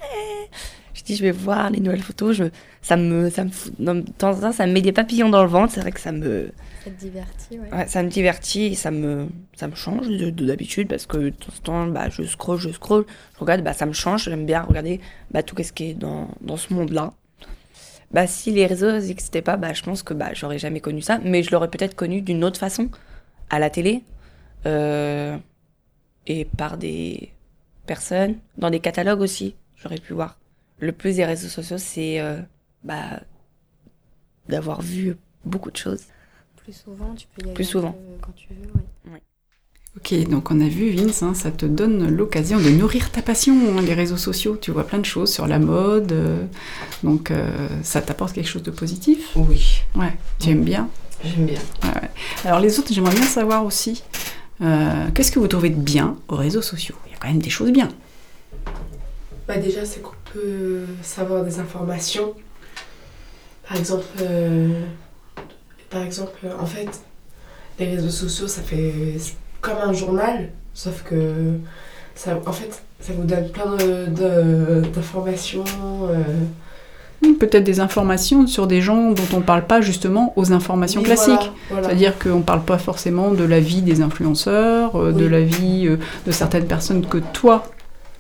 je 1.05 1.13
dis 1.13 1.17
je 1.17 1.23
vais 1.23 1.31
voir 1.31 1.71
les 1.71 1.81
nouvelles 1.81 2.03
photos 2.03 2.35
je 2.35 2.45
ça 2.83 2.97
me 2.97 3.31
ça 3.31 3.45
me 3.45 3.51
de 3.79 4.11
temps 4.13 4.33
en 4.33 4.41
temps 4.41 4.53
ça 4.53 4.67
me 4.67 4.73
met 4.73 4.81
des 4.83 4.93
papillons 4.93 5.29
dans 5.29 5.43
le 5.43 5.49
ventre 5.49 5.73
c'est 5.73 5.81
vrai 5.81 5.93
que 5.93 6.01
ça 6.01 6.13
me 6.13 6.51
Ça 6.85 6.91
te 6.91 7.01
divertit, 7.01 7.59
ouais. 7.59 7.73
Ouais, 7.73 7.87
ça 7.87 8.03
me 8.03 8.11
divertit 8.11 8.65
et 8.67 8.75
ça 8.75 8.91
me, 8.91 9.29
ça 9.57 9.69
me 9.69 9.75
change 9.75 10.07
de 10.09 10.29
de 10.31 10.45
d'habitude 10.47 10.89
parce 10.89 11.07
que 11.07 11.17
de 11.17 11.31
temps 11.31 11.53
en 11.57 11.63
temps, 11.63 11.87
bah, 11.87 12.11
je 12.11 12.23
scroll, 12.25 12.59
je 12.59 12.71
scroll, 12.71 13.07
je 13.35 13.41
regarde, 13.41 13.63
bah, 13.63 13.73
ça 13.73 13.87
me 13.87 13.95
change. 13.95 14.25
J'aime 14.25 14.45
bien 14.45 14.61
regarder 14.63 15.01
bah, 15.31 15.43
tout 15.43 15.57
ce 15.63 15.73
qui 15.73 15.91
est 15.91 15.95
dans, 15.95 16.29
dans 16.43 16.59
ce 16.59 16.75
monde-là. 16.75 17.15
Bah, 18.11 18.27
si 18.27 18.51
les 18.51 18.67
réseaux 18.67 18.93
n'existaient 18.93 19.41
pas, 19.41 19.57
bah, 19.57 19.73
je 19.73 19.83
pense 19.83 20.03
que 20.03 20.13
bah, 20.13 20.35
j'aurais 20.35 20.59
jamais 20.59 20.81
connu 20.81 21.01
ça, 21.01 21.19
mais 21.25 21.43
je 21.43 21.51
l'aurais 21.53 21.71
peut-être 21.71 21.97
connu 21.97 22.21
d'une 22.21 22.45
autre 22.45 22.61
façon, 22.61 22.91
à 23.49 23.59
la 23.59 23.71
télé, 23.71 24.03
euh, 24.67 25.39
et 26.27 26.45
par 26.45 26.77
des 26.77 27.33
personnes, 27.87 28.37
dans 28.59 28.71
des 28.71 28.81
catalogues 28.81 29.21
aussi, 29.23 29.57
j'aurais 29.77 29.99
pu 29.99 30.13
voir. 30.13 30.39
Le 30.81 30.93
plus 30.93 31.17
des 31.17 31.25
réseaux 31.25 31.49
sociaux, 31.49 31.79
c'est 31.79 32.21
euh, 32.21 32.39
bah, 32.83 33.21
d'avoir 34.49 34.83
vu 34.83 35.17
beaucoup 35.45 35.71
de 35.71 35.77
choses. 35.77 36.03
Plus 36.57 36.73
souvent, 36.73 37.15
tu 37.15 37.27
peux 37.29 37.43
y 37.43 37.45
aller 37.47 37.55
Plus 37.55 37.65
souvent. 37.65 37.93
peu 37.93 37.99
quand 38.21 38.33
tu 38.35 38.49
veux. 38.51 39.13
ouais. 39.13 39.21
Ok, 39.97 40.29
donc 40.29 40.51
on 40.51 40.61
a 40.61 40.67
vu 40.67 40.91
Vince, 40.91 41.23
hein, 41.23 41.35
ça 41.35 41.53
te 41.53 41.65
donne 41.67 42.09
l'occasion 42.09 42.59
de 42.59 42.69
nourrir 42.69 43.13
ta 43.13 43.23
passion, 43.23 43.55
hein, 43.79 43.81
les 43.81 43.95
réseaux 43.95 44.17
sociaux. 44.17 44.57
Tu 44.61 44.73
vois 44.73 44.85
plein 44.85 44.99
de 44.99 45.05
choses 45.05 45.33
sur 45.33 45.47
la 45.47 45.61
mode, 45.61 46.11
euh, 46.11 46.45
donc 47.05 47.31
euh, 47.31 47.69
ça 47.85 48.03
t'apporte 48.03 48.33
quelque 48.33 48.49
chose 48.49 48.65
de 48.65 48.73
positif? 48.73 49.31
Oui. 49.37 49.83
Ouais, 49.95 50.13
tu 50.41 50.51
aimes 50.51 50.65
bien? 50.65 50.89
J'aime 51.23 51.47
bien. 51.47 51.61
Ouais, 51.85 51.91
ouais. 52.03 52.11
Alors 52.45 52.59
les 52.59 52.77
autres, 52.81 52.93
j'aimerais 52.93 53.15
bien 53.15 53.23
savoir 53.25 53.65
aussi, 53.65 54.03
euh, 54.63 55.09
qu'est-ce 55.15 55.31
que 55.31 55.39
vous 55.39 55.47
trouvez 55.47 55.71
de 55.71 55.81
bien 55.81 56.17
aux 56.27 56.35
réseaux 56.37 56.63
sociaux? 56.63 56.97
Il 57.07 57.13
y 57.13 57.15
a 57.15 57.19
quand 57.19 57.29
même 57.29 57.39
des 57.39 57.51
choses 57.51 57.71
bien. 57.71 57.89
Bah 59.47 59.59
déjà, 59.59 59.85
c'est 59.87 60.03
peut 60.35 60.81
savoir 61.03 61.45
des 61.45 61.59
informations. 61.61 62.35
Par 63.69 63.77
exemple, 63.79 64.05
euh, 64.21 64.69
par 65.91 66.03
exemple, 66.03 66.39
en 66.61 66.67
fait, 66.67 66.89
les 67.79 67.87
réseaux 67.87 68.11
sociaux, 68.11 68.49
ça 68.49 68.63
fait 68.63 68.93
comme 69.61 69.79
un 69.83 69.93
journal, 69.93 70.51
sauf 70.75 71.03
que 71.05 71.55
ça, 72.15 72.39
en 72.47 72.53
fait, 72.53 72.83
ça 73.01 73.13
vous 73.17 73.25
donne 73.25 73.49
plein 73.49 73.77
d'informations. 74.93 75.65
euh, 76.11 76.23
Peut-être 77.41 77.65
des 77.65 77.81
informations 77.81 78.47
sur 78.47 78.67
des 78.67 78.83
gens 78.83 79.13
dont 79.13 79.23
on 79.33 79.39
ne 79.39 79.43
parle 79.43 79.65
pas 79.67 79.81
justement 79.81 80.35
aux 80.37 80.53
informations 80.53 81.01
Oui, 81.01 81.07
classiques. 81.07 81.33
voilà, 81.37 81.53
voilà. 81.71 81.89
C'est-à-dire 81.89 82.19
qu'on 82.19 82.39
ne 82.39 82.43
parle 82.43 82.65
pas 82.65 82.77
forcément 82.77 83.31
de 83.31 83.45
la 83.45 83.61
vie 83.61 83.81
des 83.81 84.03
influenceurs, 84.03 84.97
euh, 85.01 85.13
de 85.13 85.25
la 85.27 85.41
vie 85.41 85.89
de 86.27 86.33
certaines 86.33 86.67
personnes 86.67 87.07
que 87.07 87.19
toi, 87.33 87.65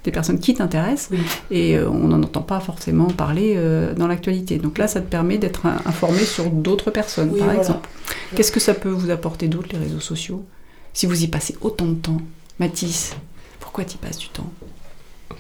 des 0.05 0.11
personnes 0.13 0.39
qui 0.39 0.55
t'intéressent, 0.55 1.11
et 1.51 1.77
euh, 1.77 1.89
on 1.89 2.09
n'en 2.09 2.23
entend 2.23 2.43
pas 2.43 2.61
forcément 2.61 3.07
parler 3.07 3.55
euh, 3.57 3.95
dans 3.95 4.07
l'actualité. 4.07 4.59
Donc 4.59 4.79
là, 4.79 4.87
ça 4.87 5.01
te 5.01 5.09
permet 5.09 5.39
d'être 5.39 5.67
informé 5.87 6.19
sur 6.25 6.51
d'autres 6.51 6.91
personnes, 6.91 7.31
Oui, 7.33 7.39
par 7.39 7.47
voilà. 7.49 7.61
exemple. 7.61 7.89
Qu'est-ce 8.37 8.53
que 8.53 8.61
ça 8.61 8.75
peut 8.75 8.91
vous 8.91 9.11
apporter 9.11 9.49
d'autre, 9.49 9.69
les 9.73 9.79
réseaux 9.79 10.01
sociaux? 10.01 10.45
Si 10.93 11.07
vous 11.07 11.23
y 11.25 11.27
passez 11.29 11.57
autant 11.63 11.87
de 11.87 11.95
temps, 11.95 12.19
Mathis, 12.61 13.17
pourquoi 13.61 13.85
tu 13.85 13.95
y 13.95 13.99
passes 13.99 14.19
du 14.19 14.29
temps? 14.29 14.51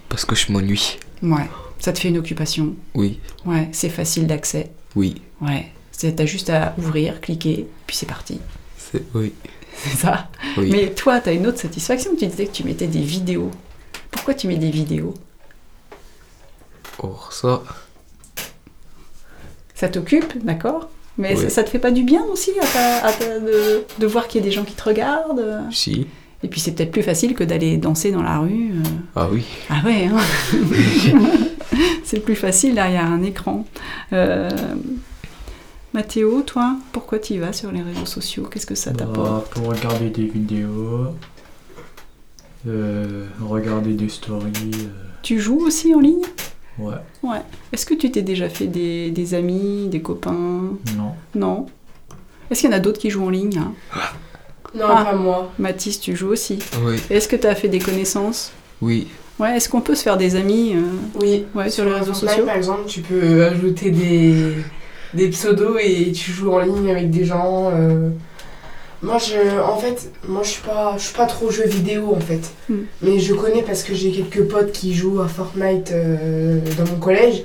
Parce 0.08 0.24
que 0.24 0.34
je 0.34 0.50
m'ennuie. 0.50 0.98
Ouais, 1.22 1.48
ça 1.78 1.92
te 1.92 1.98
fait 2.00 2.08
une 2.08 2.18
occupation? 2.18 2.74
Oui, 2.94 3.20
Ouais, 3.44 3.68
c'est 3.72 3.88
facile 3.90 4.26
d'accès? 4.26 4.70
oui, 4.96 5.20
Ouais, 5.40 5.66
c'est 5.92 6.16
t'as 6.16 6.26
juste 6.26 6.48
à 6.50 6.74
ouvrir, 6.78 7.20
cliquer, 7.20 7.66
puis 7.86 7.96
c'est 7.96 8.06
parti. 8.06 8.40
C'est- 8.78 9.04
Oui. 9.14 9.32
C'est 9.76 9.96
ça? 9.96 10.28
Oui. 10.56 10.68
Mais 10.70 10.90
toi, 10.90 11.20
tu 11.20 11.28
as 11.28 11.32
une 11.32 11.48
autre 11.48 11.58
satisfaction. 11.58 12.12
Tu 12.16 12.26
disais 12.28 12.46
que 12.46 12.52
tu 12.52 12.62
mettais 12.62 12.86
des 12.86 13.00
vidéos. 13.00 13.50
Pourquoi 14.14 14.34
tu 14.34 14.46
mets 14.48 14.56
des 14.56 14.70
vidéos 14.70 15.14
Oh, 17.02 17.16
ça. 17.30 17.62
Ça 19.74 19.88
t'occupe, 19.88 20.44
d'accord 20.44 20.88
Mais 21.18 21.34
Oui. 21.36 21.42
ça, 21.42 21.50
ça 21.50 21.64
te 21.64 21.70
fait 21.70 21.78
pas 21.78 21.90
du 21.90 22.02
bien 22.04 22.22
aussi 22.32 22.52
à 22.60 22.66
ta- 22.66 23.06
à 23.06 23.12
ta- 23.12 23.38
de, 23.40 23.84
de 23.98 24.06
voir 24.06 24.28
qu'il 24.28 24.40
y 24.40 24.44
a 24.44 24.46
des 24.46 24.52
gens 24.52 24.64
qui 24.64 24.74
te 24.74 24.82
regardent 24.84 25.40
euh 25.40 25.60
Si. 25.70 26.06
Et 26.42 26.48
puis 26.48 26.60
c'est 26.60 26.72
peut-être 26.72 26.90
plus 26.92 27.02
facile 27.02 27.34
que 27.34 27.42
d'aller 27.44 27.76
danser 27.78 28.12
dans 28.12 28.22
la 28.22 28.38
rue. 28.38 28.72
euh. 28.72 28.82
Ah 29.16 29.28
oui. 29.30 29.44
Ah 29.70 29.80
ouais, 29.84 30.06
hein 30.06 30.16
c'est 32.04 32.20
plus 32.20 32.36
facile 32.36 32.74
derrière 32.74 33.06
un 33.06 33.22
écran. 33.22 33.64
Euh, 34.12 34.50
Mathéo, 35.94 36.42
toi, 36.42 36.76
pourquoi 36.92 37.18
tu 37.18 37.34
y 37.34 37.38
vas 37.38 37.52
sur 37.52 37.70
les 37.72 37.80
réseaux 37.82 38.04
sociaux? 38.06 38.48
Qu'est-ce 38.50 38.66
que 38.66 38.74
ça 38.74 38.92
t'apporte? 38.92 39.16
Bah, 39.30 39.44
pour 39.52 39.68
regarder 39.68 40.10
des 40.10 40.26
vidéos, 40.26 41.06
euh, 42.66 43.26
regarder 43.42 43.92
des 43.94 44.08
stories. 44.08 44.52
euh, 44.74 44.88
Tu 45.22 45.38
joues 45.40 45.60
aussi 45.60 45.94
en 45.94 46.00
ligne? 46.00 46.22
Ouais, 46.78 46.94
Ouais. 47.22 47.38
Est-ce 47.72 47.86
que 47.86 47.94
tu 47.94 48.10
t'es 48.10 48.22
déjà 48.22 48.48
fait 48.48 48.66
des, 48.66 49.10
des 49.10 49.34
amis, 49.34 49.88
des 49.88 50.00
copains? 50.02 50.72
Non. 50.96 51.12
Non. 51.34 51.66
Est-ce 52.50 52.60
qu'il 52.62 52.70
y 52.70 52.72
en 52.72 52.76
a 52.76 52.80
d'autres 52.80 52.98
qui 52.98 53.10
jouent 53.10 53.24
en 53.26 53.30
ligne 53.30 53.58
hein? 53.58 53.72
Non, 54.74 54.86
Ah. 54.88 55.04
pas 55.04 55.16
moi. 55.16 55.52
Mathis, 55.58 56.00
tu 56.00 56.16
joues 56.16 56.28
aussi 56.30 56.58
Oui. 56.84 56.96
Est-ce 57.10 57.28
que 57.28 57.36
tu 57.36 57.46
as 57.46 57.54
fait 57.54 57.68
des 57.68 57.78
connaissances? 57.78 58.50
Oui. 58.82 59.06
Ouais, 59.38 59.56
est-ce 59.56 59.68
qu'on 59.68 59.80
peut 59.80 59.94
se 59.94 60.02
faire 60.02 60.16
des 60.16 60.34
amis 60.36 60.74
euh, 60.74 60.80
Oui. 61.20 61.44
ouais, 61.54 61.70
sur 61.70 61.84
les 61.84 61.92
réseaux 61.92 62.06
Fortnite, 62.12 62.30
sociaux? 62.30 62.44
par 62.46 62.56
exemple, 62.56 62.82
tu 62.88 63.00
peux 63.00 63.44
ajouter 63.44 63.90
des, 63.92 64.52
des 65.14 65.28
pseudos 65.28 65.76
et 65.80 66.10
tu 66.12 66.32
joues 66.32 66.52
en 66.52 66.58
ligne 66.60 66.90
avec 66.90 67.10
des 67.10 67.24
gens. 67.24 67.70
euh. 67.72 68.10
Moi, 69.04 69.18
je, 69.18 69.60
en 69.60 69.76
fait, 69.76 70.10
moi, 70.26 70.42
je 70.42 70.48
suis 70.48 70.62
pas, 70.62 70.94
je 70.96 71.02
suis 71.04 71.14
pas 71.14 71.26
trop 71.26 71.50
jeux 71.50 71.66
vidéo 71.66 72.14
en 72.16 72.20
fait. 72.20 72.40
Hmm. 72.68 72.84
Mais 73.02 73.18
je 73.18 73.34
connais 73.34 73.62
parce 73.62 73.82
que 73.82 73.94
j'ai 73.94 74.10
quelques 74.12 74.44
potes 74.48 74.72
qui 74.72 74.94
jouent 74.94 75.20
à 75.20 75.28
Fortnite 75.28 75.92
euh, 75.92 76.58
dans 76.78 76.90
mon 76.90 76.98
collège. 76.98 77.44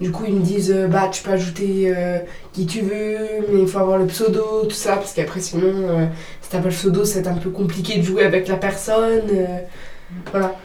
Du 0.00 0.10
coup, 0.10 0.24
ils 0.26 0.34
me 0.34 0.40
disent, 0.42 0.72
euh, 0.74 0.88
bah, 0.88 1.08
tu 1.12 1.22
peux 1.22 1.30
ajouter 1.30 1.92
euh, 1.96 2.18
qui 2.52 2.66
tu 2.66 2.80
veux, 2.80 3.16
mais 3.52 3.60
il 3.62 3.68
faut 3.68 3.78
avoir 3.78 3.98
le 3.98 4.06
pseudo, 4.06 4.64
tout 4.64 4.70
ça, 4.70 4.96
parce 4.96 5.12
qu'après, 5.12 5.40
sinon, 5.40 5.62
euh, 5.72 6.06
si 6.42 6.50
t'as 6.50 6.58
pas 6.58 6.64
le 6.68 6.74
pseudo, 6.74 7.04
c'est 7.04 7.26
un 7.28 7.34
peu 7.34 7.50
compliqué 7.50 7.98
de 7.98 8.02
jouer 8.02 8.24
avec 8.24 8.48
la 8.48 8.56
personne. 8.56 9.22
euh, 9.32 9.58
voilà. 10.32 10.56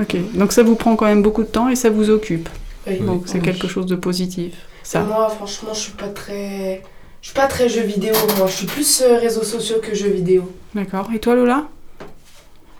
Ok, 0.00 0.16
donc 0.34 0.52
ça 0.52 0.62
vous 0.62 0.74
prend 0.76 0.96
quand 0.96 1.06
même 1.06 1.22
beaucoup 1.22 1.42
de 1.42 1.48
temps 1.48 1.68
et 1.68 1.76
ça 1.76 1.90
vous 1.90 2.08
occupe. 2.08 2.48
Oui. 2.86 2.98
Donc 3.00 3.24
c'est 3.26 3.38
Oui. 3.38 3.44
quelque 3.44 3.68
chose 3.68 3.86
de 3.86 3.96
positif. 3.96 4.54
Ça. 4.82 5.00
Moi, 5.02 5.28
franchement, 5.28 5.74
je 5.74 5.80
suis 5.80 5.92
pas 5.92 6.08
très. 6.08 6.82
Je 7.20 7.26
suis 7.28 7.34
pas 7.34 7.46
très 7.48 7.68
jeux 7.68 7.82
vidéo, 7.82 8.14
moi. 8.36 8.46
Je 8.46 8.52
suis 8.52 8.66
plus 8.66 9.02
euh, 9.02 9.18
réseaux 9.18 9.42
sociaux 9.42 9.76
que 9.82 9.94
jeux 9.94 10.10
vidéo. 10.10 10.52
D'accord. 10.74 11.08
Et 11.14 11.18
toi, 11.18 11.34
Lola? 11.34 11.68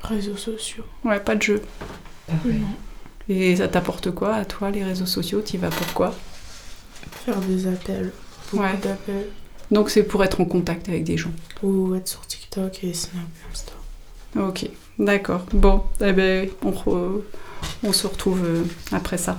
Réseaux 0.02 0.36
sociaux. 0.36 0.84
Ouais, 1.04 1.20
pas 1.20 1.34
de 1.34 1.42
jeu. 1.42 1.62
Et 3.28 3.56
ça 3.56 3.68
t'apporte 3.68 4.10
quoi 4.12 4.34
à 4.34 4.44
toi, 4.44 4.70
les 4.70 4.84
réseaux 4.84 5.06
sociaux? 5.06 5.42
Tu 5.44 5.56
y 5.56 5.58
vas 5.58 5.68
pourquoi 5.70 6.14
Faire 7.26 7.36
des 7.40 7.66
appels. 7.66 8.12
Beaucoup 8.50 8.62
Ouais. 8.64 8.76
d'appels. 8.82 9.26
Donc 9.70 9.90
c'est 9.90 10.02
pour 10.02 10.24
être 10.24 10.40
en 10.40 10.46
contact 10.46 10.88
avec 10.88 11.04
des 11.04 11.18
gens. 11.18 11.32
Ou 11.62 11.94
être 11.94 12.08
sur 12.08 12.26
TikTok 12.26 12.84
et 12.84 12.94
Snap 12.94 13.14
et 13.22 13.52
Insta. 13.52 13.72
Ok, 14.40 14.70
d'accord. 14.98 15.44
Bon, 15.52 15.82
eh 16.00 16.12
ben, 16.12 16.48
on, 16.62 16.70
re- 16.70 17.20
on 17.82 17.92
se 17.92 18.06
retrouve 18.06 18.42
euh, 18.44 18.62
après 18.92 19.18
ça. 19.18 19.38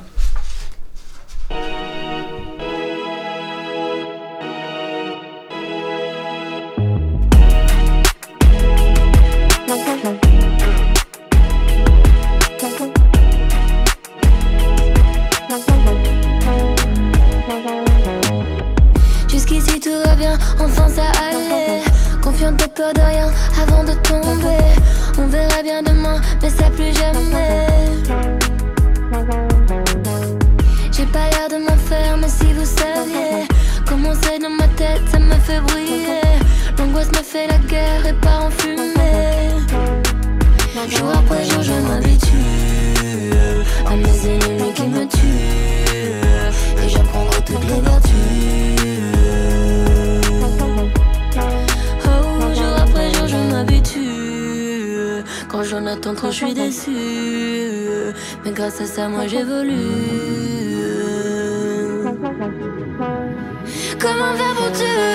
Grâce 58.69 58.81
à 58.81 58.85
ça, 58.85 59.09
moi 59.09 59.25
j'évolue. 59.25 59.73
Comment 63.99 64.33
faire 64.35 64.55
pour 64.55 64.71
tuer 64.71 65.08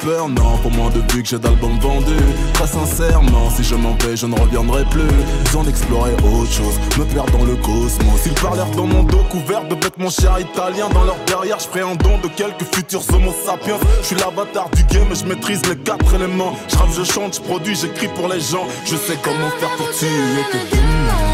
Rappeur, 0.00 0.28
non, 0.28 0.56
pour 0.62 0.70
moins 0.72 0.90
de 0.90 1.00
que 1.00 1.24
j'ai 1.24 1.38
d'albums 1.38 1.78
vendus. 1.78 2.14
Très 2.54 2.66
sincèrement, 2.66 3.50
si 3.50 3.62
je 3.62 3.74
m'en 3.74 3.94
vais, 3.96 4.16
je 4.16 4.24
ne 4.24 4.38
reviendrai 4.38 4.84
plus. 4.86 5.08
Besoin 5.44 5.64
d'explorer 5.64 6.12
autre 6.14 6.50
chose, 6.50 6.74
me 6.98 7.04
perdre 7.04 7.36
dans 7.36 7.44
le 7.44 7.56
cosmos. 7.56 8.20
Ils 8.24 8.32
parlèrent 8.34 8.70
dans 8.70 8.86
mon 8.86 9.02
dos, 9.02 9.22
couvert 9.30 9.64
de 9.64 9.74
vêtements 9.74 10.10
chers 10.10 10.40
italiens 10.40 10.88
Dans 10.90 11.04
leur 11.04 11.16
derrière, 11.26 11.58
je 11.58 11.66
ferai 11.66 11.82
un 11.82 11.96
don 11.96 12.18
de 12.22 12.28
quelques 12.28 12.74
futurs 12.74 13.02
homo 13.12 13.34
sapiens. 13.44 13.78
Je 14.00 14.06
suis 14.06 14.16
l'avatar 14.16 14.70
du 14.70 14.84
game, 14.84 15.14
je 15.14 15.24
maîtrise 15.24 15.60
les 15.66 15.76
quatre 15.76 16.14
éléments. 16.14 16.54
Je 16.68 17.02
je 17.02 17.04
chante, 17.04 17.34
je 17.36 17.40
produis, 17.40 17.74
j'écris 17.74 18.08
pour 18.08 18.28
les 18.28 18.40
gens. 18.40 18.66
Je 18.86 18.96
sais 18.96 19.18
comment 19.22 19.50
faire 19.58 19.76
pour 19.76 19.90
tuer 19.90 20.08
tes 20.50 20.76
Quand 20.76 21.29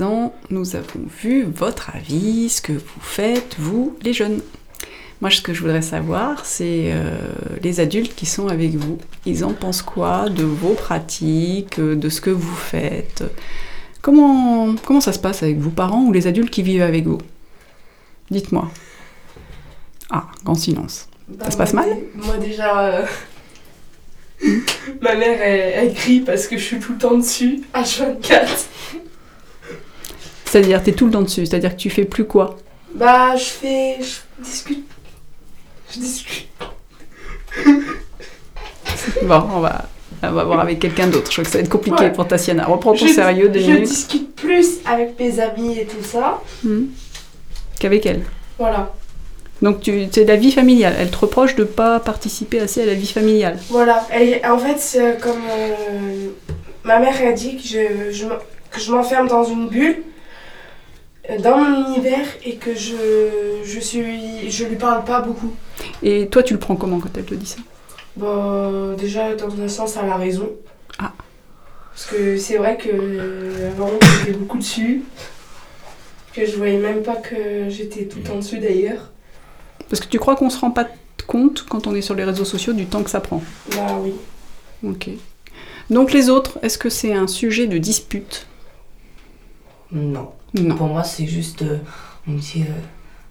présent, 0.00 0.32
nous 0.48 0.76
avons 0.76 1.02
vu 1.22 1.42
votre 1.42 1.94
avis, 1.94 2.48
ce 2.48 2.62
que 2.62 2.72
vous 2.72 3.00
faites, 3.02 3.56
vous, 3.58 3.98
les 4.02 4.14
jeunes. 4.14 4.40
Moi, 5.20 5.30
ce 5.30 5.42
que 5.42 5.52
je 5.52 5.60
voudrais 5.60 5.82
savoir, 5.82 6.46
c'est 6.46 6.90
euh, 6.94 7.18
les 7.62 7.80
adultes 7.80 8.14
qui 8.14 8.24
sont 8.24 8.48
avec 8.48 8.76
vous. 8.76 8.96
Ils 9.26 9.44
en 9.44 9.52
pensent 9.52 9.82
quoi 9.82 10.30
de 10.30 10.42
vos 10.42 10.72
pratiques, 10.72 11.78
euh, 11.78 11.96
de 11.96 12.08
ce 12.08 12.22
que 12.22 12.30
vous 12.30 12.54
faites? 12.54 13.24
Comment, 14.00 14.74
comment 14.86 15.02
ça 15.02 15.12
se 15.12 15.18
passe 15.18 15.42
avec 15.42 15.58
vos 15.58 15.68
parents 15.68 16.04
ou 16.04 16.12
les 16.12 16.26
adultes 16.26 16.48
qui 16.48 16.62
vivent 16.62 16.80
avec 16.80 17.04
vous? 17.04 17.18
Dites-moi. 18.30 18.70
Ah, 20.08 20.28
grand 20.42 20.54
silence. 20.54 21.10
ça 21.42 21.50
se 21.50 21.58
passe 21.58 21.74
mal? 21.74 21.98
Moi 22.14 22.38
déjà, 22.38 22.86
euh, 22.86 23.06
ma 25.02 25.14
mère 25.14 25.42
elle, 25.42 25.88
elle 25.88 25.94
crie 25.94 26.20
parce 26.20 26.46
que 26.46 26.56
je 26.56 26.64
suis 26.64 26.78
tout 26.78 26.92
le 26.92 26.98
temps 26.98 27.18
dessus, 27.18 27.60
H24. 27.74 28.48
C'est-à-dire, 30.50 30.82
t'es 30.82 30.92
tout 30.92 31.06
le 31.06 31.12
temps 31.12 31.22
dessus, 31.22 31.46
c'est-à-dire 31.46 31.70
que 31.76 31.80
tu 31.80 31.90
fais 31.90 32.04
plus 32.04 32.24
quoi 32.24 32.56
Bah 32.94 33.36
je 33.36 33.44
fais, 33.44 33.96
je 34.00 34.42
discute, 34.44 34.84
je 35.94 35.98
discute. 36.00 36.48
Bon, 39.22 39.42
on 39.54 39.60
va, 39.60 39.86
on 40.22 40.30
va 40.32 40.44
voir 40.44 40.60
avec 40.60 40.78
quelqu'un 40.78 41.06
d'autre. 41.06 41.28
Je 41.30 41.32
crois 41.36 41.44
que 41.44 41.50
ça 41.50 41.58
va 41.58 41.64
être 41.64 41.70
compliqué 41.70 42.04
Ouais. 42.04 42.12
pour 42.12 42.26
Tatiana. 42.26 42.64
Reprends 42.66 42.92
ton 42.94 43.06
Je- 43.06 43.12
sérieux 43.12 43.48
deux 43.48 43.60
Je 43.60 43.66
minutes. 43.70 43.88
discute 43.88 44.34
plus 44.34 44.78
avec 44.84 45.18
mes 45.18 45.40
amis 45.40 45.78
et 45.78 45.86
tout 45.86 46.02
ça. 46.02 46.40
Hmm. 46.64 46.86
Qu'avec 47.78 48.04
elle. 48.06 48.22
Voilà. 48.58 48.92
Donc 49.62 49.80
tu, 49.80 50.06
c'est 50.10 50.24
la 50.24 50.36
vie 50.36 50.52
familiale. 50.52 50.94
Elle 50.98 51.10
te 51.10 51.16
reproche 51.18 51.54
de 51.54 51.64
pas 51.64 52.00
participer 52.00 52.60
assez 52.60 52.82
à 52.82 52.86
la 52.86 52.94
vie 52.94 53.06
familiale. 53.06 53.58
Voilà. 53.70 54.06
En 54.48 54.58
fait, 54.58 54.78
c'est 54.78 55.18
comme 55.20 55.40
euh, 55.50 56.28
ma 56.84 56.98
mère 56.98 57.14
a 57.26 57.32
dit 57.32 57.56
que 57.56 57.62
je, 57.66 58.24
que 58.70 58.80
je 58.80 58.92
m'enferme 58.92 59.28
dans 59.28 59.44
une 59.44 59.68
bulle, 59.68 60.02
dans 61.38 61.58
mon 61.58 61.92
univers, 61.92 62.26
et 62.44 62.56
que 62.56 62.74
je, 62.74 63.62
je 63.64 63.80
suis, 63.80 64.50
je 64.50 64.64
lui 64.64 64.76
parle 64.76 65.04
pas 65.04 65.20
beaucoup. 65.20 65.54
Et 66.02 66.28
toi, 66.28 66.42
tu 66.42 66.54
le 66.54 66.58
prends 66.58 66.76
comment 66.76 66.98
quand 66.98 67.16
elle 67.16 67.24
te 67.24 67.34
dit 67.34 67.46
ça? 67.46 67.58
Bon, 68.16 68.94
déjà, 68.94 69.34
dans 69.34 69.60
un 69.60 69.68
sens, 69.68 69.96
elle 70.02 70.10
a 70.10 70.16
raison. 70.16 70.50
Ah. 70.98 71.12
Parce 71.92 72.06
que 72.06 72.36
c'est 72.36 72.56
vrai 72.56 72.76
que 72.76 72.88
euh, 72.90 73.70
avant, 73.70 73.90
j'étais 74.18 74.36
beaucoup 74.36 74.58
dessus. 74.58 75.02
Que 76.32 76.46
je 76.46 76.56
voyais 76.56 76.78
même 76.78 77.02
pas 77.02 77.16
que 77.16 77.68
j'étais 77.68 78.04
tout 78.04 78.20
en 78.30 78.36
dessus 78.36 78.58
d'ailleurs. 78.58 79.10
Parce 79.88 80.00
que 80.00 80.06
tu 80.06 80.18
crois 80.18 80.36
qu'on 80.36 80.48
se 80.48 80.60
rend 80.60 80.70
pas 80.70 80.86
compte 81.26 81.66
quand 81.68 81.86
on 81.88 81.94
est 81.94 82.02
sur 82.02 82.14
les 82.14 82.24
réseaux 82.24 82.44
sociaux 82.44 82.72
du 82.72 82.86
temps 82.86 83.02
que 83.02 83.10
ça 83.10 83.20
prend? 83.20 83.42
Bah 83.76 83.98
oui. 84.00 84.12
Ok. 84.84 85.10
Donc 85.90 86.12
les 86.12 86.30
autres, 86.30 86.58
est-ce 86.62 86.78
que 86.78 86.88
c'est 86.88 87.12
un 87.12 87.26
sujet 87.26 87.66
de 87.66 87.78
dispute? 87.78 88.46
Non. 89.90 90.30
Non. 90.54 90.76
Pour 90.76 90.88
moi, 90.88 91.04
c'est 91.04 91.26
juste. 91.26 91.62
euh, 91.62 91.78
on 92.26 92.32
me 92.32 92.38
dit, 92.38 92.62
euh, 92.62 92.72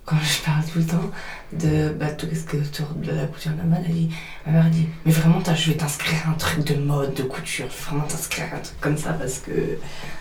quand 0.06 0.16
je 0.24 0.44
parle 0.44 0.64
tout 0.72 0.80
le 0.80 0.86
temps 0.86 1.12
de 1.54 1.90
bah, 1.90 2.10
tout 2.12 2.26
ce 2.34 2.50
qui 2.50 2.56
est 2.58 2.60
autour 2.60 2.88
de 2.96 3.12
la 3.12 3.26
couture 3.28 3.52
de 3.52 3.58
la 3.58 3.64
mode, 3.64 3.86
elle 3.88 3.94
dit, 3.94 4.10
ma 4.46 4.54
mère 4.54 4.70
dit, 4.72 4.88
mais 5.06 5.12
vraiment, 5.12 5.40
je 5.56 5.72
vais 5.72 5.78
t'inscrire 5.78 6.18
à 6.28 6.32
un 6.32 6.34
truc 6.34 6.64
de 6.66 6.76
mode, 6.76 7.14
de 7.14 7.24
couture, 7.24 7.66
je 7.70 7.76
vais 7.76 7.90
vraiment 7.92 8.08
t'inscrire 8.08 8.46
à 8.54 8.56
un 8.56 8.60
truc 8.60 8.80
comme 8.82 8.98
ça 8.98 9.14
parce 9.14 9.40
que 9.40 9.52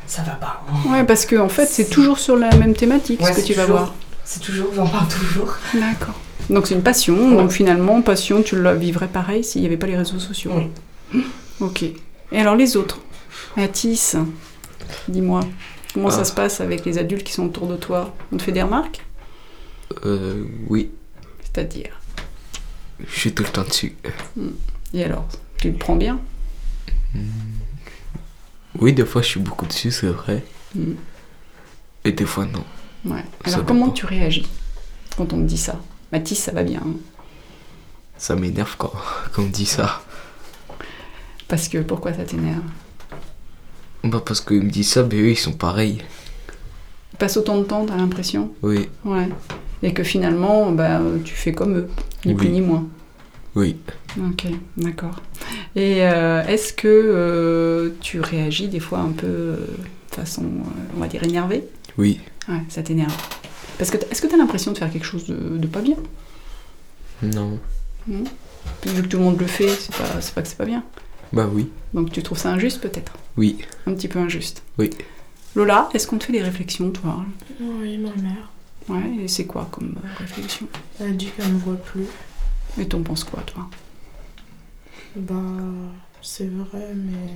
ça 0.06 0.22
va 0.22 0.32
pas. 0.32 0.62
hein. 0.68 0.90
Ouais, 0.92 1.04
parce 1.04 1.24
que 1.24 1.36
en 1.36 1.48
fait, 1.48 1.66
c'est 1.66 1.88
toujours 1.88 2.18
sur 2.18 2.36
la 2.36 2.54
même 2.56 2.74
thématique 2.74 3.20
Ouais, 3.22 3.32
ce 3.32 3.40
que 3.40 3.46
tu 3.46 3.54
vas 3.54 3.62
toujours- 3.62 3.78
voir. 3.78 3.94
C'est 4.24 4.40
toujours, 4.40 4.68
j'en 4.74 4.86
parle 4.86 5.08
toujours. 5.08 5.56
D'accord. 5.72 6.14
Donc 6.50 6.66
c'est 6.66 6.74
une 6.74 6.82
passion. 6.82 7.30
Donc 7.30 7.50
finalement, 7.50 8.02
passion, 8.02 8.42
tu 8.42 8.60
la 8.60 8.74
vivrais 8.74 9.08
pareil 9.08 9.42
s'il 9.42 9.62
n'y 9.62 9.66
avait 9.66 9.78
pas 9.78 9.86
les 9.86 9.96
réseaux 9.96 10.18
sociaux. 10.18 10.52
Ok. 11.60 11.82
Et 11.82 12.38
alors 12.38 12.56
les 12.56 12.76
autres? 12.76 12.98
Mathis, 13.56 14.16
dis-moi, 15.08 15.40
comment 15.94 16.10
ça 16.10 16.20
Ah. 16.20 16.24
se 16.24 16.32
passe 16.32 16.60
avec 16.60 16.84
les 16.84 16.98
adultes 16.98 17.24
qui 17.24 17.32
sont 17.32 17.46
autour 17.46 17.66
de 17.66 17.76
toi? 17.76 18.14
On 18.32 18.36
te 18.36 18.42
fait 18.42 18.52
des 18.52 18.62
remarques? 18.62 19.04
Euh, 20.04 20.44
oui, 20.68 20.90
C'est-à-dire? 21.42 21.98
Je 23.00 23.18
suis 23.18 23.32
tout 23.32 23.42
le 23.44 23.48
temps 23.48 23.62
dessus. 23.64 23.96
Hmm. 24.36 24.48
Et 24.94 25.04
alors 25.04 25.26
Tu 25.56 25.70
le 25.70 25.76
prends 25.76 25.96
bien? 25.96 26.18
Oui, 28.78 28.92
des 28.92 29.04
fois 29.06 29.22
je 29.22 29.28
suis 29.28 29.40
beaucoup 29.40 29.66
dessus, 29.66 29.90
c'est 29.90 30.08
vrai. 30.08 30.44
Hmm. 30.74 30.92
Et 32.04 32.12
des 32.12 32.26
fois 32.26 32.44
non. 32.46 32.64
Ouais. 33.04 33.24
Alors 33.44 33.64
comment 33.64 33.90
tu 33.90 34.06
réagis 34.06 34.46
quand 35.16 35.32
on 35.32 35.38
te 35.38 35.46
dit 35.46 35.58
ça? 35.58 35.80
Mathis, 36.12 36.38
ça 36.38 36.52
va 36.52 36.62
bien. 36.62 36.80
hein? 36.84 36.94
Ça 38.16 38.34
m'énerve 38.36 38.74
quand, 38.78 38.92
quand 39.32 39.42
on 39.42 39.46
me 39.46 39.50
dit 39.52 39.66
ça. 39.66 40.02
Parce 41.48 41.68
que 41.68 41.78
pourquoi 41.78 42.12
ça 42.12 42.24
t'énerve? 42.24 42.62
Bah 44.04 44.22
parce 44.24 44.40
qu'ils 44.40 44.62
me 44.62 44.70
disent 44.70 44.90
ça, 44.90 45.02
mais 45.10 45.16
eux 45.16 45.30
ils 45.30 45.36
sont 45.36 45.52
pareils. 45.52 45.98
Ils 47.12 47.16
passent 47.18 47.36
autant 47.36 47.58
de 47.58 47.64
temps, 47.64 47.84
t'as 47.86 47.96
l'impression 47.96 48.52
Oui, 48.62 48.88
Ouais. 49.04 49.28
Et 49.82 49.92
que 49.94 50.02
finalement, 50.02 50.72
bah, 50.72 51.00
tu 51.24 51.34
fais 51.34 51.52
comme 51.52 51.76
eux, 51.76 51.88
ni 52.24 52.32
Oui. 52.32 52.36
plus 52.38 52.48
ni 52.48 52.60
moins. 52.60 52.86
oui. 53.54 53.76
Ok, 54.18 54.46
d'accord. 54.76 55.20
Et 55.76 55.98
euh, 56.04 56.44
est-ce 56.46 56.72
que 56.72 56.88
euh, 56.88 57.90
tu 58.00 58.20
réagis 58.20 58.66
des 58.68 58.80
fois 58.80 58.98
un 58.98 59.12
peu 59.12 59.26
euh, 59.26 59.56
de 60.10 60.14
façon, 60.16 60.42
on 60.96 61.00
va 61.00 61.06
dire, 61.06 61.22
énervée? 61.22 61.62
Oui. 61.96 62.20
Ouais, 62.48 62.62
ça 62.68 62.82
t'énerve. 62.82 63.14
Parce 63.78 63.90
que 63.92 63.96
est-ce 64.10 64.20
que 64.20 64.26
tu 64.26 64.34
as 64.34 64.38
l'impression 64.38 64.72
de 64.72 64.78
faire 64.78 64.90
quelque 64.90 65.04
chose 65.06 65.26
de, 65.26 65.36
de 65.58 65.66
pas 65.68 65.80
bien? 65.80 65.96
Non. 67.22 67.58
Non? 68.08 68.24
Puis 68.80 68.90
vu 68.90 69.02
que 69.02 69.08
tout 69.08 69.18
le 69.18 69.22
monde 69.24 69.38
le 69.38 69.46
fait, 69.46 69.68
c'est 69.68 69.94
pas, 69.94 70.20
c'est 70.20 70.34
pas 70.34 70.42
que 70.42 70.48
c'est 70.48 70.58
pas 70.58 70.64
bien. 70.64 70.82
Bah 71.32 71.48
oui. 71.52 71.70
Donc 71.94 72.10
tu 72.12 72.22
trouves 72.22 72.38
ça 72.38 72.52
injuste 72.52 72.80
peut-être? 72.80 73.12
Oui. 73.36 73.58
Un 73.86 73.94
petit 73.94 74.08
peu 74.08 74.18
injuste. 74.18 74.62
Oui. 74.78 74.90
Lola, 75.54 75.88
est-ce 75.94 76.06
qu'on 76.06 76.18
te 76.18 76.24
fait 76.24 76.32
des 76.32 76.42
réflexions, 76.42 76.90
toi? 76.90 77.24
Oui, 77.60 77.98
ma 77.98 78.10
mère. 78.22 78.50
Ouais, 78.88 79.24
et 79.24 79.28
c'est 79.28 79.46
quoi 79.46 79.68
comme 79.70 79.96
euh, 79.96 80.08
réflexion? 80.18 80.66
Elle 81.00 81.16
dit 81.16 81.30
qu'elle 81.36 81.52
me 81.52 81.58
voit 81.58 81.76
plus. 81.76 82.06
Et 82.78 82.86
t'en 82.86 83.02
penses 83.02 83.24
quoi, 83.24 83.42
toi? 83.42 83.68
Bah, 85.16 85.34
c'est 86.22 86.48
vrai, 86.48 86.92
mais 86.94 87.32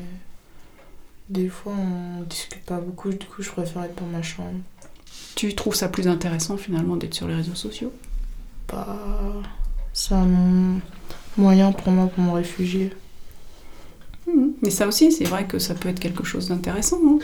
des 1.28 1.49
fois 1.49 1.72
on 1.72 2.22
discute 2.22 2.62
pas 2.64 2.78
beaucoup, 2.78 3.11
du 3.11 3.26
coup 3.26 3.43
je 3.43 3.51
préfère 3.51 3.84
être 3.84 3.97
dans 3.97 4.07
ma 4.07 4.22
chambre. 4.22 4.59
Tu 5.34 5.55
trouves 5.55 5.74
ça 5.74 5.88
plus 5.88 6.07
intéressant 6.09 6.57
finalement 6.57 6.97
d'être 6.97 7.14
sur 7.14 7.26
les 7.26 7.34
réseaux 7.34 7.55
sociaux? 7.55 7.93
Bah, 8.68 8.99
c'est 9.93 10.14
un 10.14 10.80
moyen 11.36 11.72
pour 11.72 11.90
moi 11.93 12.07
pour 12.07 12.22
me 12.22 12.32
réfugier. 12.32 12.93
Mhm. 14.27 14.53
Mais 14.62 14.70
ça 14.70 14.87
aussi, 14.87 15.12
c'est 15.12 15.25
vrai 15.25 15.45
que 15.47 15.59
ça 15.59 15.75
peut 15.75 15.89
être 15.89 16.01
quelque 16.01 16.25
chose 16.25 16.49
d'intéressant. 16.49 17.01
hein. 17.07 17.18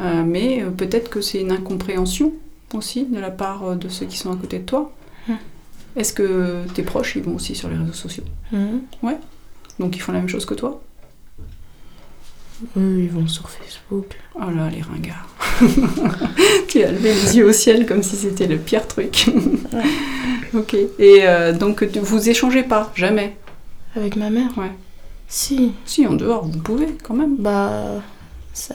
Euh, 0.00 0.22
mais 0.26 0.62
euh, 0.62 0.70
peut-être 0.70 1.10
que 1.10 1.20
c'est 1.20 1.40
une 1.40 1.52
incompréhension 1.52 2.32
aussi 2.74 3.04
de 3.04 3.20
la 3.20 3.30
part 3.30 3.62
euh, 3.64 3.74
de 3.74 3.88
ceux 3.88 4.06
qui 4.06 4.16
sont 4.16 4.32
à 4.32 4.36
côté 4.36 4.58
de 4.58 4.64
toi. 4.64 4.92
Mhm. 5.28 5.36
Est-ce 5.96 6.12
que 6.14 6.64
tes 6.74 6.82
proches, 6.82 7.16
ils 7.16 7.22
vont 7.22 7.34
aussi 7.34 7.54
sur 7.54 7.68
les 7.68 7.76
réseaux 7.76 7.92
sociaux? 7.92 8.24
Mhm. 8.50 8.80
Ouais. 9.02 9.18
Donc 9.78 9.96
ils 9.96 10.00
font 10.00 10.12
la 10.12 10.18
même 10.18 10.28
chose 10.28 10.46
que 10.46 10.54
toi? 10.54 10.82
Eux, 12.76 13.00
ils 13.00 13.10
vont 13.10 13.26
sur 13.26 13.48
Facebook. 13.50 14.16
Oh 14.36 14.48
là, 14.54 14.70
les 14.70 14.82
ringards. 14.82 15.28
tu 16.68 16.82
as 16.82 16.92
levé 16.92 17.12
les 17.12 17.36
yeux 17.36 17.46
au 17.46 17.52
ciel 17.52 17.86
comme 17.86 18.02
si 18.04 18.14
c'était 18.16 18.46
le 18.46 18.56
pire 18.56 18.86
truc. 18.86 19.26
ok. 20.54 20.74
Et 20.98 21.20
euh, 21.26 21.52
donc 21.52 21.82
vous 21.82 22.28
échangez 22.30 22.62
pas, 22.62 22.92
jamais? 22.94 23.36
Avec 23.96 24.14
ma 24.16 24.30
mère? 24.30 24.56
Ouais. 24.56 24.70
Si. 25.32 25.72
Si, 25.86 26.06
en 26.06 26.12
dehors, 26.12 26.44
vous 26.44 26.58
pouvez 26.58 26.88
quand 27.02 27.14
même. 27.14 27.38
Bah, 27.38 28.02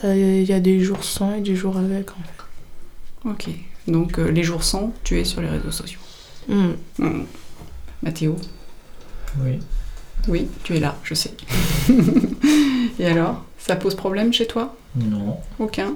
il 0.03 0.41
y 0.41 0.53
a 0.53 0.59
des 0.59 0.79
jours 0.79 1.03
sans 1.03 1.35
et 1.35 1.41
des 1.41 1.55
jours 1.55 1.77
avec 1.77 2.09
en 2.09 2.15
fait. 2.15 3.29
Ok. 3.29 3.55
Donc 3.87 4.17
euh, 4.17 4.31
les 4.31 4.41
jours 4.41 4.63
sans, 4.63 4.91
tu 5.03 5.19
es 5.19 5.23
sur 5.23 5.39
les 5.39 5.49
réseaux 5.49 5.69
sociaux. 5.69 5.99
Mhm. 6.47 6.75
Hmm. 6.97 7.23
Mathéo 8.01 8.35
Oui. 9.43 9.59
Oui, 10.27 10.47
tu 10.63 10.75
es 10.75 10.79
là, 10.79 10.95
je 11.03 11.13
sais. 11.13 11.35
Et 12.99 13.05
alors 13.05 13.45
Ça 13.59 13.75
pose 13.75 13.93
problème 13.93 14.33
chez 14.33 14.47
toi? 14.47 14.75
Non. 14.95 15.37
Aucun? 15.59 15.93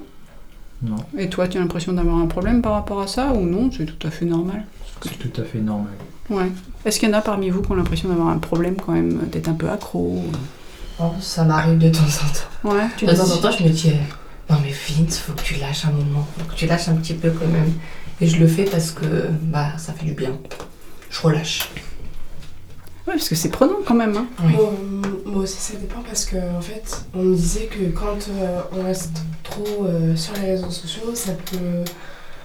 Non. 0.80 1.04
Et 1.18 1.28
toi, 1.28 1.48
tu 1.48 1.58
as 1.58 1.60
l'impression 1.60 1.92
d'avoir 1.92 2.18
un 2.18 2.26
problème 2.26 2.62
par 2.62 2.74
rapport 2.74 3.00
à 3.00 3.08
ça 3.08 3.32
ou 3.32 3.40
non? 3.40 3.68
C'est 3.76 3.86
tout 3.86 4.06
à 4.06 4.12
fait 4.12 4.26
normal 4.26 4.64
C'est 5.02 5.18
tout 5.18 5.40
à 5.40 5.44
fait 5.44 5.58
normal. 5.58 5.92
Ouais. 6.30 6.50
Est-ce 6.84 6.98
qu'il 6.98 7.08
y 7.08 7.12
en 7.12 7.18
a 7.18 7.20
parmi 7.20 7.50
vous 7.50 7.62
qui 7.62 7.70
ont 7.72 7.74
l'impression 7.74 8.08
d'avoir 8.08 8.28
un 8.28 8.38
problème 8.38 8.76
quand 8.76 8.92
même, 8.92 9.26
d'être 9.28 9.48
un 9.48 9.54
peu 9.54 9.68
accro 9.68 10.24
Oh, 11.00 11.12
ça 11.20 11.44
m'arrive 11.44 11.78
de 11.78 11.88
temps 11.88 12.00
en 12.00 12.68
temps. 12.70 12.74
Ouais, 12.74 12.86
tu 12.96 13.06
de 13.06 13.12
te 13.12 13.16
temps 13.16 13.30
en 13.30 13.36
temps, 13.38 13.50
je 13.50 13.64
me 13.64 13.70
dis, 13.70 13.90
euh, 13.90 14.52
non 14.52 14.58
mais 14.62 14.70
Vince, 14.70 15.18
faut 15.18 15.32
que 15.32 15.42
tu 15.42 15.54
lâches 15.54 15.84
un 15.86 15.90
moment, 15.90 16.26
faut 16.38 16.44
que 16.44 16.54
tu 16.54 16.66
lâches 16.66 16.88
un 16.88 16.94
petit 16.94 17.14
peu 17.14 17.30
quand 17.30 17.48
même. 17.48 17.72
Et 18.20 18.26
je 18.26 18.38
le 18.38 18.46
fais 18.46 18.64
parce 18.64 18.92
que 18.92 19.28
bah, 19.42 19.76
ça 19.78 19.92
fait 19.92 20.04
du 20.04 20.12
bien. 20.12 20.38
Je 21.10 21.20
relâche. 21.20 21.70
Ouais, 23.06 23.14
parce 23.14 23.28
que 23.28 23.34
c'est 23.34 23.48
prenant 23.48 23.78
quand 23.84 23.94
même. 23.94 24.16
Hein. 24.16 24.26
Moi, 24.38 24.72
moi 25.26 25.42
aussi, 25.42 25.56
ça 25.58 25.74
dépend 25.76 26.02
parce 26.02 26.24
que 26.24 26.36
en 26.36 26.60
fait, 26.60 27.04
on 27.14 27.22
me 27.22 27.34
disait 27.34 27.66
que 27.66 27.90
quand 27.90 28.28
euh, 28.28 28.60
on 28.72 28.84
reste 28.84 29.22
trop 29.42 29.86
euh, 29.86 30.14
sur 30.14 30.34
les 30.34 30.52
réseaux 30.52 30.70
sociaux, 30.70 31.14
ça 31.14 31.32
peut, 31.32 31.84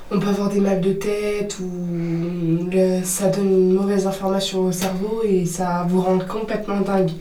on 0.09 0.19
peut 0.19 0.27
avoir 0.29 0.49
des 0.49 0.59
mal 0.59 0.81
de 0.81 0.93
tête 0.93 1.57
ou 1.59 2.69
ça 3.03 3.27
donne 3.27 3.51
une 3.51 3.73
mauvaise 3.73 4.07
information 4.07 4.65
au 4.65 4.71
cerveau 4.71 5.21
et 5.27 5.45
ça 5.45 5.85
vous 5.89 6.01
rend 6.01 6.19
complètement 6.19 6.81
dingue. 6.81 7.11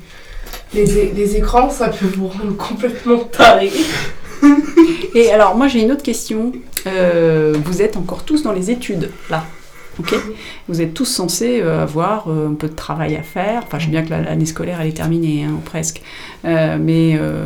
Les 0.74 1.37
écrans, 1.37 1.70
ça 1.70 1.89
peut 1.89 2.07
vous 2.07 2.28
rendre 2.28 2.57
complètement 2.57 3.18
taré. 3.20 3.72
Et 5.14 5.30
alors, 5.30 5.57
moi, 5.57 5.68
j'ai 5.68 5.82
une 5.82 5.93
autre 5.93 6.03
question. 6.03 6.53
Euh, 6.87 7.55
vous 7.64 7.82
êtes 7.82 7.97
encore 7.97 8.22
tous 8.24 8.43
dans 8.43 8.53
les 8.53 8.70
études, 8.70 9.11
là? 9.30 9.45
Ok 9.99 10.14
Vous 10.68 10.80
êtes 10.82 10.92
tous 10.94 11.05
censés 11.07 11.61
euh, 11.62 11.82
avoir 11.82 12.28
euh, 12.28 12.49
un 12.49 12.55
peu 12.55 12.68
de 12.68 12.74
travail 12.74 13.16
à 13.16 13.22
faire. 13.22 13.62
Enfin, 13.66 13.78
je 13.78 13.86
sais 13.86 13.90
bien 13.90 14.03
que 14.05 14.11
la- 14.11 14.20
l'année 14.22 14.44
scolaire, 14.47 14.80
elle 14.80 14.88
est 14.88 14.92
terminée, 14.97 15.44
hein, 15.44 15.59
presque. 15.64 16.03
Euh, 16.44 16.76
mais 16.80 17.16
euh, 17.18 17.44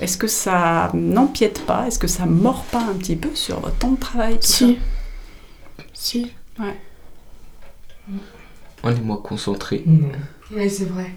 est-ce 0.00 0.16
que 0.18 0.26
ça 0.26 0.90
n'empiète 0.94 1.60
pas? 1.66 1.86
Est-ce 1.86 1.98
que 1.98 2.06
ça 2.06 2.26
mord 2.26 2.64
pas 2.64 2.80
un 2.80 2.94
petit 2.94 3.16
peu 3.16 3.30
sur 3.34 3.60
votre 3.60 3.76
temps 3.78 3.92
de 3.92 3.98
travail 4.00 4.34
tout 4.34 4.46
Si. 4.46 4.78
ça? 5.78 5.82
Si. 5.94 6.30
Ouais. 6.60 6.76
On 8.82 8.90
est 8.90 9.00
moins 9.00 9.16
concentré. 9.16 9.82
Oui, 10.54 10.70
c'est 10.70 10.84
vrai. 10.88 11.10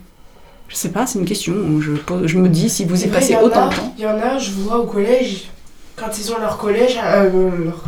Je 0.70 0.76
sais 0.76 0.92
pas, 0.92 1.06
c'est 1.08 1.20
une 1.20 1.26
question. 1.26 1.82
Je, 1.82 1.92
pose- 1.94 2.26
je 2.28 2.38
me 2.38 2.48
dis, 2.48 2.70
si 2.70 2.86
vous 2.86 3.04
y 3.04 3.08
vrai, 3.08 3.20
passez 3.20 3.34
il 3.34 3.36
y 3.36 3.38
en 3.38 3.42
autant 3.44 3.68
a- 3.68 3.70
de 3.70 3.76
temps. 3.76 3.94
Il 3.98 4.04
y 4.04 4.08
en 4.08 4.18
a, 4.18 4.38
je 4.38 4.52
vois 4.52 4.80
au 4.80 4.86
collège, 4.86 5.50
quand 5.96 6.18
ils 6.18 6.32
ont 6.32 6.40
leur 6.40 6.58
collège, 6.58 6.98
euh, 7.04 7.50
leur, 7.66 7.84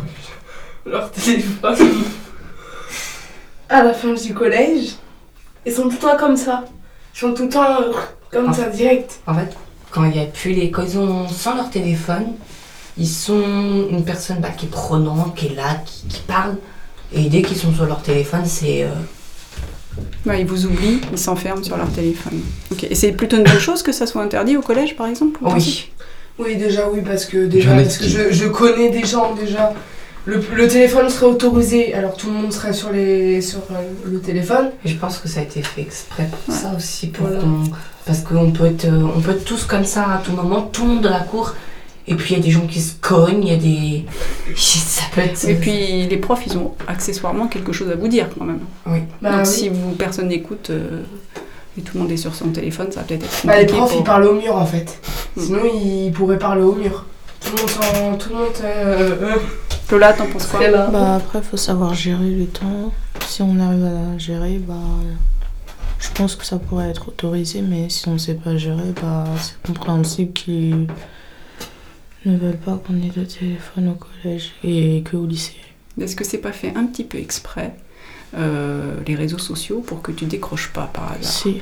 leur 0.84 1.10
téléphone, 1.10 1.76
à 3.72 3.82
la 3.82 3.94
fin 3.94 4.12
du 4.12 4.34
collège, 4.34 4.96
ils 5.64 5.72
sont 5.72 5.84
tout 5.84 5.90
le 5.92 5.98
temps 5.98 6.16
comme 6.18 6.36
ça. 6.36 6.64
Ils 7.14 7.18
sont 7.18 7.32
tout 7.32 7.44
le 7.44 7.48
temps 7.48 7.80
euh, 7.80 7.92
comme 8.30 8.52
ça, 8.52 8.68
direct. 8.68 9.20
En 9.26 9.34
fait, 9.34 9.56
quand 9.90 10.04
il 10.04 10.16
y 10.16 10.20
a 10.20 10.26
plus 10.26 10.52
les, 10.52 10.70
quand 10.70 10.82
ils 10.82 10.98
ont 10.98 11.26
sans 11.28 11.56
leur 11.56 11.70
téléphone, 11.70 12.34
ils 12.98 13.08
sont 13.08 13.88
une 13.90 14.04
personne 14.04 14.38
bah, 14.40 14.50
qui 14.50 14.66
est 14.66 14.68
prenante, 14.68 15.34
qui 15.34 15.46
est 15.46 15.54
là, 15.54 15.80
qui, 15.86 16.06
qui 16.06 16.20
parle. 16.20 16.56
Et 17.14 17.28
dès 17.28 17.42
qu'ils 17.42 17.56
sont 17.56 17.72
sur 17.72 17.86
leur 17.86 18.02
téléphone, 18.02 18.44
c'est 18.44 18.84
euh, 18.84 18.88
Ouais, 20.24 20.40
ils 20.40 20.46
vous 20.46 20.66
oublient, 20.66 21.00
ils 21.10 21.18
s'enferment 21.18 21.62
sur 21.62 21.76
leur 21.76 21.90
téléphone. 21.90 22.40
Ok. 22.70 22.84
Et 22.84 22.94
c'est 22.94 23.12
plutôt 23.12 23.36
une 23.36 23.44
bonne 23.44 23.58
chose 23.58 23.82
que 23.82 23.92
ça 23.92 24.06
soit 24.06 24.22
interdit 24.22 24.56
au 24.56 24.62
collège, 24.62 24.96
par 24.96 25.06
exemple 25.06 25.38
pensez 25.40 25.90
Oui, 26.38 26.56
déjà, 26.56 26.88
oui, 26.90 27.00
parce 27.04 27.24
que 27.24 27.46
déjà, 27.46 27.74
parce 27.74 27.98
que 27.98 28.06
je 28.06 28.46
connais 28.48 28.90
des 28.90 29.04
gens 29.04 29.34
déjà. 29.34 29.74
Le, 30.24 30.40
le 30.54 30.68
téléphone 30.68 31.08
serait 31.10 31.26
autorisé, 31.26 31.94
alors 31.94 32.14
tout 32.16 32.28
le 32.28 32.34
monde 32.34 32.52
serait 32.52 32.72
sur, 32.72 32.90
les, 32.92 33.40
sur 33.40 33.58
euh, 33.72 33.82
le 34.04 34.20
téléphone. 34.20 34.70
Et 34.84 34.88
je 34.88 34.96
pense 34.96 35.18
que 35.18 35.26
ça 35.28 35.40
a 35.40 35.42
été 35.42 35.62
fait 35.62 35.80
exprès 35.82 36.28
pour 36.46 36.54
ça 36.54 36.72
aussi, 36.76 37.08
pour 37.08 37.26
Voilà. 37.26 37.40
qu'on- 37.42 37.64
parce 38.06 38.20
qu'on 38.20 38.50
peut 38.52 38.66
être, 38.66 38.84
euh, 38.84 39.02
on 39.16 39.20
peut 39.20 39.32
être 39.32 39.44
tous 39.44 39.64
comme 39.64 39.84
ça 39.84 40.04
à 40.10 40.18
tout 40.18 40.32
moment, 40.32 40.62
tout 40.62 40.82
le 40.82 40.88
monde 40.94 41.02
dans 41.02 41.10
la 41.10 41.20
cour. 41.20 41.54
Et 42.08 42.14
puis 42.16 42.34
il 42.34 42.38
y 42.38 42.40
a 42.40 42.42
des 42.44 42.50
gens 42.50 42.66
qui 42.66 42.80
se 42.80 42.94
cognent, 43.00 43.42
il 43.44 43.48
y 43.48 43.54
a 43.54 43.56
des, 43.56 44.04
ça 44.56 45.04
peut 45.14 45.20
être. 45.22 45.44
Et 45.48 45.54
puis 45.54 46.06
les 46.08 46.16
profs, 46.16 46.42
ils 46.46 46.56
ont 46.56 46.74
accessoirement 46.88 47.46
quelque 47.48 47.72
chose 47.72 47.90
à 47.90 47.94
vous 47.96 48.08
dire 48.08 48.28
quand 48.36 48.44
même. 48.44 48.60
Oui. 48.86 48.98
Bah 49.20 49.30
Donc 49.32 49.40
oui. 49.40 49.46
si 49.46 49.68
vous, 49.68 49.90
personne 49.92 50.28
n'écoute 50.28 50.70
euh, 50.70 51.02
et 51.78 51.80
tout 51.82 51.92
le 51.96 52.00
monde 52.02 52.10
est 52.12 52.16
sur 52.16 52.34
son 52.34 52.48
téléphone, 52.48 52.88
ça 52.90 53.00
va 53.00 53.06
peut-être 53.06 53.24
être 53.24 53.46
Bah, 53.46 53.58
les 53.58 53.66
profs, 53.66 53.90
pour- 53.90 54.00
ils 54.00 54.04
parlent 54.04 54.24
au 54.24 54.34
mur 54.34 54.56
en 54.56 54.66
fait. 54.66 54.98
Sinon, 55.36 55.60
ils 55.64 56.10
pourraient 56.12 56.38
parler 56.38 56.62
au 56.62 56.74
mur. 56.74 57.06
Tout 57.44 57.56
le 57.56 58.00
monde 58.00 58.18
Tout 58.18 58.28
le 58.30 58.34
monde. 58.36 58.48
euh, 58.64 59.16
euh, 59.22 59.36
Lola, 59.90 60.12
t'en 60.14 60.26
penses 60.26 60.46
quoi. 60.46 60.60
Bah 60.90 61.16
après, 61.16 61.42
faut 61.42 61.56
savoir 61.56 61.94
gérer 61.94 62.30
le 62.30 62.46
temps. 62.46 62.92
Si 63.26 63.42
on 63.42 63.58
arrive 63.60 63.84
à 63.84 63.90
la 64.12 64.18
gérer, 64.18 64.58
bah 64.58 64.74
je 65.98 66.08
pense 66.14 66.34
que 66.36 66.44
ça 66.44 66.58
pourrait 66.58 66.90
être 66.90 67.08
autorisé, 67.08 67.62
mais 67.62 67.88
si 67.90 68.08
on 68.08 68.14
ne 68.14 68.18
sait 68.18 68.34
pas 68.34 68.56
gérer, 68.56 68.92
bah 69.02 69.24
c'est 69.40 69.60
compréhensible 69.62 70.32
qu'ils 70.32 70.86
ne 72.24 72.36
veulent 72.38 72.56
pas 72.56 72.80
qu'on 72.86 72.96
ait 72.96 73.10
de 73.14 73.24
téléphone 73.24 73.88
au 73.88 73.94
collège 73.94 74.52
et 74.64 75.02
que 75.04 75.16
au 75.16 75.26
lycée. 75.26 75.56
Est-ce 76.00 76.16
que 76.16 76.24
c'est 76.24 76.38
pas 76.38 76.52
fait 76.52 76.72
un 76.74 76.86
petit 76.86 77.04
peu 77.04 77.18
exprès 77.18 77.74
euh, 78.34 78.94
les 79.06 79.14
réseaux 79.14 79.38
sociaux 79.38 79.80
pour 79.86 80.00
que 80.00 80.10
tu 80.10 80.24
décroches 80.24 80.72
pas 80.72 80.88
par 80.92 81.12
hasard? 81.12 81.24
Si. 81.24 81.60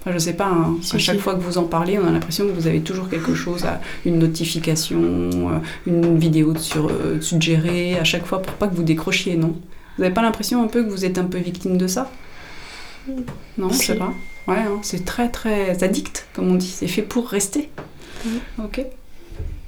Enfin, 0.00 0.12
je 0.12 0.18
sais 0.18 0.32
pas, 0.32 0.46
hein. 0.48 0.76
Si, 0.80 0.96
à 0.96 0.98
chaque 0.98 1.16
si. 1.16 1.20
fois 1.22 1.34
que 1.34 1.40
vous 1.40 1.58
en 1.58 1.64
parlez, 1.64 1.98
on 1.98 2.06
a 2.06 2.10
l'impression 2.10 2.46
que 2.46 2.52
vous 2.52 2.66
avez 2.66 2.80
toujours 2.80 3.08
quelque 3.10 3.34
chose, 3.34 3.64
à, 3.66 3.80
une 4.06 4.18
notification, 4.18 4.98
euh, 5.02 5.58
une 5.86 6.18
vidéo 6.18 6.52
de 6.54 6.58
sur, 6.58 6.88
euh, 6.88 7.20
suggérée, 7.20 7.98
à 7.98 8.04
chaque 8.04 8.24
fois 8.24 8.40
pour 8.40 8.54
pas 8.54 8.66
que 8.66 8.74
vous 8.74 8.82
décrochiez, 8.82 9.36
non? 9.36 9.48
Vous 9.96 10.02
n'avez 10.02 10.14
pas 10.14 10.22
l'impression 10.22 10.62
un 10.62 10.68
peu 10.68 10.82
que 10.82 10.88
vous 10.88 11.04
êtes 11.04 11.18
un 11.18 11.24
peu 11.24 11.36
victime 11.38 11.76
de 11.76 11.86
ça? 11.86 12.10
Non, 13.58 13.68
je 13.70 13.74
sais 13.74 13.92
Si. 13.92 13.98
pas. 13.98 14.12
Ouais, 14.48 14.58
hein, 14.58 14.78
c'est 14.82 15.04
très 15.04 15.28
très 15.28 15.82
addict, 15.84 16.26
comme 16.32 16.50
on 16.50 16.54
dit. 16.54 16.66
C'est 16.74 16.88
fait 16.88 17.02
pour 17.02 17.28
rester. 17.28 17.68
Ok. 18.58 18.82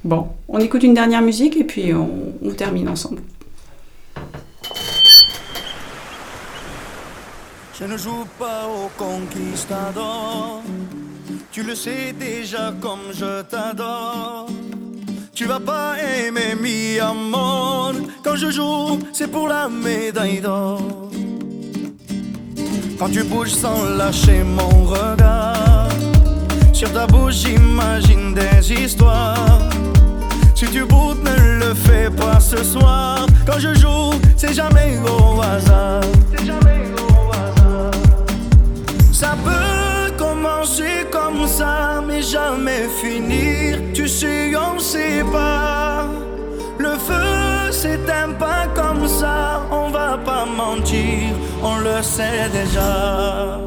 Bon, 0.05 0.29
on 0.49 0.59
écoute 0.59 0.83
une 0.83 0.95
dernière 0.95 1.23
musique 1.23 1.57
et 1.57 1.65
puis 1.65 1.93
on, 1.95 2.33
on 2.43 2.51
termine 2.53 2.89
ensemble. 2.89 3.21
Je 7.83 7.89
ne 7.89 7.97
joue 7.97 8.25
pas 8.39 8.69
au 8.69 8.89
conquistador. 8.97 10.63
Tu 11.51 11.65
le 11.65 11.75
sais 11.75 12.13
déjà 12.13 12.73
comme 12.81 13.11
je 13.13 13.43
t'adore. 13.43 14.47
Tu 15.35 15.47
vas 15.47 15.59
pas 15.59 15.97
aimer 15.99 16.55
mi 16.55 17.01
amor. 17.01 17.93
Quand 18.23 18.37
je 18.37 18.53
joue, 18.53 19.01
c'est 19.13 19.27
pour 19.27 19.49
la 19.49 19.69
médaille 19.69 20.41
d'or. 20.41 21.11
Quand 23.01 23.09
tu 23.09 23.25
bouges 23.25 23.51
sans 23.51 23.83
lâcher 23.97 24.45
mon 24.45 24.85
regard. 24.85 25.89
Sur 26.73 26.93
ta 26.93 27.09
bouche, 27.09 27.35
j'imagine 27.35 28.33
des 28.33 28.73
histoires. 28.75 29.59
Si 30.55 30.67
tu 30.67 30.85
boutes, 30.85 31.25
ne 31.25 31.59
le 31.59 31.75
fais 31.75 32.11
pas 32.11 32.39
ce 32.39 32.63
soir. 32.63 33.27
Quand 33.45 33.59
je 33.59 33.75
joue, 33.75 34.13
c'est 34.37 34.55
jamais 34.55 34.99
au 35.05 35.41
hasard. 35.43 36.03
C'est 36.31 36.47
jamais 36.47 36.79
au 36.95 36.97
hasard. 36.97 37.02
Ça 39.23 39.37
peut 39.45 40.13
commencer 40.17 41.07
comme 41.13 41.47
ça, 41.47 42.03
mais 42.05 42.21
jamais 42.23 42.89
finir. 43.01 43.79
Tu 43.95 44.09
sais, 44.09 44.51
on 44.57 44.81
sait 44.81 45.23
pas. 45.33 46.09
Le 46.77 46.95
feu 47.07 47.71
s'éteint 47.71 48.33
pas 48.37 48.67
comme 48.75 49.07
ça, 49.07 49.63
on 49.71 49.91
va 49.91 50.19
pas 50.19 50.45
mentir, 50.45 51.31
on 51.63 51.77
le 51.77 52.03
sait 52.03 52.49
déjà. 52.53 53.61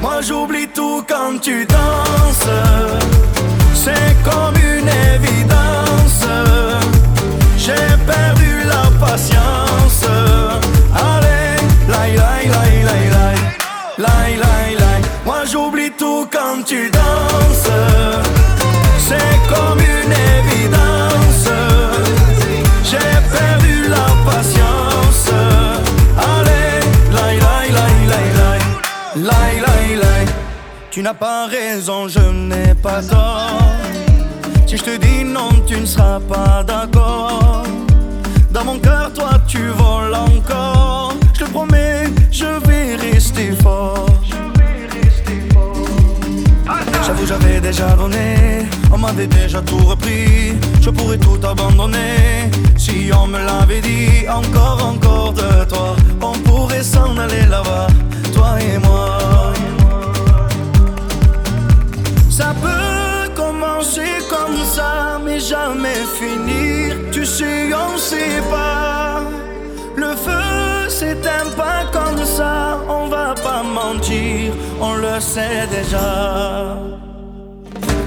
Moi 0.00 0.20
j'oublie 0.20 0.68
tout 0.68 1.02
quand 1.08 1.40
tu 1.42 1.66
danses, 1.66 2.50
c'est 3.74 4.14
comme 4.22 4.54
une 4.54 4.90
évidence. 5.16 6.69
Line, 14.00 14.40
line, 14.40 14.78
line. 14.78 15.04
Moi 15.26 15.44
j'oublie 15.44 15.90
tout 15.90 16.26
quand 16.32 16.62
tu 16.64 16.90
danses. 16.90 17.70
C'est 18.98 19.36
comme 19.52 19.78
une 19.78 20.14
évidence. 20.38 21.48
J'ai 22.82 23.12
perdu 23.36 23.88
la 23.88 24.06
patience. 24.24 25.28
Allez, 26.16 26.80
line, 27.12 27.40
line, 27.46 27.74
line, 27.74 28.30
line, 29.26 29.62
line. 29.62 30.00
Line. 30.00 30.28
Tu 30.90 31.02
n'as 31.02 31.12
pas 31.12 31.46
raison, 31.46 32.08
je 32.08 32.20
n'ai 32.20 32.74
pas 32.74 33.02
tort. 33.02 33.60
Si 34.66 34.78
je 34.78 34.82
te 34.82 34.96
dis 34.96 35.24
non, 35.24 35.50
tu 35.66 35.78
ne 35.78 35.84
seras 35.84 36.20
pas 36.20 36.62
d'accord. 36.66 37.64
Dans 38.50 38.64
mon 38.64 38.78
cœur, 38.78 39.12
toi, 39.12 39.32
tu 39.46 39.58
voles 39.58 40.14
encore. 40.14 41.12
Je 41.34 41.44
te 41.44 41.50
promets 41.50 42.04
je 42.30 42.46
vais 42.66 42.96
rester 42.96 43.52
fort. 43.62 44.06
J'avoue, 47.06 47.26
j'avais 47.26 47.60
déjà 47.60 47.88
donné. 47.96 48.66
On 48.92 48.98
m'avait 48.98 49.26
déjà 49.26 49.60
tout 49.62 49.78
repris. 49.78 50.54
Je 50.80 50.90
pourrais 50.90 51.18
tout 51.18 51.38
abandonner. 51.44 52.50
Si 52.76 53.10
on 53.12 53.26
me 53.26 53.38
l'avait 53.38 53.80
dit, 53.80 54.28
encore, 54.28 54.84
encore 54.84 55.32
de 55.32 55.64
toi. 55.64 55.96
On 56.20 56.32
pourrait 56.48 56.82
s'en 56.82 57.16
aller 57.16 57.46
là-bas, 57.48 57.88
toi 58.34 58.58
et 58.60 58.78
moi. 58.78 59.52
Ça 62.30 62.54
peut 62.62 63.32
commencer 63.34 64.10
comme 64.28 64.64
ça, 64.64 65.20
mais 65.24 65.40
jamais 65.40 66.02
finir. 66.18 66.96
Tu 67.10 67.24
sais, 67.24 67.70
on 67.74 67.98
sait 67.98 68.42
pas. 68.50 69.22
Le 69.96 70.14
feu 70.16 70.49
s'éteint 71.00 71.50
pas 71.56 71.82
comme 71.96 72.22
ça, 72.26 72.78
on 72.86 73.08
va 73.08 73.34
pas 73.46 73.62
mentir, 73.62 74.52
on 74.80 74.94
le 74.96 75.18
sait 75.18 75.66
déjà. 75.76 76.10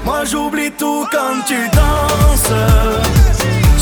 Moi 0.04 0.20
j'oublie 0.30 0.70
tout 0.82 1.04
quand 1.10 1.38
tu 1.50 1.58
danses. 1.80 2.54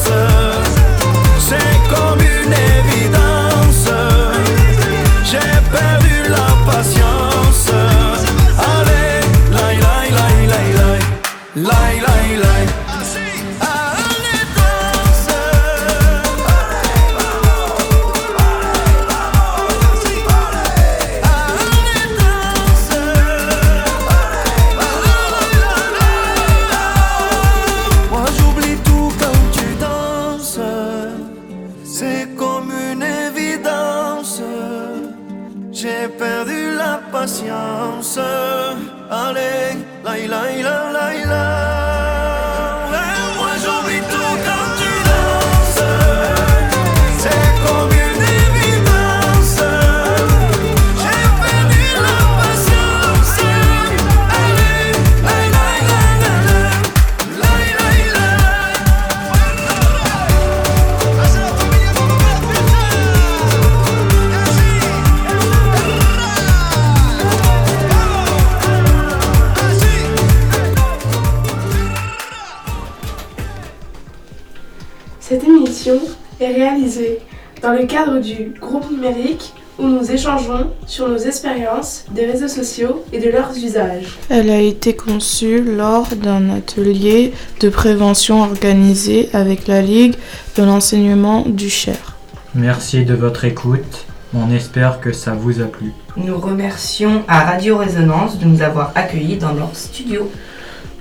Échangeons 80.22 80.70
sur 80.86 81.10
nos 81.10 81.18
expériences 81.18 82.06
des 82.12 82.28
réseaux 82.28 82.48
sociaux 82.48 83.04
et 83.12 83.20
de 83.20 83.30
leurs 83.32 83.58
usages. 83.58 84.20
Elle 84.30 84.52
a 84.52 84.60
été 84.60 84.96
conçue 84.96 85.64
lors 85.64 86.16
d'un 86.16 86.52
atelier 86.52 87.34
de 87.60 87.70
prévention 87.70 88.44
organisé 88.44 89.30
avec 89.34 89.68
la 89.68 89.82
Ligue 89.82 90.16
de 90.58 90.64
l'enseignement 90.64 91.44
du 91.48 91.72
Cher. 91.72 92.18
Merci 92.54 93.04
de 93.04 93.16
votre 93.16 93.46
écoute. 93.46 94.06
On 94.36 94.52
espère 94.52 95.02
que 95.02 95.12
ça 95.12 95.34
vous 95.34 95.60
a 95.60 95.66
plu. 95.66 95.92
Nous 96.16 96.38
remercions 96.38 97.24
à 97.28 97.44
Radio 97.44 97.78
Résonance 97.78 98.38
de 98.38 98.46
nous 98.46 98.62
avoir 98.62 98.92
accueillis 98.94 99.38
dans 99.38 99.54
leur 99.54 99.76
studio. 99.76 100.30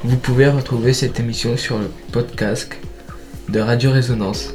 Vous 0.03 0.17
pouvez 0.17 0.49
retrouver 0.49 0.95
cette 0.95 1.21
émission 1.21 1.59
sur 1.59 1.79
le 1.79 1.91
podcast 2.11 2.73
de 3.51 3.61
Radio 3.61 3.93
Résonance. 3.93 4.55